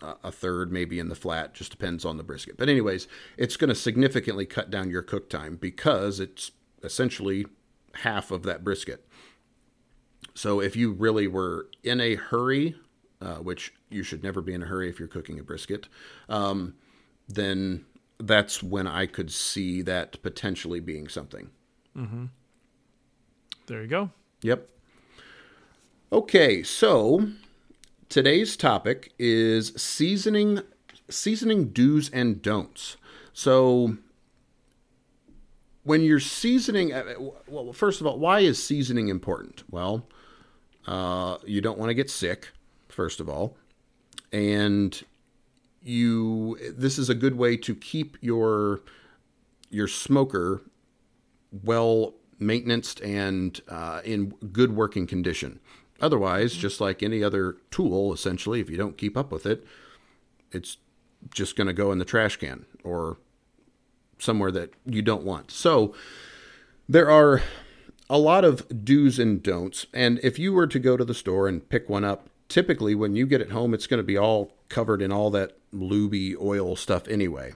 a 0.02 0.32
third 0.32 0.72
maybe 0.72 1.00
in 1.00 1.10
the 1.10 1.16
flat. 1.16 1.54
Just 1.54 1.72
depends 1.72 2.06
on 2.06 2.18
the 2.18 2.24
brisket. 2.24 2.58
But 2.58 2.70
anyways, 2.70 3.08
it's 3.38 3.58
going 3.58 3.70
to 3.70 3.76
significantly 3.76 4.46
cut 4.46 4.70
down 4.70 4.90
your 4.90 5.02
cook 5.02 5.30
time 5.30 5.56
because 5.56 6.20
it's 6.20 6.52
essentially 6.84 7.46
half 7.96 8.32
of 8.32 8.44
that 8.44 8.64
brisket. 8.64 9.08
So 10.36 10.60
if 10.60 10.76
you 10.76 10.92
really 10.92 11.28
were 11.28 11.68
in 11.84 12.00
a 12.02 12.16
hurry, 12.16 12.76
uh, 13.22 13.36
which 13.36 13.74
you 13.90 14.04
should 14.04 14.22
never 14.22 14.42
be 14.42 14.54
in 14.54 14.64
a 14.64 14.66
hurry 14.66 14.90
if 14.90 15.00
you're 15.00 15.08
cooking 15.08 15.40
a 15.40 15.44
brisket, 15.44 15.88
um, 16.30 16.76
then 17.28 17.86
that's 18.20 18.62
when 18.62 18.86
I 18.86 19.06
could 19.08 19.32
see 19.32 19.82
that 19.84 20.22
potentially 20.22 20.80
being 20.82 21.08
something. 21.08 21.50
There 23.68 23.82
you 23.82 23.88
go. 23.88 24.12
Yep. 24.42 24.70
Okay, 26.12 26.62
so 26.62 27.30
today's 28.10 28.56
topic 28.56 29.12
is 29.18 29.74
seasoning 29.76 30.62
seasoning 31.10 31.70
do's 31.70 32.10
and 32.10 32.42
don'ts. 32.42 32.98
So 33.34 33.98
when 35.84 36.02
you're 36.02 36.20
seasoning 36.20 36.94
uh, 36.94 37.16
well 37.48 37.72
first 37.72 38.02
of 38.02 38.08
all 38.08 38.20
why 38.20 38.40
is 38.40 38.62
seasoning 38.62 39.08
important 39.08 39.64
well 39.70 40.08
uh, 40.88 41.38
you 41.46 41.62
don't 41.62 41.78
want 41.78 41.90
to 41.90 41.94
get 41.94 42.10
sick 42.10 42.50
first 42.90 43.20
of 43.20 43.30
all 43.30 43.56
and 44.34 45.04
you 45.82 46.58
this 46.76 46.98
is 46.98 47.10
a 47.10 47.16
good 47.16 47.36
way 47.38 47.56
to 47.56 47.76
keep 47.76 48.18
your 48.20 48.82
your 49.70 49.88
smoker 49.88 50.62
well 51.64 52.14
maintained 52.40 53.00
and 53.04 53.62
uh, 53.70 54.02
in 54.04 54.30
good 54.52 54.76
working 54.76 55.08
condition 55.08 55.60
otherwise 56.02 56.54
just 56.54 56.82
like 56.82 57.02
any 57.02 57.24
other 57.24 57.58
tool 57.72 58.14
essentially 58.14 58.60
if 58.60 58.70
you 58.70 58.78
don't 58.78 58.98
keep 58.98 59.16
up 59.16 59.32
with 59.32 59.46
it 59.46 59.66
it's 60.52 60.78
just 61.34 61.56
going 61.56 61.68
to 61.68 61.74
go 61.74 61.92
in 61.92 61.98
the 61.98 62.06
trash 62.06 62.38
can 62.38 62.66
or 62.84 63.18
somewhere 64.20 64.52
that 64.52 64.72
you 64.86 65.02
don't 65.02 65.24
want. 65.24 65.52
So 65.52 65.94
there 66.88 67.10
are 67.10 67.42
a 68.10 68.18
lot 68.18 68.46
of 68.46 68.84
do's 68.84 69.20
and 69.20 69.42
don'ts. 69.42 69.86
And 69.94 70.20
if 70.24 70.38
you 70.40 70.54
were 70.54 70.68
to 70.68 70.80
go 70.80 70.98
to 70.98 71.06
the 71.06 71.14
store 71.14 71.48
and 71.48 71.68
pick 71.68 71.90
one 71.90 72.04
up, 72.04 72.30
typically 72.48 72.96
when 72.96 73.16
you 73.16 73.26
get 73.26 73.42
it 73.42 73.52
home, 73.52 73.74
it's 73.74 73.88
going 73.88 74.00
to 74.00 74.04
be 74.04 74.18
all 74.18 74.54
covered 74.70 75.02
in 75.02 75.12
all 75.12 75.30
that 75.32 75.58
luby 75.74 76.36
oil 76.40 76.76
stuff 76.76 77.08
anyway. 77.08 77.54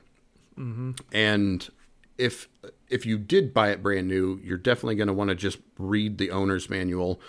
Mm-hmm. 0.58 0.92
And 1.14 1.70
if 2.18 2.50
if 2.90 3.06
you 3.06 3.18
did 3.18 3.54
buy 3.54 3.70
it 3.70 3.82
brand 3.82 4.08
new, 4.08 4.42
you're 4.44 4.58
definitely 4.58 4.96
going 4.96 5.08
to 5.08 5.14
want 5.14 5.30
to 5.30 5.36
just 5.36 5.60
read 5.78 6.18
the 6.18 6.32
owner's 6.32 6.70
manual. 6.70 7.22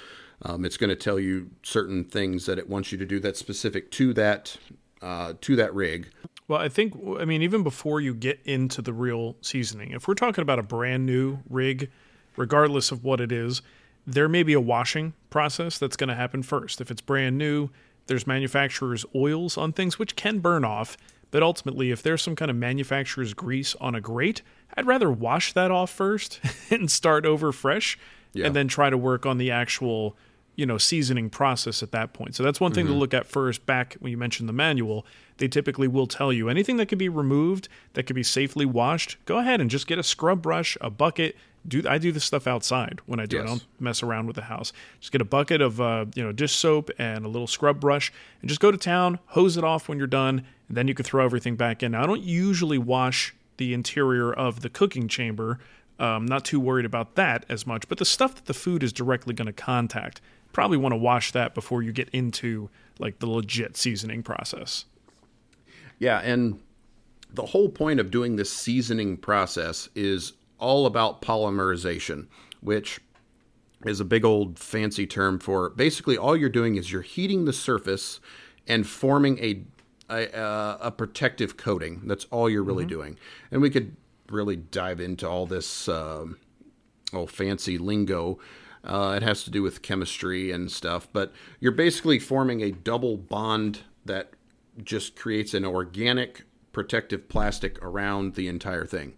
Um, 0.42 0.64
it's 0.64 0.76
going 0.76 0.90
to 0.90 0.96
tell 0.96 1.20
you 1.20 1.50
certain 1.62 2.04
things 2.04 2.46
that 2.46 2.58
it 2.58 2.68
wants 2.68 2.92
you 2.92 2.98
to 2.98 3.04
do 3.06 3.20
that's 3.20 3.38
specific 3.38 3.90
to 3.92 4.12
that 4.14 4.56
uh, 5.02 5.34
to 5.42 5.56
that 5.56 5.74
rig. 5.74 6.08
Well, 6.48 6.60
I 6.60 6.68
think, 6.68 6.94
I 7.18 7.24
mean, 7.24 7.42
even 7.42 7.62
before 7.62 8.00
you 8.00 8.12
get 8.12 8.40
into 8.44 8.82
the 8.82 8.92
real 8.92 9.36
seasoning, 9.40 9.92
if 9.92 10.08
we're 10.08 10.14
talking 10.14 10.42
about 10.42 10.58
a 10.58 10.62
brand 10.64 11.06
new 11.06 11.38
rig, 11.48 11.90
regardless 12.36 12.90
of 12.90 13.04
what 13.04 13.20
it 13.20 13.30
is, 13.32 13.62
there 14.06 14.28
may 14.28 14.42
be 14.42 14.52
a 14.54 14.60
washing 14.60 15.12
process 15.30 15.78
that's 15.78 15.96
going 15.96 16.08
to 16.08 16.14
happen 16.14 16.42
first. 16.42 16.80
If 16.80 16.90
it's 16.90 17.00
brand 17.00 17.38
new, 17.38 17.68
there's 18.08 18.26
manufacturer's 18.26 19.04
oils 19.14 19.56
on 19.56 19.72
things 19.72 19.98
which 19.98 20.16
can 20.16 20.40
burn 20.40 20.64
off. 20.64 20.96
But 21.30 21.42
ultimately, 21.44 21.92
if 21.92 22.02
there's 22.02 22.22
some 22.22 22.34
kind 22.34 22.50
of 22.50 22.56
manufacturer's 22.56 23.32
grease 23.34 23.76
on 23.80 23.94
a 23.94 24.00
grate, 24.00 24.42
I'd 24.76 24.86
rather 24.86 25.10
wash 25.10 25.52
that 25.52 25.70
off 25.70 25.90
first 25.90 26.40
and 26.70 26.90
start 26.90 27.24
over 27.24 27.52
fresh 27.52 27.96
Yeah. 28.32 28.46
and 28.46 28.56
then 28.56 28.66
try 28.66 28.90
to 28.90 28.98
work 28.98 29.24
on 29.24 29.38
the 29.38 29.50
actual 29.52 30.16
you 30.60 30.66
know 30.66 30.76
seasoning 30.76 31.30
process 31.30 31.82
at 31.82 31.90
that 31.92 32.12
point. 32.12 32.34
So 32.34 32.42
that's 32.42 32.60
one 32.60 32.72
thing 32.72 32.86
to 32.86 32.92
look 32.92 33.14
at 33.14 33.26
first. 33.26 33.64
Back 33.64 33.96
when 34.00 34.10
you 34.12 34.18
mentioned 34.18 34.46
the 34.48 34.52
manual 34.52 35.06
they 35.38 35.48
typically 35.48 35.88
will 35.88 36.06
tell 36.06 36.30
you 36.34 36.50
anything 36.50 36.76
that 36.76 36.86
can 36.86 36.98
be 36.98 37.08
removed 37.08 37.66
that 37.94 38.02
can 38.02 38.14
be 38.14 38.22
safely 38.22 38.66
washed 38.66 39.16
go 39.24 39.38
ahead 39.38 39.58
and 39.58 39.70
just 39.70 39.86
get 39.86 39.98
a 39.98 40.02
scrub 40.02 40.42
brush 40.42 40.76
a 40.82 40.90
bucket. 40.90 41.34
Do 41.66 41.82
i 41.88 41.96
do 41.98 42.12
this 42.12 42.24
stuff 42.24 42.46
outside 42.46 43.00
when 43.06 43.18
i 43.20 43.26
do 43.26 43.38
it. 43.38 43.40
I 43.40 43.42
Yes. 43.44 43.50
don't 43.50 43.66
mess 43.80 44.02
around 44.02 44.26
with 44.26 44.36
the 44.36 44.42
house. 44.42 44.72
Just 45.00 45.12
get 45.12 45.22
a 45.22 45.30
bucket 45.36 45.62
of 45.62 45.80
uh, 45.80 46.04
you 46.14 46.22
know 46.22 46.32
dish 46.32 46.52
soap 46.52 46.90
and 46.98 47.24
a 47.24 47.28
little 47.28 47.46
scrub 47.46 47.80
brush 47.80 48.12
and 48.42 48.48
just 48.50 48.60
go 48.60 48.70
to 48.70 48.76
town 48.78 49.18
hose 49.28 49.56
it 49.56 49.64
off 49.64 49.88
when 49.88 49.96
you're 49.96 50.06
done 50.06 50.44
and 50.68 50.76
then 50.76 50.86
you 50.88 50.94
can 50.94 51.04
throw 51.04 51.24
everything 51.24 51.56
back 51.56 51.82
in. 51.82 51.92
Now 51.92 52.02
i 52.02 52.06
don't 52.06 52.22
usually 52.22 52.78
wash 52.78 53.34
the 53.56 53.72
interior 53.72 54.30
of 54.30 54.60
the 54.60 54.68
cooking 54.68 55.08
chamber. 55.08 55.58
I'm 55.98 56.06
um, 56.16 56.26
not 56.26 56.46
too 56.46 56.58
worried 56.58 56.86
about 56.86 57.14
that 57.16 57.44
as 57.50 57.66
much, 57.66 57.86
but 57.86 57.98
the 57.98 58.06
stuff 58.06 58.34
that 58.36 58.46
the 58.46 58.54
food 58.54 58.82
is 58.82 58.90
directly 58.90 59.34
going 59.34 59.46
to 59.46 59.52
contact, 59.52 60.22
probably 60.52 60.76
want 60.76 60.92
to 60.92 60.96
wash 60.96 61.32
that 61.32 61.54
before 61.54 61.82
you 61.82 61.92
get 61.92 62.08
into 62.10 62.70
like 62.98 63.18
the 63.18 63.26
legit 63.26 63.76
seasoning 63.76 64.22
process. 64.22 64.84
Yeah, 65.98 66.18
and 66.20 66.60
the 67.32 67.46
whole 67.46 67.68
point 67.68 68.00
of 68.00 68.10
doing 68.10 68.36
this 68.36 68.52
seasoning 68.52 69.16
process 69.16 69.88
is 69.94 70.32
all 70.58 70.86
about 70.86 71.22
polymerization, 71.22 72.26
which 72.60 73.00
is 73.84 74.00
a 74.00 74.04
big 74.04 74.24
old 74.24 74.58
fancy 74.58 75.06
term 75.06 75.38
for 75.38 75.70
basically 75.70 76.18
all 76.18 76.36
you're 76.36 76.48
doing 76.48 76.76
is 76.76 76.92
you're 76.92 77.02
heating 77.02 77.44
the 77.44 77.52
surface 77.52 78.20
and 78.66 78.86
forming 78.86 79.38
a 79.38 79.62
a, 80.10 80.36
uh, 80.36 80.76
a 80.80 80.90
protective 80.90 81.56
coating. 81.56 82.00
That's 82.04 82.24
all 82.32 82.50
you're 82.50 82.64
really 82.64 82.84
doing. 82.84 83.16
And 83.52 83.62
we 83.62 83.70
could 83.70 83.94
really 84.28 84.56
dive 84.56 85.00
into 85.00 85.28
all 85.28 85.46
this 85.46 85.88
um, 85.88 86.36
oh 87.12 87.26
fancy 87.26 87.78
lingo. 87.78 88.38
Uh, 88.82 89.14
it 89.16 89.22
has 89.22 89.44
to 89.44 89.50
do 89.50 89.62
with 89.62 89.82
chemistry 89.82 90.50
and 90.50 90.70
stuff, 90.70 91.08
but 91.12 91.32
you're 91.60 91.72
basically 91.72 92.18
forming 92.18 92.62
a 92.62 92.70
double 92.70 93.16
bond 93.16 93.80
that 94.04 94.30
just 94.82 95.16
creates 95.16 95.52
an 95.52 95.64
organic 95.64 96.44
protective 96.72 97.28
plastic 97.28 97.82
around 97.82 98.34
the 98.34 98.48
entire 98.48 98.86
thing. 98.86 99.14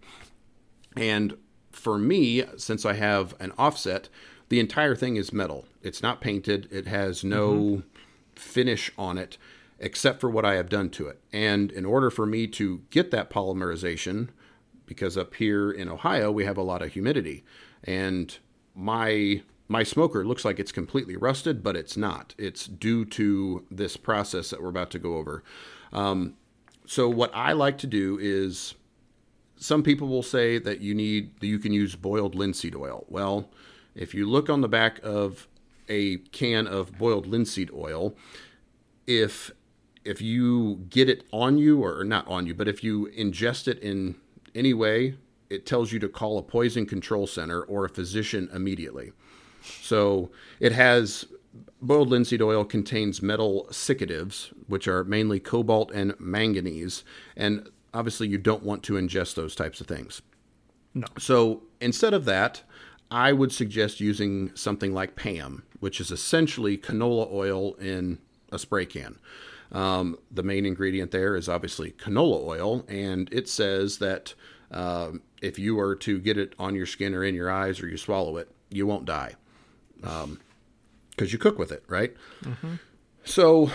And 0.97 1.37
for 1.71 1.97
me, 1.97 2.43
since 2.57 2.85
I 2.85 2.93
have 2.93 3.35
an 3.39 3.53
offset, 3.57 4.09
the 4.49 4.59
entire 4.59 4.95
thing 4.95 5.15
is 5.15 5.31
metal. 5.31 5.65
It's 5.81 6.03
not 6.03 6.21
painted. 6.21 6.67
It 6.71 6.85
has 6.87 7.23
no 7.23 7.83
finish 8.35 8.91
on 8.97 9.17
it 9.17 9.37
except 9.79 10.21
for 10.21 10.29
what 10.29 10.45
I 10.45 10.55
have 10.55 10.69
done 10.69 10.89
to 10.91 11.07
it. 11.07 11.19
And 11.31 11.71
in 11.71 11.85
order 11.85 12.09
for 12.09 12.25
me 12.25 12.47
to 12.47 12.81
get 12.89 13.11
that 13.11 13.29
polymerization, 13.29 14.29
because 14.85 15.17
up 15.17 15.35
here 15.35 15.71
in 15.71 15.89
Ohio 15.89 16.31
we 16.31 16.45
have 16.45 16.57
a 16.57 16.63
lot 16.63 16.81
of 16.81 16.93
humidity, 16.93 17.43
and 17.83 18.37
my 18.75 19.41
my 19.67 19.83
smoker 19.83 20.25
looks 20.25 20.43
like 20.45 20.59
it's 20.59 20.71
completely 20.71 21.15
rusted, 21.15 21.63
but 21.63 21.75
it's 21.75 21.95
not. 21.95 22.35
It's 22.37 22.67
due 22.67 23.05
to 23.05 23.65
this 23.71 23.97
process 23.97 24.49
that 24.49 24.61
we're 24.61 24.69
about 24.69 24.91
to 24.91 24.99
go 24.99 25.17
over. 25.17 25.43
Um, 25.91 26.35
so 26.85 27.07
what 27.09 27.31
I 27.33 27.53
like 27.53 27.77
to 27.79 27.87
do 27.87 28.19
is 28.21 28.75
some 29.55 29.83
people 29.83 30.07
will 30.07 30.23
say 30.23 30.57
that 30.59 30.81
you 30.81 30.93
need 30.93 31.39
that 31.39 31.47
you 31.47 31.59
can 31.59 31.71
use 31.71 31.95
boiled 31.95 32.35
linseed 32.35 32.75
oil. 32.75 33.05
Well, 33.07 33.49
if 33.95 34.13
you 34.13 34.29
look 34.29 34.49
on 34.49 34.61
the 34.61 34.67
back 34.67 34.99
of 35.03 35.47
a 35.87 36.17
can 36.17 36.67
of 36.67 36.97
boiled 36.97 37.25
linseed 37.25 37.71
oil, 37.71 38.15
if 39.07 39.51
if 40.03 40.21
you 40.21 40.85
get 40.89 41.07
it 41.07 41.23
on 41.31 41.57
you 41.57 41.83
or 41.83 42.03
not 42.03 42.27
on 42.27 42.45
you, 42.45 42.53
but 42.53 42.67
if 42.67 42.83
you 42.83 43.09
ingest 43.17 43.69
it 43.69 43.79
in 43.79 44.15
any 44.53 44.73
way, 44.73 45.15
it 45.49 45.65
tells 45.65 45.91
you 45.91 45.99
to 45.99 46.09
call 46.09 46.37
a 46.37 46.43
poison 46.43 46.85
control 46.85 47.25
center 47.25 47.61
or 47.61 47.85
a 47.85 47.89
physician 47.89 48.49
immediately. 48.53 49.13
So 49.63 50.31
it 50.59 50.71
has 50.73 51.25
boiled 51.81 52.09
linseed 52.09 52.41
oil 52.41 52.63
contains 52.63 53.21
metal 53.21 53.67
siccatives, 53.69 54.53
which 54.67 54.87
are 54.87 55.03
mainly 55.03 55.39
cobalt 55.39 55.91
and 55.91 56.15
manganese, 56.19 57.03
and 57.35 57.69
obviously 57.93 58.27
you 58.27 58.37
don't 58.37 58.63
want 58.63 58.83
to 58.83 58.93
ingest 58.93 59.35
those 59.35 59.55
types 59.55 59.81
of 59.81 59.87
things. 59.87 60.21
No. 60.93 61.07
So 61.19 61.63
instead 61.81 62.13
of 62.13 62.25
that, 62.25 62.61
I 63.11 63.33
would 63.33 63.51
suggest 63.51 63.99
using 63.99 64.55
something 64.55 64.93
like 64.93 65.15
PAM, 65.15 65.63
which 65.79 65.99
is 65.99 66.09
essentially 66.11 66.77
canola 66.77 67.31
oil 67.31 67.73
in 67.75 68.19
a 68.51 68.57
spray 68.59 68.85
can. 68.85 69.19
Um, 69.71 70.17
the 70.31 70.43
main 70.43 70.65
ingredient 70.65 71.11
there 71.11 71.35
is 71.35 71.49
obviously 71.49 71.91
canola 71.91 72.43
oil, 72.43 72.85
and 72.87 73.27
it 73.31 73.49
says 73.49 73.97
that 73.97 74.33
um, 74.71 75.21
if 75.41 75.59
you 75.59 75.75
were 75.75 75.95
to 75.97 76.19
get 76.19 76.37
it 76.37 76.53
on 76.57 76.75
your 76.75 76.85
skin 76.85 77.13
or 77.13 77.23
in 77.23 77.35
your 77.35 77.51
eyes 77.51 77.81
or 77.81 77.87
you 77.87 77.97
swallow 77.97 78.37
it, 78.37 78.49
you 78.69 78.87
won't 78.87 79.05
die 79.05 79.35
Um, 80.03 80.39
because 81.11 81.31
you 81.31 81.37
cook 81.39 81.59
with 81.59 81.71
it, 81.71 81.83
right? 81.87 82.15
Mm-hmm. 82.43 82.75
So 83.23 83.69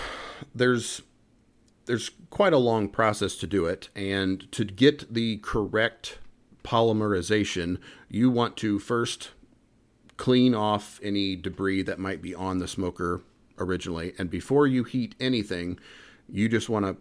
there's 0.54 1.02
there's 1.86 2.10
quite 2.30 2.52
a 2.52 2.58
long 2.58 2.88
process 2.88 3.36
to 3.36 3.46
do 3.46 3.64
it, 3.66 3.88
and 3.96 4.50
to 4.52 4.64
get 4.64 5.12
the 5.12 5.38
correct 5.38 6.18
polymerization, 6.62 7.78
you 8.10 8.30
want 8.30 8.56
to 8.58 8.78
first 8.78 9.30
clean 10.16 10.54
off 10.54 11.00
any 11.02 11.36
debris 11.36 11.82
that 11.82 11.98
might 11.98 12.20
be 12.20 12.34
on 12.34 12.58
the 12.58 12.68
smoker 12.68 13.22
originally, 13.58 14.14
and 14.18 14.30
before 14.30 14.66
you 14.66 14.84
heat 14.84 15.14
anything, 15.18 15.78
you 16.28 16.48
just 16.48 16.68
want 16.68 16.84
to 16.84 16.96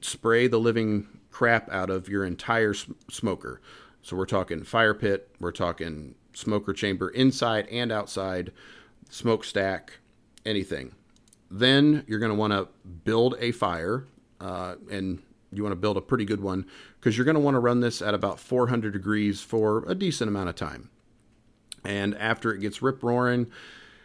spray 0.00 0.48
the 0.48 0.58
living 0.58 1.06
crap 1.30 1.70
out 1.70 1.90
of 1.90 2.08
your 2.08 2.24
entire 2.24 2.74
smoker. 3.10 3.60
So 4.02 4.16
we're 4.16 4.26
talking 4.26 4.64
fire 4.64 4.94
pit, 4.94 5.30
we're 5.38 5.52
talking 5.52 6.14
smoker 6.34 6.72
chamber 6.72 7.08
inside 7.08 7.66
and 7.68 7.90
outside, 7.90 8.52
smokestack, 9.08 9.98
anything. 10.44 10.94
Then 11.50 12.04
you're 12.06 12.18
going 12.18 12.32
to 12.32 12.36
want 12.36 12.52
to 12.52 12.68
build 13.04 13.36
a 13.38 13.52
fire, 13.52 14.06
uh, 14.40 14.74
and 14.90 15.22
you 15.52 15.62
want 15.62 15.72
to 15.72 15.80
build 15.80 15.96
a 15.96 16.00
pretty 16.00 16.24
good 16.24 16.40
one 16.40 16.66
because 16.98 17.16
you're 17.16 17.24
going 17.24 17.36
to 17.36 17.40
want 17.40 17.54
to 17.54 17.60
run 17.60 17.80
this 17.80 18.02
at 18.02 18.14
about 18.14 18.40
400 18.40 18.92
degrees 18.92 19.40
for 19.40 19.84
a 19.86 19.94
decent 19.94 20.28
amount 20.28 20.48
of 20.48 20.56
time. 20.56 20.90
And 21.84 22.16
after 22.16 22.52
it 22.52 22.60
gets 22.60 22.82
rip 22.82 23.02
roaring, 23.02 23.46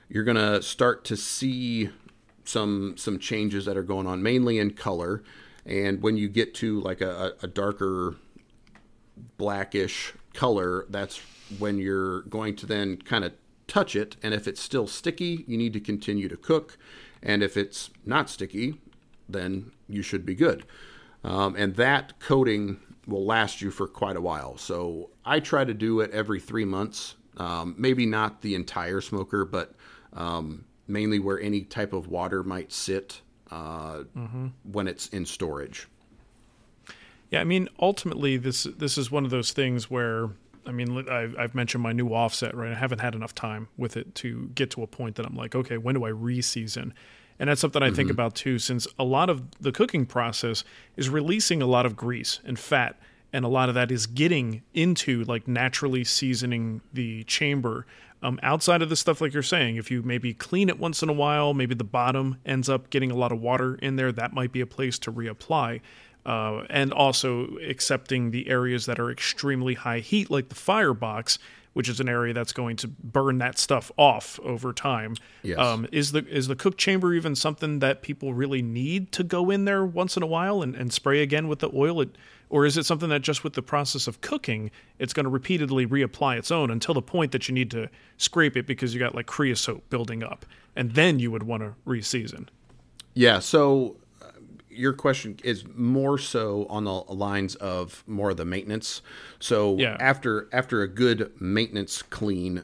you're 0.10 0.24
going 0.24 0.38
to 0.38 0.62
start 0.62 1.06
to 1.06 1.18
see 1.18 1.90
some 2.44 2.96
some 2.98 3.20
changes 3.20 3.66
that 3.66 3.78
are 3.78 3.84
going 3.84 4.08
on, 4.08 4.24
mainly 4.24 4.58
in 4.58 4.72
color. 4.72 5.24
And 5.66 6.02
when 6.02 6.18
you 6.18 6.28
get 6.28 6.54
to 6.56 6.82
like 6.82 7.00
a, 7.00 7.34
a 7.42 7.48
darker 7.48 8.16
blackish 9.38 10.14
color, 10.34 10.86
that's 10.90 11.22
when 11.58 11.78
you're 11.78 12.22
going 12.24 12.56
to 12.58 12.66
then 12.66 12.98
kind 12.98 13.24
of 13.24 13.34
touch 13.68 13.96
it. 13.96 14.16
And 14.22 14.34
if 14.34 14.48
it's 14.48 14.62
still 14.62 14.88
sticky, 14.88 15.46
you 15.48 15.58
need 15.58 15.74
to 15.74 15.80
continue 15.80 16.28
to 16.28 16.38
cook. 16.38 16.78
And 17.22 17.44
if 17.44 17.58
it's 17.58 17.90
not 18.06 18.30
sticky, 18.30 18.76
then 19.28 19.72
you 19.88 20.02
should 20.02 20.26
be 20.26 20.36
good. 20.36 20.66
Um, 21.24 21.56
and 21.56 21.76
that 21.76 22.20
coating 22.20 22.80
will 23.08 23.26
last 23.26 23.62
you 23.62 23.72
for 23.72 23.88
quite 23.88 24.16
a 24.16 24.22
while. 24.22 24.58
So 24.58 25.10
I 25.26 25.40
try 25.40 25.66
to 25.66 25.74
do 25.74 26.00
it 26.00 26.12
every 26.12 26.40
three 26.40 26.66
months. 26.66 27.16
Um, 27.38 27.76
maybe 27.78 28.06
not 28.06 28.42
the 28.42 28.56
entire 28.56 29.02
smoker, 29.02 29.46
but 29.46 29.74
um, 30.14 30.66
mainly 30.88 31.20
where 31.20 31.40
any 31.40 31.62
type 31.62 31.94
of 31.94 32.08
water 32.08 32.44
might 32.44 32.72
sit 32.72 33.22
uh, 33.52 34.04
mm-hmm. 34.16 34.48
when 34.64 34.88
it's 34.88 35.08
in 35.08 35.26
storage. 35.26 35.88
Yeah, 37.32 37.42
I 37.42 37.44
mean, 37.44 37.70
ultimately, 37.80 38.38
this 38.38 38.64
this 38.64 38.98
is 38.98 39.12
one 39.12 39.24
of 39.24 39.30
those 39.30 39.52
things 39.52 39.90
where 39.90 40.32
I 40.70 40.72
mean, 40.72 41.10
I've, 41.10 41.36
I've 41.38 41.56
mentioned 41.56 41.82
my 41.82 41.94
new 41.94 42.10
offset, 42.10 42.56
right? 42.56 42.72
I 42.72 42.76
haven't 42.76 43.02
had 43.02 43.16
enough 43.16 43.34
time 43.34 43.70
with 43.76 43.98
it 43.98 44.14
to 44.16 44.52
get 44.54 44.70
to 44.72 44.84
a 44.84 44.88
point 44.88 45.16
that 45.16 45.26
I'm 45.26 45.36
like, 45.36 45.56
okay, 45.56 45.78
when 45.78 45.96
do 45.96 46.06
I 46.06 46.12
reseason? 46.12 46.92
And 47.40 47.50
that's 47.50 47.60
something 47.60 47.82
I 47.82 47.88
mm-hmm. 47.88 47.96
think 47.96 48.12
about 48.12 48.36
too, 48.36 48.60
since 48.60 48.88
a 49.00 49.04
lot 49.04 49.32
of 49.32 49.42
the 49.60 49.72
cooking 49.72 50.06
process 50.06 50.64
is 50.96 51.10
releasing 51.10 51.64
a 51.64 51.66
lot 51.66 51.88
of 51.88 51.96
grease 51.96 52.40
and 52.46 52.60
fat, 52.60 53.00
and 53.34 53.44
a 53.44 53.48
lot 53.48 53.68
of 53.70 53.76
that 53.76 53.92
is 53.92 54.06
getting 54.06 54.62
into 54.76 55.24
like 55.24 55.48
naturally 55.48 56.04
seasoning 56.04 56.82
the 56.94 57.24
chamber. 57.24 57.88
Um, 58.22 58.40
outside 58.44 58.82
of 58.82 58.90
the 58.90 58.96
stuff 58.96 59.22
like 59.22 59.34
you're 59.34 59.42
saying, 59.42 59.78
if 59.78 59.90
you 59.90 60.04
maybe 60.04 60.34
clean 60.34 60.70
it 60.70 60.78
once 60.78 61.02
in 61.02 61.10
a 61.10 61.14
while, 61.14 61.54
maybe 61.56 61.74
the 61.74 61.84
bottom 61.84 62.38
ends 62.46 62.70
up 62.70 62.92
getting 62.92 63.10
a 63.10 63.16
lot 63.16 63.32
of 63.32 63.40
water 63.40 63.76
in 63.76 63.96
there, 63.96 64.12
that 64.12 64.34
might 64.34 64.52
be 64.52 64.62
a 64.62 64.68
place 64.68 65.00
to 65.00 65.12
reapply 65.12 65.82
uh, 66.30 66.64
and 66.70 66.94
also 66.94 67.58
accepting 67.68 68.30
the 68.30 68.48
areas 68.50 68.86
that 68.86 69.00
are 69.00 69.10
extremely 69.10 69.74
high 69.74 69.98
heat, 69.98 70.30
like 70.30 70.48
the 70.50 70.56
firebox, 70.56 71.40
which 71.74 71.90
is 71.90 72.00
an 72.00 72.08
area 72.08 72.36
that's 72.36 72.54
going 72.54 72.76
to 72.76 72.88
burn 72.88 73.40
that 73.40 73.58
stuff 73.58 73.92
off 73.98 74.40
over 74.44 74.72
time. 74.72 75.16
Yes. 75.42 75.58
Um, 75.58 75.88
is 75.92 76.12
the 76.12 76.24
is 76.28 76.48
the 76.48 76.56
cook 76.56 76.78
chamber 76.78 77.16
even 77.16 77.36
something 77.36 77.80
that 77.80 78.04
people 78.04 78.36
really 78.36 78.62
need 78.62 79.12
to 79.14 79.24
go 79.24 79.50
in 79.50 79.66
there 79.66 79.84
once 79.84 80.18
in 80.18 80.22
a 80.22 80.28
while 80.28 80.62
and, 80.62 80.76
and 80.76 80.94
spray 80.94 81.24
again 81.24 81.48
with 81.48 81.60
the 81.60 81.72
oil? 81.74 82.00
It, 82.02 82.16
or 82.52 82.64
is 82.64 82.78
it 82.78 82.86
something 82.86 83.10
that 83.10 83.24
just 83.24 83.44
with 83.44 83.54
the 83.54 83.64
process 83.64 84.06
of 84.06 84.22
cooking, 84.22 84.70
it's 85.00 85.14
going 85.14 85.24
to 85.24 85.32
repeatedly 85.32 85.88
reapply 85.88 86.38
its 86.38 86.52
own 86.52 86.70
until 86.70 86.94
the 86.94 87.02
point 87.02 87.32
that 87.32 87.48
you 87.48 87.56
need 87.56 87.72
to 87.72 87.90
scrape 88.18 88.56
it 88.56 88.68
because 88.68 88.94
you 88.94 89.00
got 89.00 89.16
like 89.16 89.26
creosote 89.26 89.90
building 89.90 90.22
up, 90.22 90.46
and 90.76 90.92
then 90.92 91.18
you 91.18 91.32
would 91.32 91.44
want 91.44 91.64
to 91.64 91.74
reseason? 91.88 92.50
Yeah. 93.16 93.40
So 93.40 93.96
your 94.80 94.94
question 94.94 95.38
is 95.44 95.66
more 95.76 96.18
so 96.18 96.66
on 96.70 96.86
the 96.86 96.92
lines 96.92 97.56
of 97.56 98.04
more 98.08 98.30
of 98.30 98.38
the 98.38 98.46
maintenance. 98.46 99.02
So 99.38 99.76
yeah. 99.78 99.98
after 100.00 100.48
after 100.54 100.82
a 100.82 100.88
good 100.88 101.34
maintenance 101.40 102.02
clean, 102.02 102.64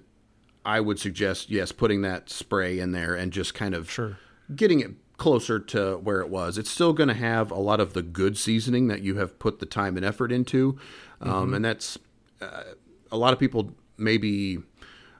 I 0.65 0.79
would 0.79 0.97
suggest 0.97 1.51
yes, 1.51 1.73
putting 1.73 2.01
that 2.03 2.29
spray 2.29 2.79
in 2.79 2.93
there 2.93 3.15
and 3.15 3.33
just 3.33 3.53
kind 3.53 3.75
of 3.75 3.91
sure. 3.91 4.17
getting 4.55 4.79
it 4.79 4.91
closer 5.17 5.59
to 5.59 5.97
where 5.97 6.21
it 6.21 6.29
was. 6.29 6.57
It's 6.57 6.69
still 6.69 6.93
going 6.93 7.09
to 7.09 7.13
have 7.15 7.51
a 7.51 7.59
lot 7.59 7.81
of 7.81 7.93
the 7.93 8.01
good 8.01 8.37
seasoning 8.37 8.87
that 8.87 9.01
you 9.01 9.17
have 9.17 9.37
put 9.37 9.59
the 9.59 9.65
time 9.65 9.97
and 9.97 10.05
effort 10.05 10.31
into, 10.31 10.77
um, 11.19 11.29
mm-hmm. 11.29 11.53
and 11.55 11.65
that's 11.65 11.97
uh, 12.41 12.63
a 13.11 13.17
lot 13.17 13.33
of 13.33 13.39
people 13.39 13.71
maybe. 13.97 14.59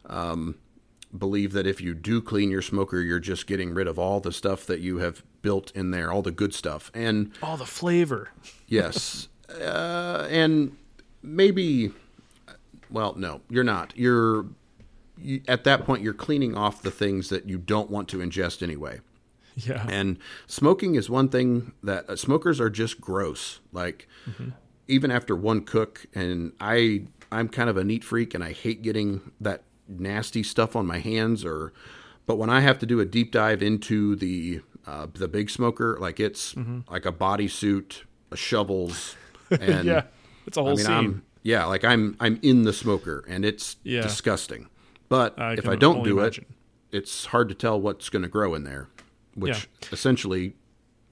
Um, 0.08 0.56
believe 1.18 1.54
that 1.54 1.66
if 1.66 1.80
you 1.80 1.94
do 1.94 2.22
clean 2.22 2.52
your 2.52 2.62
smoker, 2.62 3.00
you're 3.00 3.20
just 3.20 3.48
getting 3.48 3.74
rid 3.74 3.88
of 3.88 3.98
all 3.98 4.20
the 4.20 4.34
stuff 4.34 4.66
that 4.66 4.82
you 4.82 4.98
have 4.98 5.24
built 5.46 5.72
in 5.76 5.92
there, 5.92 6.12
all 6.12 6.24
the 6.24 6.32
good 6.32 6.56
stuff, 6.56 6.90
and 6.96 7.32
all 7.44 7.56
the 7.56 7.68
flavor. 7.68 8.30
yes, 8.68 9.28
uh, 9.62 10.28
and 10.28 10.76
maybe, 11.22 11.92
well, 12.90 13.14
no, 13.16 13.42
you're 13.48 13.64
not. 13.64 13.94
You're 13.96 14.48
you, 15.20 15.42
at 15.48 15.64
that 15.66 15.86
point, 15.86 16.02
you're 16.02 16.16
cleaning 16.16 16.58
off 16.58 16.82
the 16.82 16.90
things 16.90 17.30
that 17.30 17.48
you 17.48 17.60
don't 17.60 17.92
want 17.92 18.10
to 18.10 18.18
ingest 18.18 18.64
anyway. 18.64 19.02
Yeah, 19.56 19.86
and 19.88 20.18
smoking 20.48 20.96
is 20.96 21.12
one 21.12 21.30
thing 21.30 21.74
that 21.84 22.10
uh, 22.10 22.16
smokers 22.16 22.60
are 22.60 22.72
just 22.72 23.00
gross. 23.00 23.60
Like 23.72 24.08
mm-hmm. 24.28 24.50
even 24.88 25.12
after 25.12 25.36
one 25.36 25.62
cook, 25.62 26.08
and 26.16 26.54
I 26.60 27.04
I'm 27.32 27.50
kind 27.50 27.70
of 27.70 27.78
a 27.78 27.84
neat 27.84 28.04
freak, 28.04 28.34
and 28.34 28.44
I 28.44 28.52
hate 28.52 28.82
getting 28.82 29.32
that 29.40 29.62
nasty 29.88 30.42
stuff 30.42 30.76
on 30.76 30.88
my 30.88 30.98
hands 30.98 31.46
or 31.46 31.72
but 32.26 32.38
when 32.38 32.50
I 32.50 32.62
have 32.62 32.80
to 32.80 32.88
do 32.88 33.00
a 33.00 33.06
deep 33.06 33.32
dive 33.32 33.62
into 33.62 34.16
the 34.16 34.62
uh, 34.88 35.08
the 35.14 35.28
big 35.28 35.50
smoker, 35.50 35.98
like 36.00 36.20
it's 36.20 36.54
mm-hmm. 36.54 36.92
like 36.92 37.06
a 37.06 37.12
bodysuit, 37.12 38.04
a 38.32 38.38
shovels, 38.38 39.16
and 39.50 39.86
yeah, 39.86 40.04
it's 40.46 40.58
a 40.58 40.62
whole 40.62 40.72
I 40.72 40.76
mean, 40.76 40.86
scene. 40.86 40.94
I'm, 40.94 41.24
yeah, 41.44 41.66
like 41.66 41.84
I'm 41.84 42.16
I'm 42.20 42.40
in 42.42 42.64
the 42.64 42.74
smoker, 42.74 43.24
and 43.28 43.46
it's 43.46 43.78
yeah. 43.84 44.02
disgusting. 44.02 44.70
But 45.10 45.40
I 45.40 45.54
if 45.54 45.68
I 45.68 45.76
don't 45.76 46.04
do 46.04 46.20
imagine. 46.20 46.46
it, 46.92 46.98
it's 46.98 47.26
hard 47.28 47.50
to 47.50 47.56
tell 47.56 47.80
what's 47.80 48.10
going 48.10 48.24
to 48.24 48.28
grow 48.28 48.56
in 48.56 48.64
there, 48.64 48.90
which 49.36 49.68
yeah. 49.82 49.90
essentially 49.92 50.56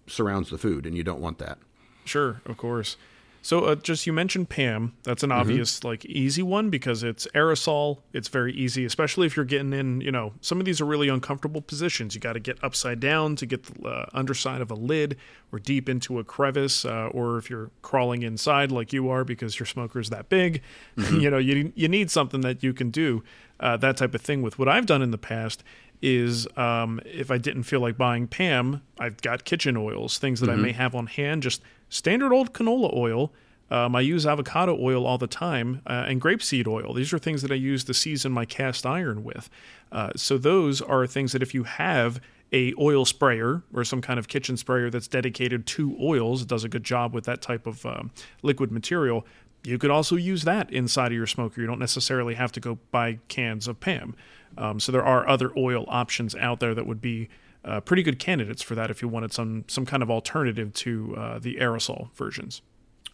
surrounds 0.07 0.49
the 0.49 0.57
food, 0.57 0.85
and 0.85 0.95
you 0.95 1.03
don't 1.03 1.21
want 1.21 1.37
that. 1.39 1.59
Sure, 2.05 2.41
of 2.45 2.57
course. 2.57 2.97
So 3.43 3.65
uh, 3.65 3.75
just 3.75 4.07
you 4.07 4.13
mentioned 4.13 4.47
Pam. 4.47 4.93
That's 5.03 5.21
an 5.21 5.29
mm-hmm. 5.29 5.39
obvious 5.39 5.79
mm-hmm. 5.79 5.87
like 5.89 6.05
easy 6.05 6.41
one 6.41 6.69
because 6.69 7.03
it's 7.03 7.27
aerosol. 7.35 7.99
It's 8.13 8.29
very 8.29 8.53
easy, 8.53 8.85
especially 8.85 9.27
if 9.27 9.35
you're 9.35 9.45
getting 9.45 9.73
in. 9.73 9.99
You 9.99 10.13
know, 10.13 10.33
some 10.39 10.59
of 10.59 10.65
these 10.65 10.79
are 10.79 10.85
really 10.85 11.09
uncomfortable 11.09 11.61
positions. 11.61 12.15
You 12.15 12.21
got 12.21 12.33
to 12.33 12.39
get 12.39 12.57
upside 12.63 13.01
down 13.01 13.35
to 13.35 13.45
get 13.45 13.63
the 13.63 13.87
uh, 13.87 14.05
underside 14.13 14.61
of 14.61 14.71
a 14.71 14.75
lid 14.75 15.17
or 15.51 15.59
deep 15.59 15.89
into 15.89 16.19
a 16.19 16.23
crevice, 16.23 16.85
uh, 16.85 17.09
or 17.11 17.37
if 17.37 17.49
you're 17.49 17.69
crawling 17.81 18.23
inside 18.23 18.71
like 18.71 18.93
you 18.93 19.09
are 19.09 19.25
because 19.25 19.59
your 19.59 19.67
smoker 19.67 19.99
is 19.99 20.09
that 20.09 20.29
big. 20.29 20.61
Mm-hmm. 20.97 21.19
you 21.19 21.29
know, 21.29 21.37
you 21.37 21.73
you 21.75 21.89
need 21.89 22.09
something 22.09 22.41
that 22.41 22.63
you 22.63 22.73
can 22.73 22.91
do 22.91 23.25
uh, 23.59 23.75
that 23.75 23.97
type 23.97 24.15
of 24.15 24.21
thing 24.21 24.41
with. 24.41 24.57
What 24.57 24.69
I've 24.69 24.85
done 24.85 25.01
in 25.01 25.11
the 25.11 25.17
past 25.17 25.65
is 26.03 26.45
um, 26.57 26.99
if 27.05 27.31
I 27.31 27.37
didn't 27.37 27.63
feel 27.63 27.79
like 27.79 27.97
buying 27.97 28.27
Pam, 28.27 28.81
I've 28.99 29.21
got 29.21 29.45
kitchen 29.45 29.77
oils, 29.77 30.17
things 30.17 30.41
that 30.41 30.49
mm-hmm. 30.49 30.59
I 30.59 30.63
may 30.63 30.71
have 30.73 30.93
on 30.93 31.07
hand, 31.07 31.43
just 31.43 31.61
standard 31.87 32.33
old 32.33 32.53
canola 32.53 32.93
oil. 32.93 33.31
Um, 33.71 33.95
I 33.95 34.01
use 34.01 34.25
avocado 34.25 34.77
oil 34.79 35.07
all 35.07 35.17
the 35.17 35.27
time 35.27 35.81
uh, 35.87 36.03
and 36.05 36.21
grapeseed 36.21 36.67
oil. 36.67 36.93
These 36.93 37.13
are 37.13 37.17
things 37.17 37.41
that 37.41 37.51
I 37.51 37.55
use 37.55 37.85
to 37.85 37.93
season 37.93 38.33
my 38.33 38.43
cast 38.43 38.85
iron 38.85 39.23
with. 39.23 39.49
Uh, 39.93 40.11
so 40.17 40.37
those 40.37 40.81
are 40.81 41.07
things 41.07 41.31
that 41.31 41.41
if 41.41 41.53
you 41.53 41.63
have 41.63 42.19
a 42.51 42.73
oil 42.77 43.05
sprayer 43.05 43.63
or 43.73 43.85
some 43.85 44.01
kind 44.01 44.19
of 44.19 44.27
kitchen 44.27 44.57
sprayer 44.57 44.89
that's 44.89 45.07
dedicated 45.07 45.65
to 45.67 45.97
oils, 46.01 46.41
it 46.41 46.49
does 46.49 46.65
a 46.65 46.69
good 46.69 46.83
job 46.83 47.13
with 47.13 47.23
that 47.23 47.41
type 47.41 47.65
of 47.65 47.85
um, 47.85 48.11
liquid 48.43 48.71
material. 48.71 49.25
You 49.63 49.77
could 49.77 49.89
also 49.89 50.17
use 50.17 50.43
that 50.43 50.71
inside 50.71 51.07
of 51.07 51.13
your 51.13 51.27
smoker. 51.27 51.61
You 51.61 51.67
don't 51.67 51.79
necessarily 51.79 52.35
have 52.35 52.51
to 52.51 52.59
go 52.59 52.77
buy 52.91 53.19
cans 53.29 53.69
of 53.69 53.79
Pam. 53.79 54.15
Um, 54.57 54.79
so 54.79 54.91
there 54.91 55.05
are 55.05 55.27
other 55.27 55.51
oil 55.57 55.85
options 55.87 56.35
out 56.35 56.59
there 56.59 56.73
that 56.75 56.85
would 56.85 57.01
be 57.01 57.29
uh, 57.65 57.79
pretty 57.79 58.03
good 58.03 58.19
candidates 58.19 58.61
for 58.61 58.75
that 58.75 58.91
if 58.91 59.01
you 59.01 59.07
wanted 59.07 59.31
some 59.31 59.65
some 59.67 59.85
kind 59.85 60.03
of 60.03 60.11
alternative 60.11 60.73
to 60.73 61.15
uh, 61.17 61.39
the 61.39 61.55
aerosol 61.55 62.11
versions. 62.13 62.61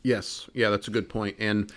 Yes, 0.03 0.49
yeah, 0.53 0.69
that's 0.69 0.87
a 0.87 0.91
good 0.91 1.09
point. 1.09 1.35
And 1.39 1.71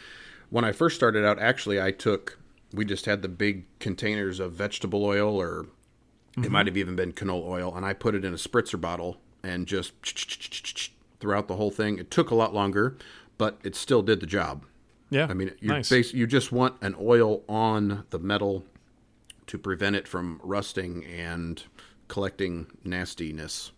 when 0.50 0.64
I 0.64 0.72
first 0.72 0.96
started 0.96 1.24
out, 1.24 1.38
actually, 1.38 1.80
I 1.80 1.90
took 1.90 2.38
we 2.72 2.84
just 2.84 3.06
had 3.06 3.22
the 3.22 3.28
big 3.28 3.64
containers 3.78 4.40
of 4.40 4.52
vegetable 4.52 5.04
oil, 5.04 5.36
or 5.40 5.64
mm-hmm. 5.64 6.44
it 6.44 6.50
might 6.50 6.66
have 6.66 6.76
even 6.76 6.96
been 6.96 7.12
canola 7.12 7.46
oil, 7.46 7.76
and 7.76 7.84
I 7.84 7.92
put 7.92 8.14
it 8.14 8.24
in 8.24 8.32
a 8.32 8.38
spritzer 8.38 8.80
bottle 8.80 9.18
and 9.42 9.66
just 9.66 9.92
throughout 11.20 11.48
the 11.48 11.56
whole 11.56 11.70
thing. 11.70 11.98
It 11.98 12.10
took 12.10 12.30
a 12.30 12.34
lot 12.34 12.54
longer, 12.54 12.96
but 13.38 13.58
it 13.62 13.74
still 13.74 14.02
did 14.02 14.20
the 14.20 14.26
job. 14.26 14.64
Yeah, 15.10 15.26
I 15.28 15.34
mean, 15.34 15.52
you 15.60 15.68
nice. 15.68 16.14
you 16.14 16.26
just 16.26 16.52
want 16.52 16.76
an 16.80 16.96
oil 16.98 17.42
on 17.48 18.04
the 18.10 18.18
metal 18.18 18.64
to 19.52 19.58
prevent 19.58 19.94
it 19.94 20.08
from 20.08 20.40
rusting 20.42 21.04
and 21.04 21.64
collecting 22.08 22.66
nastiness. 22.84 23.70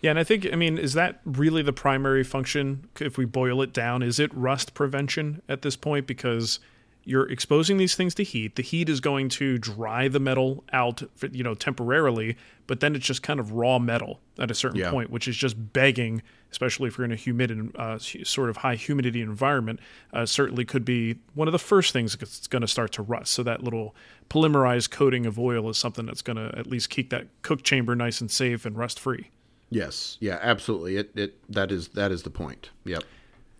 Yeah, 0.00 0.10
and 0.10 0.18
I 0.18 0.22
think 0.22 0.46
I 0.52 0.54
mean, 0.54 0.78
is 0.78 0.92
that 0.92 1.20
really 1.24 1.60
the 1.60 1.72
primary 1.72 2.22
function? 2.22 2.88
If 3.00 3.18
we 3.18 3.24
boil 3.24 3.62
it 3.62 3.72
down, 3.72 4.04
is 4.04 4.20
it 4.20 4.32
rust 4.32 4.74
prevention 4.74 5.42
at 5.48 5.62
this 5.62 5.74
point? 5.74 6.06
Because 6.06 6.60
you're 7.02 7.28
exposing 7.28 7.78
these 7.78 7.96
things 7.96 8.14
to 8.14 8.22
heat. 8.22 8.54
The 8.54 8.62
heat 8.62 8.88
is 8.88 9.00
going 9.00 9.28
to 9.30 9.58
dry 9.58 10.06
the 10.06 10.20
metal 10.20 10.62
out, 10.72 11.02
for, 11.16 11.26
you 11.26 11.42
know, 11.42 11.54
temporarily, 11.54 12.36
but 12.68 12.78
then 12.78 12.94
it's 12.94 13.04
just 13.04 13.24
kind 13.24 13.40
of 13.40 13.50
raw 13.50 13.80
metal 13.80 14.20
at 14.38 14.52
a 14.52 14.54
certain 14.54 14.78
yeah. 14.78 14.92
point, 14.92 15.10
which 15.10 15.26
is 15.26 15.36
just 15.36 15.72
begging, 15.72 16.22
especially 16.52 16.88
if 16.88 16.96
you're 16.96 17.04
in 17.04 17.12
a 17.12 17.16
humid, 17.16 17.72
uh, 17.76 17.98
sort 17.98 18.48
of 18.48 18.58
high 18.58 18.76
humidity 18.76 19.20
environment. 19.20 19.80
Uh, 20.12 20.24
certainly 20.24 20.64
could 20.64 20.84
be 20.84 21.16
one 21.34 21.48
of 21.48 21.52
the 21.52 21.58
first 21.58 21.92
things 21.92 22.16
that's 22.16 22.46
going 22.46 22.62
to 22.62 22.68
start 22.68 22.92
to 22.92 23.02
rust. 23.02 23.32
So 23.32 23.42
that 23.42 23.64
little 23.64 23.94
polymerized 24.30 24.90
coating 24.90 25.26
of 25.26 25.38
oil 25.38 25.68
is 25.68 25.78
something 25.78 26.06
that's 26.06 26.22
going 26.22 26.36
to 26.36 26.56
at 26.56 26.66
least 26.66 26.90
keep 26.90 27.10
that 27.10 27.26
cook 27.42 27.62
chamber 27.62 27.96
nice 27.96 28.20
and 28.20 28.30
safe 28.30 28.64
and 28.64 28.76
rust 28.76 29.00
free. 29.00 29.30
Yes, 29.70 30.18
yeah, 30.20 30.38
absolutely. 30.42 30.96
It 30.96 31.10
it 31.16 31.52
that 31.52 31.72
is 31.72 31.88
that 31.88 32.12
is 32.12 32.22
the 32.22 32.30
point. 32.30 32.70
Yep. 32.84 33.04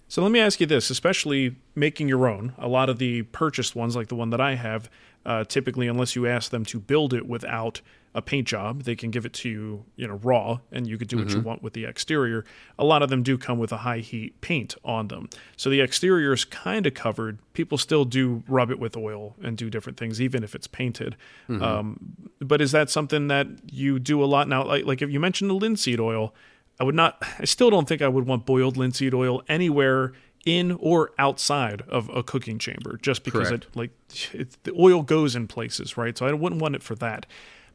So 0.09 0.22
let 0.22 0.30
me 0.30 0.40
ask 0.40 0.61
you 0.61 0.66
this, 0.66 0.90
especially 0.90 1.57
making 1.74 2.07
your 2.07 2.28
own. 2.28 2.53
A 2.59 2.68
lot 2.68 2.90
of 2.90 2.99
the 2.99 3.22
purchased 3.22 3.74
ones, 3.74 3.97
like 3.97 4.09
the 4.09 4.14
one 4.14 4.28
that 4.28 4.43
I 4.43 4.57
have, 4.57 4.90
uh, 5.25 5.45
typically, 5.45 5.89
unless 5.89 6.16
you 6.16 6.27
ask 6.27 6.51
them 6.51 6.64
to 6.66 6.81
build 6.81 7.14
it 7.14 7.27
without 7.27 7.81
a 8.14 8.20
paint 8.20 8.47
job. 8.47 8.83
They 8.83 8.95
can 8.95 9.11
give 9.11 9.25
it 9.25 9.33
to 9.35 9.49
you, 9.49 9.85
you 9.97 10.07
know, 10.07 10.16
raw, 10.23 10.59
and 10.70 10.87
you 10.87 10.99
could 10.99 11.09
do 11.09 11.16
what 11.16 11.31
you 11.31 11.41
want 11.41 11.62
with 11.62 11.73
the 11.73 11.85
exterior. 11.85 12.45
A 12.79 12.85
lot 12.85 13.03
of 13.03 13.09
them 13.09 13.23
do 13.23 13.39
come 13.39 13.59
with 13.59 13.73
a 13.73 13.79
high 13.79 14.01
heat 14.01 14.39
paint 14.41 14.75
on 14.85 15.09
them, 15.09 15.31
so 15.57 15.70
the 15.70 15.81
exterior 15.81 16.33
is 16.33 16.45
kind 16.45 16.87
of 16.87 16.95
covered. 16.95 17.39
People 17.55 17.79
still 17.79 18.05
do 18.05 18.43
rub 18.47 18.70
it 18.70 18.79
with 18.79 18.97
oil 18.97 19.35
and 19.43 19.57
do 19.57 19.70
different 19.70 19.99
things, 19.99 20.20
even 20.20 20.45
if 20.45 20.55
it's 20.55 20.66
painted. 20.66 21.16
Um, 21.49 21.99
but 22.41 22.61
is 22.61 22.73
that 22.73 22.91
something 22.91 23.29
that 23.29 23.47
you 23.70 23.99
do 23.99 24.23
a 24.23 24.27
lot 24.27 24.47
now? 24.49 24.64
Like, 24.64 24.85
like 24.85 25.01
if 25.01 25.11
you 25.11 25.18
mentioned 25.20 25.49
the 25.49 25.55
linseed 25.55 26.01
oil, 26.01 26.35
I 26.79 26.85
would 26.85 26.95
not. 26.95 27.23
I 27.39 27.45
still 27.47 27.70
don't 27.70 27.89
think 27.89 28.03
I 28.03 28.09
would 28.09 28.27
want 28.27 28.45
boiled 28.45 28.77
linseed 28.77 29.14
oil 29.14 29.43
anywhere 29.49 30.12
in 30.45 30.72
or 30.72 31.12
outside 31.18 31.82
of 31.88 32.09
a 32.14 32.22
cooking 32.22 32.59
chamber, 32.59 32.99
just 33.01 33.24
because 33.24 33.49
Correct. 33.49 33.64
it 33.64 33.76
like 33.76 33.90
it, 34.34 34.57
the 34.64 34.72
oil 34.78 35.03
goes 35.03 35.36
in 35.36 35.47
places, 35.47 35.97
right? 35.97 36.16
So 36.16 36.26
I 36.26 36.32
wouldn't 36.32 36.61
want 36.61 36.74
it 36.74 36.82
for 36.82 36.95
that. 36.97 37.26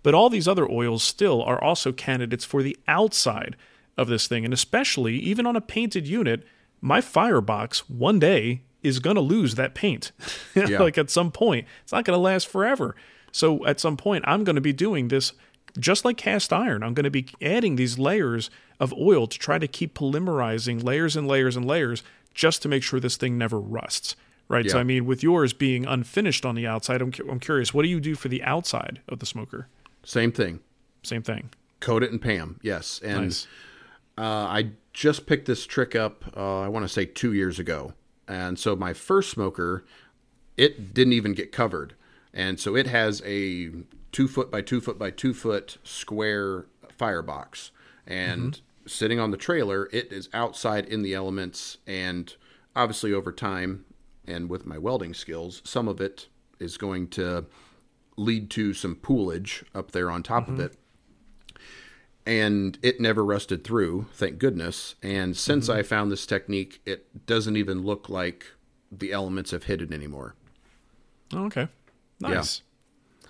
But 0.04 0.14
all 0.14 0.30
these 0.30 0.48
other 0.48 0.70
oils 0.70 1.04
still 1.04 1.42
are 1.44 1.62
also 1.62 1.92
candidates 1.92 2.46
for 2.46 2.62
the 2.62 2.78
outside 2.88 3.56
of 3.98 4.08
this 4.08 4.28
thing, 4.28 4.46
and 4.46 4.54
especially 4.54 5.18
even 5.18 5.46
on 5.46 5.56
a 5.56 5.62
painted 5.62 6.08
unit, 6.08 6.44
my 6.82 7.02
firebox 7.02 7.90
one 7.90 8.20
day 8.20 8.62
is 8.84 9.00
going 9.00 9.16
to 9.16 9.22
lose 9.22 9.56
that 9.56 9.74
paint. 9.74 10.12
Yeah. 10.56 10.80
like 10.80 10.98
at 10.98 11.12
some 11.12 11.32
point, 11.32 11.68
it's 11.84 11.92
not 11.92 12.04
going 12.04 12.18
to 12.18 12.22
last 12.22 12.48
forever. 12.48 12.96
So 13.32 13.64
at 13.68 13.80
some 13.80 13.96
point, 13.96 14.24
I'm 14.28 14.44
going 14.44 14.56
to 14.56 14.62
be 14.62 14.74
doing 14.74 15.10
this 15.10 15.34
just 15.80 16.04
like 16.04 16.18
cast 16.18 16.52
iron. 16.52 16.82
I'm 16.82 16.96
going 16.96 17.04
to 17.04 17.12
be 17.12 17.28
adding 17.42 17.76
these 17.76 18.00
layers 18.00 18.50
of 18.80 18.92
oil 18.94 19.28
to 19.28 19.38
try 19.38 19.60
to 19.60 19.68
keep 19.68 19.94
polymerizing 19.94 20.84
layers 20.84 21.16
and 21.16 21.28
layers 21.28 21.56
and 21.56 21.66
layers 21.66 22.02
just 22.38 22.62
to 22.62 22.70
make 22.70 22.84
sure 22.84 23.00
this 23.00 23.18
thing 23.18 23.38
never 23.38 23.60
rusts. 23.60 24.16
Right. 24.48 24.70
So, 24.70 24.80
I 24.80 24.84
mean, 24.84 25.06
with 25.06 25.24
yours 25.24 25.52
being 25.52 25.86
unfinished 25.86 26.46
on 26.46 26.56
the 26.56 26.66
outside, 26.66 27.02
I'm, 27.02 27.12
cu- 27.12 27.28
I'm 27.30 27.40
curious, 27.40 27.74
what 27.74 27.82
do 27.82 27.90
you 27.90 28.00
do 28.00 28.16
for 28.16 28.30
the 28.30 28.42
outside 28.44 29.02
of 29.10 29.20
the 29.20 29.26
smoker? 29.26 29.68
Same 30.06 30.32
thing. 30.32 30.62
Same 31.04 31.22
thing. 31.22 31.50
Coat 31.82 32.02
it 32.04 32.12
in 32.12 32.20
Pam. 32.20 32.58
Yes. 32.62 33.02
And 33.04 33.24
Nice. 33.24 33.48
uh, 34.18 34.22
I 34.22 34.70
just 34.94 35.26
picked 35.26 35.48
this 35.48 35.66
trick 35.66 35.96
up, 35.98 36.24
uh, 36.38 36.62
I 36.62 36.70
want 36.70 36.86
to 36.86 36.88
say 36.88 37.06
two 37.06 37.34
years 37.34 37.60
ago. 37.60 37.94
And 38.28 38.58
so 38.58 38.74
my 38.76 38.94
first 38.94 39.32
smoker, 39.32 39.84
it 40.56 40.94
didn't 40.94 41.14
even 41.14 41.34
get 41.34 41.52
covered. 41.52 41.96
And 42.34 42.58
so 42.58 42.76
it 42.76 42.88
has 42.88 43.22
a 43.26 43.72
two 44.14 44.28
foot 44.30 44.50
by 44.50 44.62
two 44.62 44.80
foot 44.80 44.98
by 44.98 45.12
two 45.12 45.34
foot 45.34 45.78
square 45.84 46.68
firebox. 46.98 47.72
And 48.06 48.62
sitting 48.88 49.20
on 49.20 49.32
the 49.32 49.38
trailer, 49.38 49.90
it 49.92 50.12
is 50.12 50.30
outside 50.34 50.86
in 50.86 51.02
the 51.02 51.14
elements. 51.14 51.78
And 51.86 52.34
obviously, 52.76 53.14
over 53.14 53.32
time 53.32 53.86
and 54.26 54.50
with 54.50 54.66
my 54.66 54.78
welding 54.78 55.14
skills, 55.14 55.62
some 55.64 55.88
of 55.88 56.02
it 56.02 56.28
is 56.60 56.78
going 56.78 57.08
to 57.10 57.46
lead 58.18 58.50
to 58.50 58.74
some 58.74 58.96
poolage 58.96 59.64
up 59.76 59.92
there 59.92 60.10
on 60.10 60.24
top 60.24 60.48
of 60.48 60.56
mm-hmm. 60.56 60.64
it 60.64 60.78
and 62.28 62.78
it 62.82 63.00
never 63.00 63.24
rusted 63.24 63.64
through, 63.64 64.06
thank 64.14 64.38
goodness. 64.38 64.96
And 65.02 65.36
since 65.36 65.70
mm-hmm. 65.70 65.80
I 65.80 65.84
found 65.84 66.12
this 66.12 66.26
technique, 66.26 66.82
it 66.86 67.26
doesn't 67.26 67.56
even 67.56 67.84
look 67.84 68.10
like 68.10 68.46
the 68.92 69.14
elements 69.14 69.52
have 69.52 69.64
hit 69.64 69.82
it 69.82 69.94
anymore. 69.94 70.36
Oh, 71.34 71.46
okay. 71.46 71.70
Nice. 72.20 72.64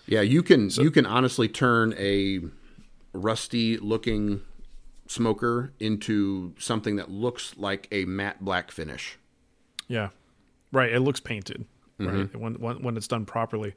Yeah, 0.07 0.21
you 0.21 0.41
can 0.41 0.69
you 0.71 0.89
can 0.89 1.05
honestly 1.05 1.47
turn 1.47 1.93
a 1.97 2.39
rusty 3.13 3.77
looking 3.77 4.41
smoker 5.07 5.73
into 5.79 6.53
something 6.59 6.95
that 6.97 7.09
looks 7.09 7.55
like 7.57 7.87
a 7.91 8.05
matte 8.05 8.43
black 8.43 8.71
finish. 8.71 9.17
Yeah. 9.87 10.09
Right. 10.71 10.91
It 10.91 10.99
looks 10.99 11.19
painted, 11.19 11.65
right? 11.99 12.35
When, 12.35 12.55
when 12.55 12.83
when 12.83 12.97
it's 12.97 13.07
done 13.07 13.25
properly. 13.25 13.73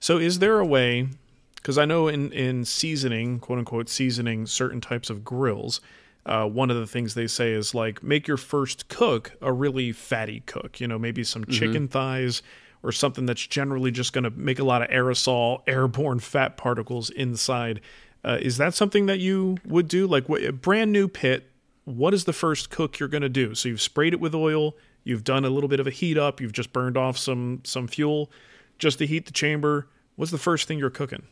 So, 0.00 0.18
is 0.18 0.38
there 0.38 0.58
a 0.58 0.66
way? 0.66 1.08
Because 1.56 1.78
I 1.78 1.84
know 1.84 2.08
in 2.08 2.32
in 2.32 2.64
seasoning, 2.64 3.38
quote 3.38 3.58
unquote, 3.58 3.88
seasoning 3.88 4.46
certain 4.46 4.80
types 4.80 5.10
of 5.10 5.24
grills. 5.24 5.80
Uh, 6.24 6.46
one 6.46 6.70
of 6.70 6.76
the 6.76 6.86
things 6.86 7.14
they 7.14 7.26
say 7.26 7.52
is 7.52 7.74
like 7.74 8.02
make 8.02 8.28
your 8.28 8.36
first 8.36 8.88
cook 8.88 9.32
a 9.40 9.52
really 9.52 9.92
fatty 9.92 10.40
cook. 10.40 10.80
You 10.80 10.88
know, 10.88 10.98
maybe 10.98 11.24
some 11.24 11.44
chicken 11.46 11.88
thighs 11.88 12.42
or 12.82 12.92
something 12.92 13.26
that's 13.26 13.46
generally 13.46 13.90
just 13.90 14.12
going 14.12 14.24
to 14.24 14.30
make 14.30 14.58
a 14.58 14.64
lot 14.64 14.82
of 14.82 14.88
aerosol, 14.88 15.62
airborne 15.66 16.18
fat 16.18 16.56
particles 16.56 17.10
inside. 17.10 17.80
Uh, 18.24 18.38
is 18.40 18.56
that 18.56 18.74
something 18.74 19.06
that 19.06 19.18
you 19.18 19.56
would 19.66 19.88
do? 19.88 20.06
Like 20.06 20.28
what, 20.28 20.44
a 20.44 20.52
brand 20.52 20.92
new 20.92 21.08
pit, 21.08 21.50
what 21.84 22.14
is 22.14 22.24
the 22.24 22.32
first 22.32 22.70
cook 22.70 22.98
you're 22.98 23.08
going 23.08 23.22
to 23.22 23.28
do? 23.28 23.54
So 23.54 23.68
you've 23.68 23.80
sprayed 23.80 24.12
it 24.12 24.20
with 24.20 24.34
oil, 24.34 24.76
you've 25.04 25.24
done 25.24 25.44
a 25.44 25.50
little 25.50 25.68
bit 25.68 25.80
of 25.80 25.86
a 25.86 25.90
heat 25.90 26.16
up, 26.16 26.40
you've 26.40 26.52
just 26.52 26.72
burned 26.72 26.96
off 26.96 27.18
some 27.18 27.60
some 27.64 27.88
fuel 27.88 28.30
just 28.78 28.98
to 28.98 29.06
heat 29.06 29.26
the 29.26 29.32
chamber. 29.32 29.88
What's 30.16 30.30
the 30.30 30.38
first 30.38 30.68
thing 30.68 30.78
you're 30.78 30.90
cooking? 30.90 31.24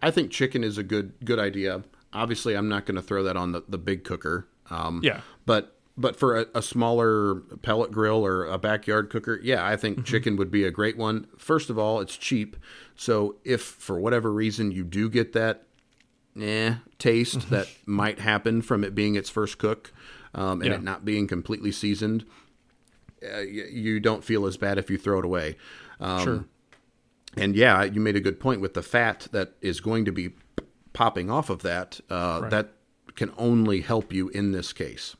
I 0.00 0.10
think 0.10 0.30
chicken 0.30 0.62
is 0.62 0.78
a 0.78 0.82
good 0.82 1.12
good 1.24 1.38
idea. 1.38 1.82
Obviously, 2.12 2.54
I'm 2.54 2.68
not 2.68 2.86
going 2.86 2.96
to 2.96 3.02
throw 3.02 3.22
that 3.24 3.36
on 3.36 3.52
the, 3.52 3.64
the 3.68 3.78
big 3.78 4.04
cooker. 4.04 4.48
Um, 4.70 5.00
Yeah. 5.02 5.20
But 5.46 5.74
but 5.96 6.14
for 6.14 6.38
a, 6.38 6.46
a 6.54 6.62
smaller 6.62 7.36
pellet 7.62 7.90
grill 7.90 8.24
or 8.24 8.46
a 8.46 8.56
backyard 8.56 9.10
cooker, 9.10 9.40
yeah, 9.42 9.66
I 9.66 9.76
think 9.76 10.04
chicken 10.04 10.36
would 10.36 10.50
be 10.50 10.62
a 10.62 10.70
great 10.70 10.96
one. 10.96 11.26
First 11.36 11.70
of 11.70 11.78
all, 11.78 12.00
it's 12.00 12.16
cheap. 12.16 12.56
So 12.94 13.36
if 13.44 13.60
for 13.60 13.98
whatever 13.98 14.32
reason 14.32 14.70
you 14.70 14.84
do 14.84 15.10
get 15.10 15.32
that 15.32 15.64
eh, 16.42 16.74
taste 16.98 17.50
that 17.50 17.68
might 17.86 18.18
happen 18.20 18.62
from 18.62 18.84
it 18.84 18.94
being 18.94 19.14
its 19.14 19.30
first 19.30 19.58
cook 19.58 19.92
um, 20.34 20.60
and 20.62 20.70
Yeah. 20.70 20.74
it 20.76 20.82
not 20.82 21.04
being 21.04 21.26
completely 21.26 21.72
seasoned, 21.72 22.24
uh, 23.22 23.40
you 23.40 23.98
don't 24.00 24.22
feel 24.24 24.46
as 24.46 24.56
bad 24.56 24.78
if 24.78 24.90
you 24.90 24.98
throw 24.98 25.18
it 25.18 25.24
away. 25.24 25.56
Um, 26.00 26.24
Sure. 26.24 26.44
and 27.36 27.56
yeah, 27.56 27.82
you 27.84 28.00
made 28.00 28.16
a 28.16 28.20
good 28.20 28.38
point 28.40 28.60
with 28.60 28.74
the 28.74 28.82
fat 28.82 29.28
that 29.32 29.54
is 29.60 29.80
going 29.80 30.04
to 30.04 30.12
be 30.12 30.30
popping 30.92 31.30
off 31.30 31.50
of 31.50 31.62
that. 31.62 32.00
Uh, 32.10 32.40
Right. 32.42 32.50
That 32.50 32.74
can 33.16 33.32
only 33.36 33.80
help 33.80 34.12
you 34.12 34.28
in 34.28 34.52
this 34.52 34.72
case. 34.72 35.16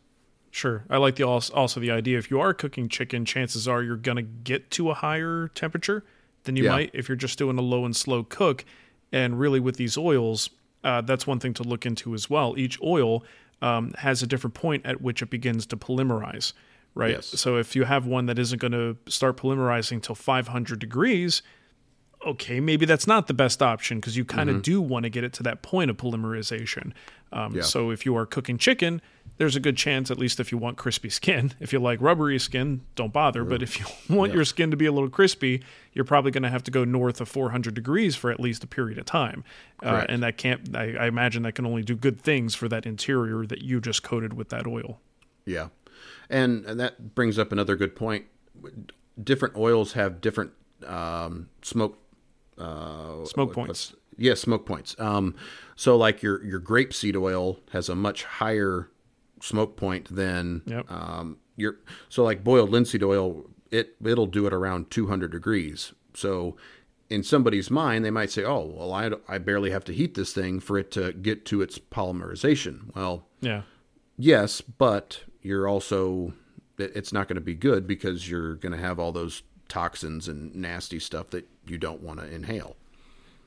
Sure. 0.51 0.85
I 0.89 0.97
like 0.97 1.17
the 1.17 1.25
also, 1.25 1.79
the 1.81 1.91
idea 1.91 2.17
if 2.19 2.31
you 2.31 2.41
are 2.41 2.55
cooking 2.55 2.89
chicken, 2.89 3.25
chances 3.25 3.67
are 3.69 3.83
you're 3.83 3.97
going 3.97 4.17
to 4.17 4.23
get 4.23 4.71
to 4.73 4.91
a 4.91 4.95
higher 4.95 5.49
temperature 5.55 6.05
than 6.45 6.57
you 6.57 6.65
Yeah. 6.65 6.71
might 6.71 6.91
if 6.95 7.09
you're 7.09 7.17
just 7.17 7.39
doing 7.39 7.59
a 7.59 7.63
low 7.63 7.85
and 7.85 7.95
slow 7.95 8.23
cook. 8.23 8.65
And 9.13 9.39
really, 9.39 9.59
with 9.61 9.77
these 9.77 9.97
oils, 9.99 10.51
uh, 10.85 11.01
that's 11.01 11.27
one 11.27 11.41
thing 11.41 11.55
to 11.55 11.63
look 11.63 11.87
into 11.87 12.15
as 12.15 12.31
well. 12.31 12.55
Each 12.57 12.81
oil 12.83 13.25
um, 13.63 13.93
has 13.99 14.23
a 14.23 14.27
different 14.27 14.55
point 14.55 14.87
at 14.87 15.01
which 15.01 15.23
it 15.23 15.31
begins 15.31 15.67
to 15.67 15.77
polymerize, 15.77 16.53
right? 16.95 17.11
Yes. 17.13 17.27
So 17.27 17.57
if 17.57 17.75
you 17.75 17.85
have 17.85 18.07
one 18.07 18.27
that 18.27 18.39
isn't 18.39 18.61
going 18.61 18.73
to 18.73 18.97
start 19.11 19.37
polymerizing 19.37 20.03
till 20.03 20.15
500 20.15 20.79
degrees, 20.79 21.43
okay, 22.27 22.61
maybe 22.61 22.85
that's 22.85 23.07
not 23.07 23.27
the 23.27 23.35
best 23.35 23.63
option 23.63 23.99
because 23.99 24.17
you 24.17 24.25
kind 24.25 24.51
of 24.51 24.63
do 24.63 24.81
want 24.81 25.05
to 25.05 25.11
get 25.11 25.25
it 25.25 25.33
to 25.35 25.43
that 25.45 25.63
point 25.63 25.91
of 25.91 25.97
polymerization. 25.97 26.93
Um, 27.33 27.55
Yeah. 27.55 27.63
So 27.63 27.91
if 27.91 28.05
you 28.05 28.17
are 28.17 28.27
cooking 28.27 28.59
chicken, 28.59 29.01
there's 29.37 29.55
a 29.55 29.61
good 29.61 29.77
chance, 29.77 30.11
at 30.11 30.19
least 30.19 30.41
if 30.41 30.51
you 30.51 30.59
want 30.59 30.77
crispy 30.79 31.11
skin. 31.11 31.53
If 31.61 31.73
you 31.73 31.79
like 31.79 32.01
rubbery 32.01 32.39
skin, 32.39 32.81
don't 32.97 33.13
bother. 33.13 33.45
But 33.45 33.63
if 33.63 33.79
you 33.79 33.87
want 34.15 34.33
your 34.33 34.45
skin 34.45 34.71
to 34.71 34.77
be 34.77 34.87
a 34.87 34.93
little 34.93 35.09
crispy, 35.11 35.63
you're 35.93 36.05
probably 36.05 36.31
going 36.31 36.43
to 36.43 36.49
have 36.49 36.65
to 36.65 36.71
go 36.71 36.85
north 36.85 37.21
of 37.21 37.29
400 37.29 37.73
degrees 37.75 38.17
for 38.17 38.31
at 38.31 38.41
least 38.41 38.65
a 38.65 38.67
period 38.67 38.99
of 38.99 39.05
time. 39.05 39.45
Uh, 39.83 40.05
and 40.09 40.23
that 40.23 40.39
can't, 40.39 40.75
I, 40.77 40.95
I 40.95 41.07
imagine 41.07 41.45
that 41.45 41.55
can 41.55 41.67
only 41.67 41.83
do 41.83 41.95
good 41.95 42.21
things 42.21 42.55
for 42.55 42.69
that 42.69 42.85
interior 42.85 43.47
that 43.47 43.63
you 43.63 43.81
just 43.81 44.03
coated 44.03 44.33
with 44.33 44.49
that 44.49 44.67
oil. 44.67 44.99
Yeah, 45.45 45.69
and, 46.29 46.65
and 46.67 46.81
that 46.81 47.15
brings 47.15 47.39
up 47.39 47.53
another 47.53 47.77
good 47.77 47.95
point. 47.95 48.27
Different 49.23 49.57
oils 49.57 49.93
have 49.93 50.21
different 50.21 50.53
um, 50.87 51.49
smoke 51.63 51.99
uh, 52.59 53.25
Smoke 53.25 53.53
points. 53.55 53.69
what's- 53.69 53.95
Yeah, 54.17 54.35
smoke 54.35 54.67
points. 54.67 54.95
Um, 54.99 55.35
so 55.77 55.97
like 55.97 56.23
your 56.23 56.43
your 56.45 56.61
grapeseed 56.61 57.17
oil 57.17 57.61
has 57.73 57.89
a 57.89 57.95
much 57.95 58.25
higher 58.25 58.91
smoke 59.41 59.77
point 59.77 60.15
than 60.15 60.63
Yep. 60.67 60.91
um, 60.91 61.37
your 61.57 61.77
so 62.09 62.25
like 62.25 62.43
boiled 62.43 62.71
linseed 62.71 63.03
oil. 63.03 63.45
It 63.71 63.97
it'll 64.05 64.27
do 64.27 64.47
it 64.47 64.53
around 64.53 64.91
200 64.91 65.31
degrees. 65.31 65.93
So 66.15 66.57
in 67.11 67.23
somebody's 67.23 67.71
mind, 67.71 68.05
they 68.05 68.11
might 68.11 68.31
say, 68.31 68.45
"Oh, 68.45 68.75
well, 68.77 68.93
I 68.93 69.11
I 69.29 69.39
barely 69.39 69.71
have 69.71 69.85
to 69.85 69.93
heat 69.95 70.15
this 70.15 70.33
thing 70.33 70.59
for 70.61 70.77
it 70.79 70.91
to 70.93 71.13
get 71.13 71.45
to 71.47 71.63
its 71.63 71.79
polymerization." 71.79 72.95
Well, 72.95 73.27
Yeah. 73.41 73.63
Yes, 74.17 74.61
but 74.61 75.21
you're 75.43 75.69
also 75.69 76.33
it's 76.79 77.13
not 77.13 77.29
going 77.29 77.35
to 77.37 77.41
be 77.41 77.55
good 77.55 77.87
because 77.87 78.29
you're 78.31 78.55
going 78.57 78.73
to 78.73 78.79
have 78.79 78.99
all 78.99 79.11
those 79.13 79.43
toxins 79.69 80.29
and 80.29 80.55
nasty 80.55 80.99
stuff 80.99 81.31
that 81.31 81.49
you 81.71 81.79
don't 81.79 82.01
want 82.03 82.21
to 82.21 82.27
inhale. 82.27 82.77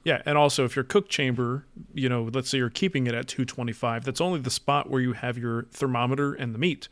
Yeah, 0.04 0.22
and 0.26 0.38
also 0.38 0.66
if 0.66 0.76
your 0.76 0.84
cook 0.84 1.10
chamber, 1.10 1.66
you 1.94 2.10
know, 2.10 2.30
let's 2.34 2.50
say 2.50 2.58
you're 2.58 2.70
keeping 2.70 3.06
it 3.06 3.14
at 3.14 3.28
225, 3.28 4.04
that's 4.04 4.20
only 4.20 4.40
the 4.40 4.50
spot 4.50 4.90
where 4.90 5.02
you 5.02 5.14
have 5.14 5.38
your 5.38 5.64
thermometer 5.72 6.34
and 6.34 6.56
the 6.56 6.60
meat. 6.60 6.88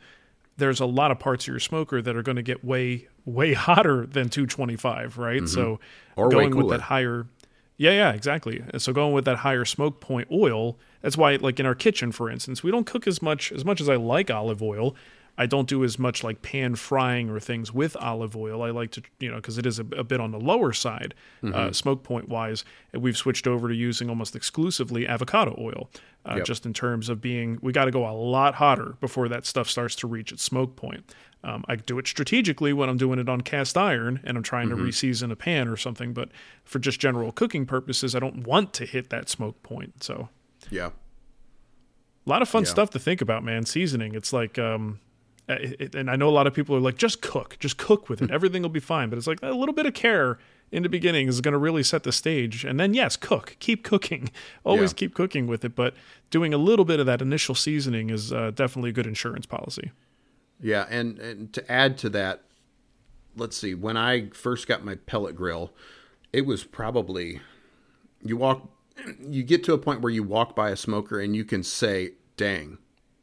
There's 0.56 0.78
a 0.78 0.86
lot 0.86 1.10
of 1.10 1.18
parts 1.18 1.44
of 1.44 1.48
your 1.48 1.58
smoker 1.60 2.00
that 2.02 2.14
are 2.14 2.22
going 2.22 2.36
to 2.36 2.42
get 2.42 2.64
way 2.64 3.08
way 3.24 3.52
hotter 3.54 4.06
than 4.06 4.28
225, 4.28 5.18
right? 5.18 5.48
So 5.48 5.60
Mm-hmm. 5.60 6.20
Or 6.20 6.28
going 6.28 6.54
with 6.54 6.68
that 6.68 6.82
higher 6.82 7.26
Yeah, 7.76 7.92
yeah, 7.92 8.12
exactly. 8.12 8.62
And 8.72 8.80
So 8.80 8.92
going 8.92 9.12
with 9.12 9.24
that 9.24 9.38
higher 9.38 9.64
smoke 9.64 10.00
point 10.00 10.28
oil, 10.30 10.78
that's 11.00 11.16
why 11.16 11.36
like 11.36 11.58
in 11.58 11.66
our 11.66 11.74
kitchen 11.74 12.12
for 12.12 12.30
instance, 12.30 12.62
we 12.62 12.70
don't 12.70 12.84
cook 12.84 13.06
as 13.06 13.22
much 13.22 13.50
as 13.52 13.64
much 13.64 13.80
as 13.80 13.88
I 13.88 13.96
like 13.96 14.30
olive 14.30 14.62
oil. 14.62 14.94
I 15.38 15.46
don't 15.46 15.68
do 15.68 15.84
as 15.84 15.98
much 15.98 16.22
like 16.22 16.42
pan 16.42 16.74
frying 16.74 17.30
or 17.30 17.40
things 17.40 17.72
with 17.72 17.96
olive 17.96 18.36
oil. 18.36 18.62
I 18.62 18.70
like 18.70 18.90
to, 18.92 19.02
you 19.20 19.30
know, 19.30 19.36
because 19.36 19.56
it 19.58 19.64
is 19.66 19.78
a, 19.78 19.86
a, 19.96 20.04
bit 20.04 20.20
on 20.20 20.30
the 20.32 20.38
lower 20.40 20.72
side, 20.72 21.14
Mm-hmm. 21.42 21.54
uh, 21.54 21.72
smoke 21.72 22.02
point 22.02 22.28
wise. 22.28 22.64
We've 22.92 23.16
switched 23.16 23.46
over 23.46 23.68
to 23.68 23.74
using 23.74 24.08
almost 24.10 24.36
exclusively 24.36 25.06
avocado 25.06 25.54
oil, 25.58 25.88
uh, 26.26 26.34
Yep. 26.36 26.44
just 26.44 26.66
in 26.66 26.74
terms 26.74 27.08
of 27.08 27.20
being, 27.22 27.58
we 27.62 27.72
got 27.72 27.86
to 27.86 27.90
go 27.90 28.06
a 28.08 28.12
lot 28.12 28.54
hotter 28.56 28.96
before 29.00 29.28
that 29.28 29.46
stuff 29.46 29.70
starts 29.70 29.94
to 29.96 30.06
reach 30.06 30.30
its 30.32 30.42
smoke 30.42 30.76
point. 30.76 31.14
Um, 31.42 31.64
I 31.68 31.76
do 31.76 31.98
it 31.98 32.06
strategically 32.06 32.74
when 32.74 32.90
I'm 32.90 32.98
doing 32.98 33.18
it 33.18 33.28
on 33.28 33.40
cast 33.40 33.78
iron 33.78 34.20
and 34.24 34.36
I'm 34.36 34.42
trying 34.42 34.68
Mm-hmm. 34.68 34.84
to 34.84 34.90
reseason 34.92 35.32
a 35.32 35.36
pan 35.36 35.68
or 35.68 35.76
something, 35.78 36.12
but 36.12 36.28
for 36.64 36.78
just 36.78 37.00
general 37.00 37.32
cooking 37.32 37.64
purposes, 37.64 38.14
I 38.14 38.18
don't 38.18 38.46
want 38.46 38.74
to 38.74 38.84
hit 38.84 39.08
that 39.08 39.30
smoke 39.30 39.62
point. 39.62 40.02
So 40.04 40.28
Yeah. 40.70 40.90
a 42.26 42.28
lot 42.30 42.42
of 42.42 42.48
fun 42.50 42.64
Yeah. 42.64 42.68
stuff 42.70 42.90
to 42.90 42.98
think 42.98 43.22
about, 43.22 43.42
man. 43.42 43.64
Seasoning. 43.64 44.14
It's 44.14 44.32
like, 44.34 44.58
um, 44.58 45.00
uh, 45.00 45.09
and 45.94 46.10
I 46.10 46.16
know 46.16 46.28
a 46.28 46.30
lot 46.30 46.46
of 46.46 46.54
people 46.54 46.76
are 46.76 46.80
like, 46.80 46.96
just 46.96 47.20
cook, 47.22 47.56
just 47.58 47.76
cook 47.76 48.08
with 48.08 48.22
it. 48.22 48.30
Everything 48.30 48.62
will 48.62 48.68
be 48.68 48.80
fine. 48.80 49.08
But 49.10 49.18
it's 49.18 49.26
like 49.26 49.42
a 49.42 49.50
little 49.50 49.74
bit 49.74 49.86
of 49.86 49.94
care 49.94 50.38
in 50.72 50.82
the 50.82 50.88
beginning 50.88 51.26
is 51.28 51.40
going 51.40 51.52
to 51.52 51.58
really 51.58 51.82
set 51.82 52.04
the 52.04 52.12
stage. 52.12 52.64
And 52.64 52.78
then, 52.78 52.94
yes, 52.94 53.16
cook, 53.16 53.56
keep 53.58 53.82
cooking, 53.82 54.30
always 54.64 54.90
Yeah. 54.92 54.96
keep 54.96 55.14
cooking 55.14 55.46
with 55.46 55.64
it. 55.64 55.74
But 55.74 55.94
doing 56.30 56.54
a 56.54 56.58
little 56.58 56.84
bit 56.84 57.00
of 57.00 57.06
that 57.06 57.20
initial 57.20 57.54
seasoning 57.54 58.10
is 58.10 58.32
uh, 58.32 58.52
definitely 58.54 58.90
a 58.90 58.92
good 58.92 59.06
insurance 59.06 59.46
policy. 59.46 59.90
Yeah, 60.62 60.86
and, 60.90 61.18
and 61.18 61.52
to 61.54 61.72
add 61.72 61.96
to 61.98 62.08
that, 62.10 62.42
let's 63.36 63.56
see, 63.56 63.74
when 63.74 63.96
I 63.96 64.28
first 64.30 64.68
got 64.68 64.84
my 64.84 64.94
pellet 64.96 65.34
grill, 65.34 65.72
it 66.32 66.46
was 66.46 66.62
probably 66.64 67.40
you 68.22 68.36
walk 68.36 68.68
you 69.28 69.42
get 69.42 69.64
to 69.64 69.72
a 69.72 69.78
point 69.78 70.02
where 70.02 70.12
you 70.12 70.22
walk 70.22 70.54
by 70.54 70.70
a 70.70 70.76
smoker 70.76 71.18
and 71.18 71.34
you 71.34 71.44
can 71.44 71.62
say, 71.62 72.10
"Dang, 72.36 72.76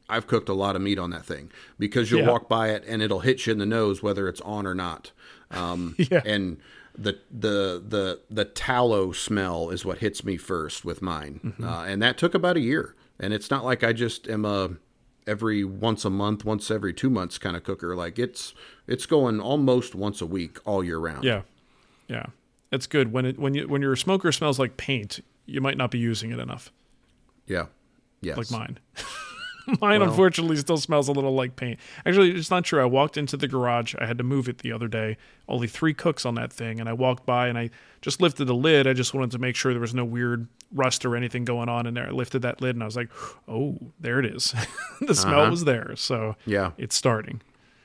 I've 0.08 0.26
cooked 0.26 0.48
a 0.48 0.54
lot 0.54 0.76
of 0.76 0.82
meat 0.82 0.98
on 0.98 1.10
that 1.10 1.24
thing." 1.24 1.50
Because 1.78 2.10
you'll 2.10 2.20
Yeah. 2.22 2.30
walk 2.30 2.48
by 2.48 2.68
it 2.70 2.84
and 2.86 3.02
it'll 3.02 3.20
hit 3.20 3.46
you 3.46 3.52
in 3.52 3.58
the 3.58 3.66
nose 3.66 4.02
whether 4.02 4.28
it's 4.28 4.40
on 4.42 4.66
or 4.66 4.74
not. 4.74 5.12
Um 5.50 5.94
Yeah. 6.10 6.22
and 6.24 6.58
the 6.96 7.18
the 7.30 7.82
the 7.86 8.20
the 8.28 8.44
tallow 8.44 9.12
smell 9.12 9.70
is 9.70 9.84
what 9.84 9.98
hits 9.98 10.24
me 10.24 10.36
first 10.36 10.84
with 10.84 11.00
mine. 11.02 11.54
Uh, 11.62 11.84
and 11.86 12.02
that 12.02 12.18
took 12.18 12.34
about 12.34 12.56
a 12.56 12.60
year. 12.60 12.94
And 13.20 13.32
it's 13.32 13.50
not 13.50 13.64
like 13.64 13.82
I 13.84 13.92
just 13.92 14.28
am 14.28 14.44
a 14.44 14.70
every 15.26 15.62
once 15.62 16.04
a 16.04 16.10
month, 16.10 16.44
once 16.44 16.70
every 16.70 16.92
two 16.94 17.10
months 17.10 17.36
kind 17.38 17.56
of 17.56 17.62
cooker. 17.62 17.94
Like 17.94 18.18
it's 18.18 18.54
it's 18.86 19.06
going 19.06 19.40
almost 19.40 19.94
once 19.94 20.20
a 20.20 20.26
week 20.26 20.58
all 20.64 20.82
year 20.82 20.98
round. 20.98 21.22
Yeah, 21.24 21.42
yeah, 22.08 22.26
it's 22.72 22.86
good 22.86 23.12
when 23.12 23.26
it 23.26 23.38
when 23.38 23.54
you 23.54 23.68
when 23.68 23.82
your 23.82 23.94
smoker 23.96 24.32
smells 24.32 24.58
like 24.58 24.76
paint. 24.76 25.20
You 25.46 25.60
might 25.60 25.76
not 25.76 25.90
be 25.90 25.98
using 25.98 26.30
it 26.32 26.38
enough, 26.38 26.72
Yeah. 27.46 27.66
Yes. 28.20 28.36
like 28.36 28.50
mine. 28.50 28.78
Mine, 29.80 30.00
Well- 30.00 30.10
unfortunately, 30.10 30.56
still 30.56 30.76
smells 30.78 31.08
a 31.08 31.12
little 31.12 31.34
like 31.34 31.56
paint. 31.56 31.78
Actually, 32.06 32.32
it's 32.32 32.50
not 32.50 32.64
true. 32.64 32.80
I 32.80 32.84
walked 32.86 33.16
into 33.16 33.36
the 33.36 33.48
garage. 33.48 33.94
I 33.98 34.06
had 34.06 34.18
to 34.18 34.24
move 34.24 34.48
it 34.48 34.58
the 34.58 34.72
other 34.72 34.88
day. 34.88 35.16
Only 35.48 35.66
three 35.68 35.94
cooks 35.94 36.24
on 36.26 36.34
that 36.36 36.52
thing, 36.52 36.80
and 36.80 36.88
I 36.88 36.92
walked 36.92 37.24
by 37.26 37.48
and 37.48 37.56
I 37.58 37.70
just 38.02 38.20
lifted 38.20 38.46
the 38.46 38.54
lid. 38.54 38.86
I 38.86 38.92
just 38.92 39.14
wanted 39.14 39.30
to 39.32 39.38
make 39.38 39.56
sure 39.56 39.72
there 39.72 39.80
was 39.80 39.94
no 39.94 40.04
weird 40.04 40.46
rust 40.72 41.04
or 41.04 41.16
anything 41.16 41.44
going 41.44 41.68
on 41.68 41.86
in 41.86 41.94
there. 41.94 42.06
I 42.06 42.10
lifted 42.10 42.42
that 42.42 42.60
lid 42.60 42.76
and 42.76 42.82
I 42.82 42.86
was 42.86 42.96
like, 42.96 43.08
"Oh, 43.48 43.78
there 44.00 44.18
it 44.18 44.26
is." 44.26 44.54
the 45.00 45.14
smell 45.14 45.40
Uh-huh. 45.40 45.50
was 45.50 45.64
there, 45.64 45.96
so 45.96 46.36
Yeah. 46.46 46.72
it's 46.78 46.94
starting. 46.96 47.40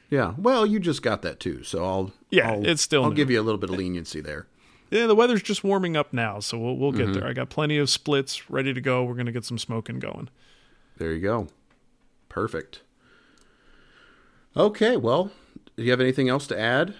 Yeah. 0.09 0.33
Well, 0.37 0.65
you 0.65 0.79
just 0.79 1.01
got 1.01 1.21
that 1.23 1.39
too, 1.39 1.63
so 1.63 1.83
I'll 1.83 2.11
Yeah, 2.29 2.51
I'll, 2.51 2.67
it's 2.67 2.81
still 2.81 3.03
I'll 3.03 3.09
new. 3.09 3.15
give 3.15 3.31
you 3.31 3.41
a 3.41 3.43
little 3.43 3.57
bit 3.59 3.69
of 3.69 3.77
leniency 3.77 4.21
there. 4.21 4.45
Yeah, 4.91 5.07
the 5.07 5.15
weather's 5.15 5.41
just 5.41 5.63
warming 5.63 5.97
up 5.97 6.13
now, 6.13 6.39
so 6.39 6.57
we'll 6.59 6.77
we'll 6.77 6.91
Mm-hmm. 6.91 7.13
get 7.13 7.19
there. 7.21 7.27
I 7.27 7.33
got 7.33 7.49
plenty 7.49 7.77
of 7.79 7.89
splits 7.89 8.49
ready 8.49 8.73
to 8.73 8.81
go. 8.81 9.03
We're 9.03 9.15
gonna 9.15 9.31
get 9.31 9.45
some 9.45 9.57
smoking 9.57 9.97
going. 9.99 10.29
There 10.97 11.11
you 11.13 11.21
go. 11.21 11.47
Perfect. 12.33 12.81
Okay, 14.57 14.97
well, 14.97 15.29
do 15.77 15.83
you 15.83 15.91
have 15.91 16.01
anything 16.01 16.29
else 16.29 16.47
to 16.47 16.59
add? 16.59 16.95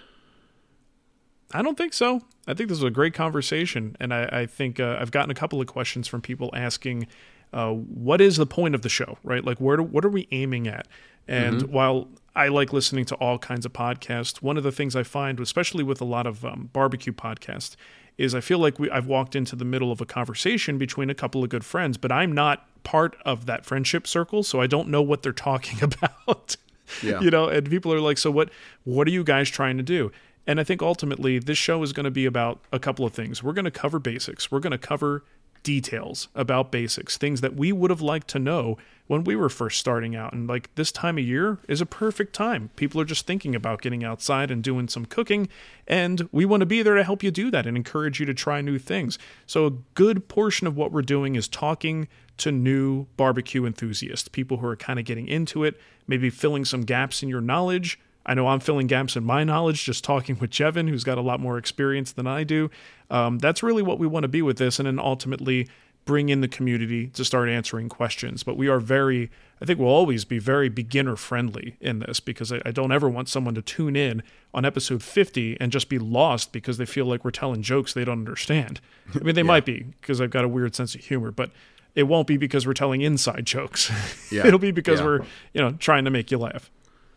I 1.52 1.64
don't 1.64 1.76
think 1.76 1.94
so. 1.94 2.22
I 2.48 2.54
think 2.54 2.70
this 2.70 2.78
was 2.78 2.88
a 2.88 2.92
great 2.92 3.16
conversation, 3.16 3.98
and 4.00 4.14
I, 4.14 4.30
I 4.32 4.46
think 4.46 4.80
uh, 4.80 4.98
I've 5.00 5.10
gotten 5.10 5.32
a 5.32 5.34
couple 5.34 5.60
of 5.60 5.66
questions 5.66 6.08
from 6.08 6.22
people 6.22 6.52
asking, 6.54 7.08
uh, 7.52 7.72
"What 7.72 8.22
is 8.22 8.38
the 8.38 8.46
point 8.46 8.76
of 8.76 8.84
the 8.84 8.90
show? 8.90 9.18
Right? 9.24 9.44
Like, 9.44 9.58
where 9.58 9.78
do, 9.78 9.82
what 9.82 10.06
are 10.06 10.10
we 10.10 10.28
aiming 10.30 10.68
at?" 10.68 10.88
And 11.28 11.64
while 11.64 12.10
I 12.36 12.50
like 12.50 12.72
listening 12.72 13.06
to 13.06 13.16
all 13.16 13.40
kinds 13.40 13.66
of 13.66 13.74
podcasts, 13.74 14.44
one 14.44 14.58
of 14.58 14.64
the 14.64 14.72
things 14.72 14.96
I 14.96 15.02
find, 15.02 15.40
especially 15.40 15.84
with 15.84 16.00
a 16.00 16.06
lot 16.06 16.28
of 16.28 16.46
um, 16.46 16.70
barbecue 16.74 17.14
podcasts, 17.14 17.76
is 18.18 18.36
I 18.36 18.42
feel 18.42 18.60
like 18.60 18.80
we, 18.80 18.90
I've 18.92 19.08
walked 19.08 19.36
into 19.36 19.56
the 19.56 19.66
middle 19.66 19.92
of 19.92 20.02
a 20.02 20.06
conversation 20.06 20.78
between 20.78 21.10
a 21.10 21.16
couple 21.16 21.44
of 21.44 21.50
good 21.50 21.66
friends, 21.66 21.98
but 21.98 22.12
I'm 22.12 22.32
not 22.32 22.68
part 22.84 23.16
of 23.26 23.46
that 23.46 23.66
friendship 23.66 24.08
circle, 24.08 24.44
so 24.44 24.62
I 24.62 24.68
don't 24.68 24.90
know 24.90 25.02
what 25.02 25.24
they're 25.24 25.32
talking 25.32 25.82
about. 25.84 26.58
Yeah. 27.02 27.22
you 27.22 27.32
know, 27.32 27.48
and 27.48 27.70
people 27.70 27.94
are 27.94 28.00
like, 28.00 28.18
"So 28.18 28.30
what? 28.30 28.50
What 28.84 29.08
are 29.08 29.12
you 29.12 29.24
guys 29.24 29.50
trying 29.50 29.78
to 29.78 29.84
do?" 29.84 30.12
And 30.46 30.60
I 30.60 30.64
think 30.64 30.82
ultimately 30.82 31.40
this 31.40 31.58
show 31.58 31.82
is 31.84 31.94
going 31.94 32.04
to 32.04 32.12
be 32.12 32.26
about 32.26 32.60
a 32.72 32.80
couple 32.80 33.06
of 33.06 33.14
things. 33.14 33.42
We're 33.42 33.54
going 33.54 33.66
to 33.66 33.72
cover 33.72 33.98
basics. 34.00 34.52
We're 34.52 34.60
going 34.60 34.72
to 34.72 34.78
cover 34.78 35.24
details 35.64 36.28
about 36.36 36.72
basics, 36.72 37.18
things 37.18 37.42
that 37.42 37.56
we 37.56 37.72
would 37.72 37.90
have 37.90 38.02
liked 38.02 38.28
to 38.30 38.40
know 38.40 38.78
when 39.08 39.24
we 39.24 39.36
were 39.36 39.50
first 39.50 39.80
starting 39.80 40.16
out. 40.16 40.34
And 40.34 40.48
like 40.48 40.74
this 40.76 40.92
time 40.92 41.18
of 41.18 41.24
year 41.24 41.60
is 41.68 41.82
a 41.82 41.86
perfect 41.86 42.34
time. 42.34 42.70
People 42.76 43.02
are 43.02 43.06
just 43.06 43.26
thinking 43.26 43.56
about 43.56 43.82
getting 43.82 44.04
outside 44.04 44.52
and 44.52 44.64
doing 44.64 44.88
some 44.88 45.06
cooking. 45.06 45.50
And 45.88 46.30
we 46.32 46.46
want 46.46 46.62
to 46.62 46.66
be 46.66 46.84
there 46.84 46.96
to 46.96 47.04
help 47.04 47.24
you 47.24 47.32
do 47.32 47.52
that 47.52 47.66
and 47.66 47.76
encourage 47.76 48.20
you 48.20 48.26
to 48.26 48.34
try 48.34 48.62
new 48.62 48.78
things. 48.78 49.18
So 49.46 49.66
a 49.66 49.72
good 49.96 50.28
portion 50.28 50.68
of 50.68 50.78
what 50.78 50.92
we're 50.92 51.02
doing 51.02 51.36
is 51.36 51.48
talking 51.48 52.08
to 52.38 52.52
new 52.52 53.06
barbecue 53.18 53.66
enthusiasts, 53.66 54.28
people 54.28 54.58
who 54.58 54.68
are 54.68 54.76
kind 54.76 55.00
of 55.00 55.06
getting 55.06 55.28
into 55.28 55.64
it, 55.64 55.80
maybe 56.08 56.30
filling 56.30 56.66
some 56.66 56.82
gaps 56.82 57.24
in 57.24 57.30
your 57.30 57.42
knowledge. 57.42 58.00
I 58.26 58.34
know 58.34 58.48
I'm 58.48 58.60
filling 58.60 58.88
gaps 58.88 59.16
in 59.16 59.24
my 59.24 59.44
knowledge 59.44 59.84
just 59.84 60.04
talking 60.04 60.38
with 60.40 60.50
Jevon, 60.50 60.90
who's 60.90 61.04
got 61.04 61.18
a 61.18 61.22
lot 61.22 61.40
more 61.40 61.58
experience 61.58 62.12
than 62.12 62.26
I 62.28 62.44
do. 62.44 62.70
Um, 63.10 63.38
that's 63.40 63.62
really 63.62 63.84
what 63.84 64.00
we 64.00 64.08
want 64.08 64.24
to 64.24 64.28
be 64.30 64.42
with 64.42 64.58
this, 64.58 64.80
and 64.80 64.88
then 64.88 64.98
ultimately 65.00 65.68
bring 66.06 66.28
in 66.28 66.42
the 66.42 66.48
community 66.50 67.08
to 67.08 67.24
start 67.24 67.48
answering 67.48 67.88
questions. 67.88 68.44
But 68.44 68.58
we 68.58 68.68
are 68.68 68.80
very, 68.80 69.32
I 69.62 69.66
think 69.66 69.80
we'll 69.80 69.88
always 69.88 70.26
be 70.26 70.38
very 70.38 70.68
beginner 70.68 71.16
friendly 71.16 71.78
in 71.80 72.00
this 72.00 72.20
because 72.20 72.52
I, 72.52 72.62
I 72.66 72.72
don't 72.72 72.92
ever 72.92 73.08
want 73.10 73.30
someone 73.30 73.56
to 73.56 73.62
tune 73.62 73.96
in 73.96 74.22
on 74.54 74.66
episode 74.66 75.02
50 75.02 75.58
and 75.62 75.72
just 75.72 75.88
be 75.88 76.00
lost 76.00 76.52
because 76.52 76.78
they 76.78 76.86
feel 76.86 77.06
like 77.06 77.24
we're 77.24 77.32
telling 77.32 77.62
jokes 77.62 77.94
they 77.94 78.04
don't 78.04 78.20
understand. 78.20 78.82
I 79.16 79.20
mean, 79.24 79.36
they 79.36 79.44
might 79.54 79.64
be 79.66 79.84
because 80.02 80.20
I've 80.20 80.30
got 80.32 80.44
a 80.44 80.50
weird 80.50 80.76
sense 80.76 80.94
of 80.94 81.02
humor, 81.02 81.32
but 81.32 81.52
it 81.96 82.04
won't 82.04 82.28
be 82.28 82.36
because 82.36 82.68
we're 82.68 82.74
telling 82.74 83.00
inside 83.02 83.46
jokes. 83.46 83.90
Yeah. 84.30 84.46
It'll 84.48 84.60
be 84.60 84.72
because 84.72 85.00
Yeah. 85.00 85.06
we're, 85.06 85.20
you 85.54 85.62
know, 85.62 85.72
trying 85.72 86.04
to 86.04 86.12
make 86.12 86.32
you 86.32 86.38
laugh. 86.38 86.70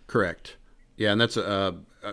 Correct. 0.07 0.57
Yeah, 0.97 1.13
and 1.13 1.21
that's 1.21 1.37
uh, 1.37 1.73
uh, 2.03 2.13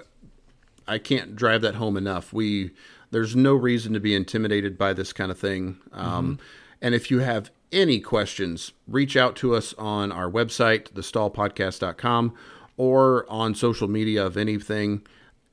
I 0.87 0.97
can't 0.97 1.35
drive 1.35 1.61
that 1.61 1.75
home 1.75 1.95
enough. 1.97 2.33
We 2.33 2.71
there's 3.11 3.35
no 3.35 3.53
reason 3.53 3.93
to 3.93 3.99
be 3.99 4.15
intimidated 4.15 4.77
by 4.77 4.93
this 4.93 5.13
kind 5.13 5.31
of 5.31 5.39
thing. 5.39 5.77
Um, 5.91 6.39
And 6.81 6.93
if 6.93 7.09
you 7.09 7.19
have 7.19 7.49
any 7.71 7.99
questions, 8.01 8.73
reach 8.87 9.15
out 9.15 9.35
to 9.37 9.55
us 9.55 9.73
on 9.75 10.11
our 10.11 10.29
website, 10.29 10.91
thestallpodcast.com, 10.91 12.33
or 12.75 13.25
on 13.29 13.55
social 13.55 13.87
media 13.87 14.25
of 14.25 14.35
anything. 14.35 15.01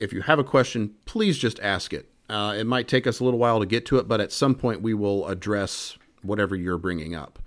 If 0.00 0.12
you 0.12 0.22
have 0.22 0.38
a 0.38 0.44
question, 0.44 0.94
please 1.04 1.38
just 1.38 1.60
ask 1.60 1.92
it. 1.92 2.08
Uh, 2.28 2.54
it 2.58 2.64
might 2.64 2.88
take 2.88 3.06
us 3.06 3.20
a 3.20 3.24
little 3.24 3.38
while 3.38 3.60
to 3.60 3.66
get 3.66 3.86
to 3.86 3.98
it, 3.98 4.08
but 4.08 4.20
at 4.20 4.32
some 4.32 4.54
point 4.54 4.82
we 4.82 4.94
will 4.94 5.26
address 5.28 5.96
whatever 6.22 6.56
you're 6.56 6.78
bringing 6.78 7.14
up. 7.14 7.38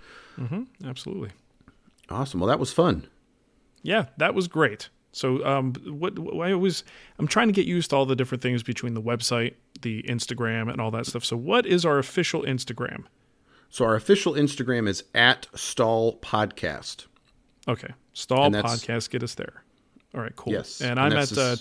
Absolutely. 0.86 1.32
Awesome. 2.10 2.40
Well, 2.40 2.48
that 2.50 2.60
was 2.60 2.72
fun. 2.74 3.08
Yeah, 3.82 4.06
that 4.18 4.34
was 4.34 4.48
great. 4.48 4.90
So, 5.14 5.46
um, 5.46 5.74
what, 5.86 6.20
what 6.20 6.50
I 6.50 6.56
was, 6.56 6.84
I'm 7.20 7.28
trying 7.28 7.48
to 7.48 7.54
get 7.54 7.66
used 7.66 7.92
to 7.92 7.96
all 7.96 8.06
the 8.06 8.16
different 8.16 8.42
things 8.42 8.64
between 8.64 8.94
the 8.96 9.02
website, 9.02 9.54
the 9.82 10.04
Instagram, 10.04 10.70
and 10.72 10.82
all 10.82 10.92
that 10.92 11.06
stuff. 11.06 11.24
So, 11.24 11.38
what 11.38 11.66
is 11.66 11.86
our 11.86 12.00
official 12.00 12.42
Instagram? 12.42 13.06
So 13.74 13.86
our 13.86 13.96
official 13.96 14.34
Instagram 14.34 14.88
is 14.88 15.04
at 15.16 15.48
Stall 15.56 16.20
Podcast. 16.20 17.08
Okay, 17.68 17.92
Stall 18.14 18.52
Podcast, 18.52 19.10
get 19.10 19.24
us 19.24 19.34
there. 19.34 19.64
All 20.14 20.22
right, 20.22 20.36
cool. 20.36 20.54
Yes, 20.54 20.80
and 20.80 20.92
and 20.92 21.00
I'm 21.00 21.14
at 21.14 21.36
uh, 21.36 21.56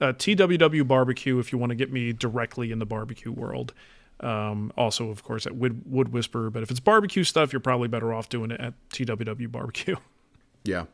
uh, 0.00 0.12
TWW 0.14 0.88
Barbecue 0.88 1.38
if 1.38 1.52
you 1.52 1.58
want 1.58 1.70
to 1.70 1.76
get 1.76 1.92
me 1.92 2.14
directly 2.14 2.72
in 2.72 2.78
the 2.78 2.86
barbecue 2.86 3.32
world. 3.32 3.74
Um, 4.20 4.72
also, 4.78 5.10
of 5.10 5.22
course, 5.24 5.46
at 5.46 5.54
Wood, 5.56 5.82
Wood 5.84 6.10
Whisperer. 6.10 6.48
But 6.48 6.62
if 6.62 6.70
it's 6.70 6.80
barbecue 6.80 7.22
stuff, 7.22 7.52
you're 7.52 7.60
probably 7.60 7.88
better 7.88 8.14
off 8.14 8.30
doing 8.30 8.50
it 8.50 8.58
at 8.58 8.72
TWW 8.90 9.50
Barbecue. 9.50 9.96
Yeah. 10.64 10.86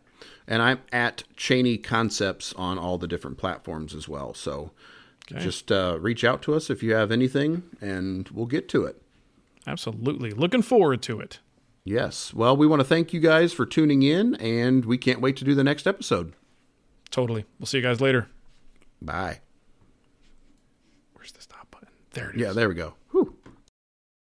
And 0.46 0.60
I'm 0.62 0.80
at 0.92 1.24
Cheney 1.36 1.78
Concepts 1.78 2.52
on 2.54 2.78
all 2.78 2.98
the 2.98 3.08
different 3.08 3.38
platforms 3.38 3.94
as 3.94 4.08
well. 4.08 4.34
So 4.34 4.70
Okay. 5.30 5.40
just 5.42 5.70
uh, 5.70 5.98
reach 6.00 6.24
out 6.24 6.42
to 6.42 6.54
us 6.54 6.68
if 6.68 6.82
you 6.82 6.94
have 6.94 7.10
anything 7.12 7.62
and 7.80 8.28
we'll 8.30 8.46
get 8.46 8.68
to 8.70 8.84
it. 8.84 9.00
Absolutely. 9.66 10.32
Looking 10.32 10.62
forward 10.62 11.00
to 11.02 11.20
it. 11.20 11.38
Yes. 11.84 12.34
Well, 12.34 12.56
we 12.56 12.66
want 12.66 12.80
to 12.80 12.84
thank 12.84 13.12
you 13.12 13.20
guys 13.20 13.52
for 13.52 13.64
tuning 13.64 14.02
in 14.02 14.34
and 14.36 14.84
we 14.84 14.98
can't 14.98 15.20
wait 15.20 15.36
to 15.36 15.44
do 15.44 15.54
the 15.54 15.64
next 15.64 15.86
episode. 15.86 16.32
Totally. 17.10 17.44
We'll 17.58 17.66
see 17.66 17.78
you 17.78 17.82
guys 17.82 18.00
later. 18.00 18.28
Bye. 19.00 19.40
Where's 21.14 21.32
the 21.32 21.40
stop 21.40 21.70
button? 21.70 21.88
There 22.12 22.30
it 22.30 22.36
is. 22.36 22.42
Yeah, 22.42 22.52
there 22.52 22.68
we 22.68 22.74
go. 22.74 22.94